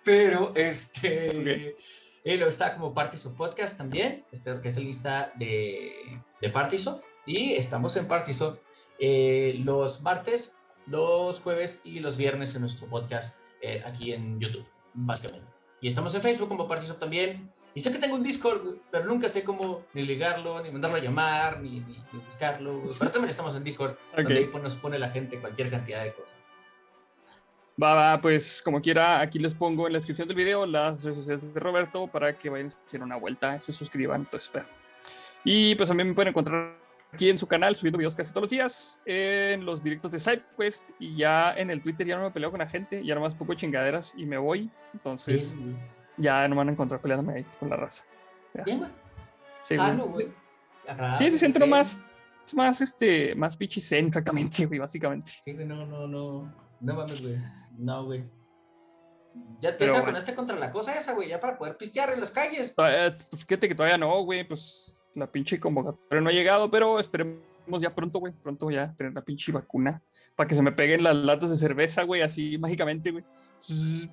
Pero, 0.03 0.53
este. 0.55 1.75
Y 2.23 2.35
luego 2.35 2.49
está 2.49 2.73
como 2.75 2.93
Partiso 2.93 3.33
Podcast 3.33 3.77
también, 3.77 4.25
este, 4.31 4.59
que 4.61 4.67
es 4.67 4.75
la 4.77 4.83
lista 4.83 5.31
de, 5.35 6.19
de 6.41 6.49
Partiso. 6.49 7.01
Y 7.25 7.53
estamos 7.53 7.95
en 7.97 8.07
Partiso 8.07 8.59
eh, 8.99 9.59
los 9.63 10.01
martes, 10.01 10.55
los 10.87 11.39
jueves 11.39 11.81
y 11.83 11.99
los 11.99 12.17
viernes 12.17 12.53
en 12.55 12.61
nuestro 12.61 12.87
podcast 12.87 13.37
eh, 13.61 13.81
aquí 13.85 14.13
en 14.13 14.39
YouTube, 14.39 14.65
básicamente. 14.93 15.47
Y 15.81 15.87
estamos 15.87 16.13
en 16.15 16.21
Facebook 16.21 16.47
como 16.49 16.67
Partiso 16.67 16.95
también. 16.95 17.51
Y 17.75 17.79
sé 17.79 17.91
que 17.91 17.99
tengo 17.99 18.15
un 18.15 18.23
Discord, 18.23 18.77
pero 18.89 19.05
nunca 19.05 19.27
sé 19.29 19.43
cómo 19.43 19.83
ni 19.93 20.01
ligarlo, 20.01 20.61
ni 20.63 20.71
mandarlo 20.71 20.97
a 20.97 20.99
llamar, 21.01 21.59
ni, 21.61 21.79
ni- 21.81 22.03
ni 22.11 22.19
buscarlo. 22.19 22.81
Pero 22.97 23.11
también 23.11 23.29
estamos 23.29 23.55
en 23.55 23.63
Discord, 23.63 23.95
donde 24.15 24.33
ahí 24.39 24.49
nos 24.63 24.75
pone 24.75 24.97
la 24.97 25.09
gente 25.11 25.39
cualquier 25.39 25.69
cantidad 25.69 26.03
de 26.03 26.13
cosas. 26.13 26.37
Va, 27.81 27.93
va, 27.93 28.19
pues 28.19 28.61
como 28.63 28.81
quiera, 28.81 29.21
aquí 29.21 29.37
les 29.37 29.53
pongo 29.53 29.85
en 29.85 29.93
la 29.93 29.99
descripción 29.99 30.27
del 30.27 30.35
video 30.35 30.65
las 30.65 31.03
redes 31.03 31.17
sociales 31.17 31.53
de 31.53 31.59
Roberto 31.59 32.07
para 32.07 32.35
que 32.35 32.49
vayan 32.49 32.69
a 32.69 32.85
hacer 32.85 33.03
una 33.03 33.17
vuelta, 33.17 33.61
se 33.61 33.71
suscriban, 33.71 34.25
todo 34.25 34.39
espero. 34.39 34.65
Y 35.43 35.75
pues 35.75 35.87
también 35.87 36.09
me 36.09 36.15
pueden 36.15 36.29
encontrar 36.29 36.75
aquí 37.13 37.29
en 37.29 37.37
su 37.37 37.47
canal 37.47 37.75
subiendo 37.75 37.99
videos 37.99 38.15
casi 38.15 38.31
todos 38.31 38.43
los 38.43 38.51
días, 38.51 38.99
en 39.05 39.63
los 39.63 39.83
directos 39.83 40.11
de 40.11 40.19
SideQuest 40.19 40.89
y 40.99 41.17
ya 41.17 41.53
en 41.55 41.69
el 41.69 41.81
Twitter 41.81 42.07
ya 42.07 42.17
no 42.17 42.23
me 42.23 42.31
peleo 42.31 42.49
con 42.49 42.59
la 42.59 42.67
gente, 42.67 43.05
ya 43.05 43.13
nomás 43.13 43.35
pongo 43.35 43.53
chingaderas 43.53 44.11
y 44.17 44.25
me 44.25 44.39
voy. 44.39 44.71
Entonces 44.93 45.49
Sí, 45.49 45.75
ya 46.17 46.47
no 46.47 46.55
me 46.55 46.59
van 46.59 46.69
a 46.69 46.71
encontrar 46.71 46.99
peleándome 46.99 47.37
ahí 47.37 47.45
con 47.59 47.69
la 47.69 47.75
raza. 47.75 48.03
Ya. 48.55 48.63
Bien, 48.63 48.79
güey. 48.79 48.91
Sí, 49.63 49.75
güey. 49.75 50.27
Sí, 51.19 51.31
se 51.31 51.37
siente 51.37 51.59
zen. 51.59 51.69
más, 51.69 51.99
más, 52.53 52.81
este, 52.81 53.35
más 53.35 53.55
exactamente, 53.59 54.65
güey, 54.65 54.79
básicamente. 54.79 55.31
Sí, 55.43 55.53
no, 55.53 55.85
no, 55.85 56.07
no. 56.07 56.67
No 56.79 56.93
mames, 56.93 57.21
güey. 57.21 57.37
No, 57.77 58.05
güey. 58.05 58.23
Ya 59.61 59.77
te 59.77 59.87
vacunaste 59.89 60.33
contra 60.33 60.55
la 60.57 60.71
cosa 60.71 60.97
esa, 60.97 61.13
güey, 61.13 61.29
ya 61.29 61.39
para 61.39 61.57
poder 61.57 61.77
pistear 61.77 62.11
en 62.11 62.19
las 62.19 62.31
calles. 62.31 62.73
Todavía- 62.75 63.15
pues, 63.29 63.45
fíjate 63.45 63.67
que 63.67 63.75
todavía 63.75 63.97
no, 63.97 64.21
güey, 64.23 64.43
pues 64.47 65.03
la 65.13 65.31
pinche 65.31 65.59
convocatoria 65.59 66.21
no 66.21 66.29
ha 66.29 66.33
llegado, 66.33 66.71
pero 66.71 66.99
esperemos 66.99 67.39
ya 67.79 67.93
pronto, 67.93 68.19
güey, 68.19 68.33
pronto 68.33 68.69
ya 68.71 68.93
tener 68.97 69.13
la 69.13 69.21
pinche 69.23 69.51
vacuna 69.51 70.01
para 70.35 70.47
que 70.47 70.55
se 70.55 70.61
me 70.61 70.71
peguen 70.71 71.03
las 71.03 71.15
latas 71.15 71.49
de 71.51 71.57
cerveza, 71.57 72.03
güey, 72.03 72.21
así 72.23 72.57
mágicamente, 72.57 73.11
güey. 73.11 73.23
Sí, 73.61 74.07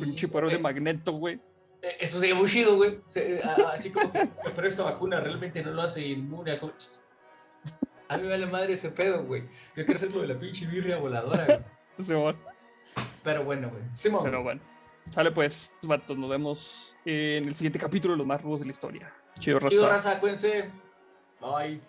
Pinche 0.00 0.26
paro 0.28 0.48
de 0.48 0.58
magneto, 0.58 1.12
güey. 1.12 1.40
Eh, 1.82 1.96
Eso 2.00 2.18
sería 2.18 2.34
muy 2.34 2.48
chido, 2.48 2.76
güey. 2.76 3.00
Se- 3.08 3.40
a- 3.42 3.72
Así 3.74 3.90
como 3.90 4.10
que, 4.12 4.28
pero 4.56 4.66
esta 4.66 4.82
vacuna 4.84 5.20
realmente 5.20 5.62
no 5.62 5.70
lo 5.72 5.82
hace 5.82 6.04
inmune 6.06 6.52
a... 6.52 6.60
A 8.08 8.16
mí 8.16 8.22
me 8.24 8.30
vale 8.30 8.46
madre 8.46 8.72
ese 8.72 8.90
pedo, 8.90 9.24
güey. 9.24 9.42
Yo 9.76 9.84
quiero 9.84 9.94
hacer 9.94 10.12
lo 10.12 10.20
de 10.22 10.28
la 10.28 10.38
pinche 10.38 10.66
birria 10.66 10.96
voladora, 10.98 11.44
güey. 11.46 11.58
Simón. 12.00 12.36
Pero 13.22 13.44
bueno, 13.44 13.70
güey. 13.70 13.82
Simón. 13.94 14.24
Pero 14.24 14.42
bueno. 14.42 14.60
Sale 15.10 15.30
pues, 15.32 15.72
vatos, 15.82 16.16
nos 16.16 16.30
vemos 16.30 16.96
en 17.04 17.46
el 17.46 17.54
siguiente 17.54 17.78
capítulo 17.78 18.14
de 18.14 18.18
los 18.18 18.26
más 18.26 18.42
rudos 18.42 18.60
de 18.60 18.66
la 18.66 18.72
historia. 18.72 19.12
Chido, 19.38 19.58
Chido, 19.68 19.86
raza. 19.86 20.10
raza, 20.10 20.20
cuídense. 20.20 20.70
Bye. 21.40 21.80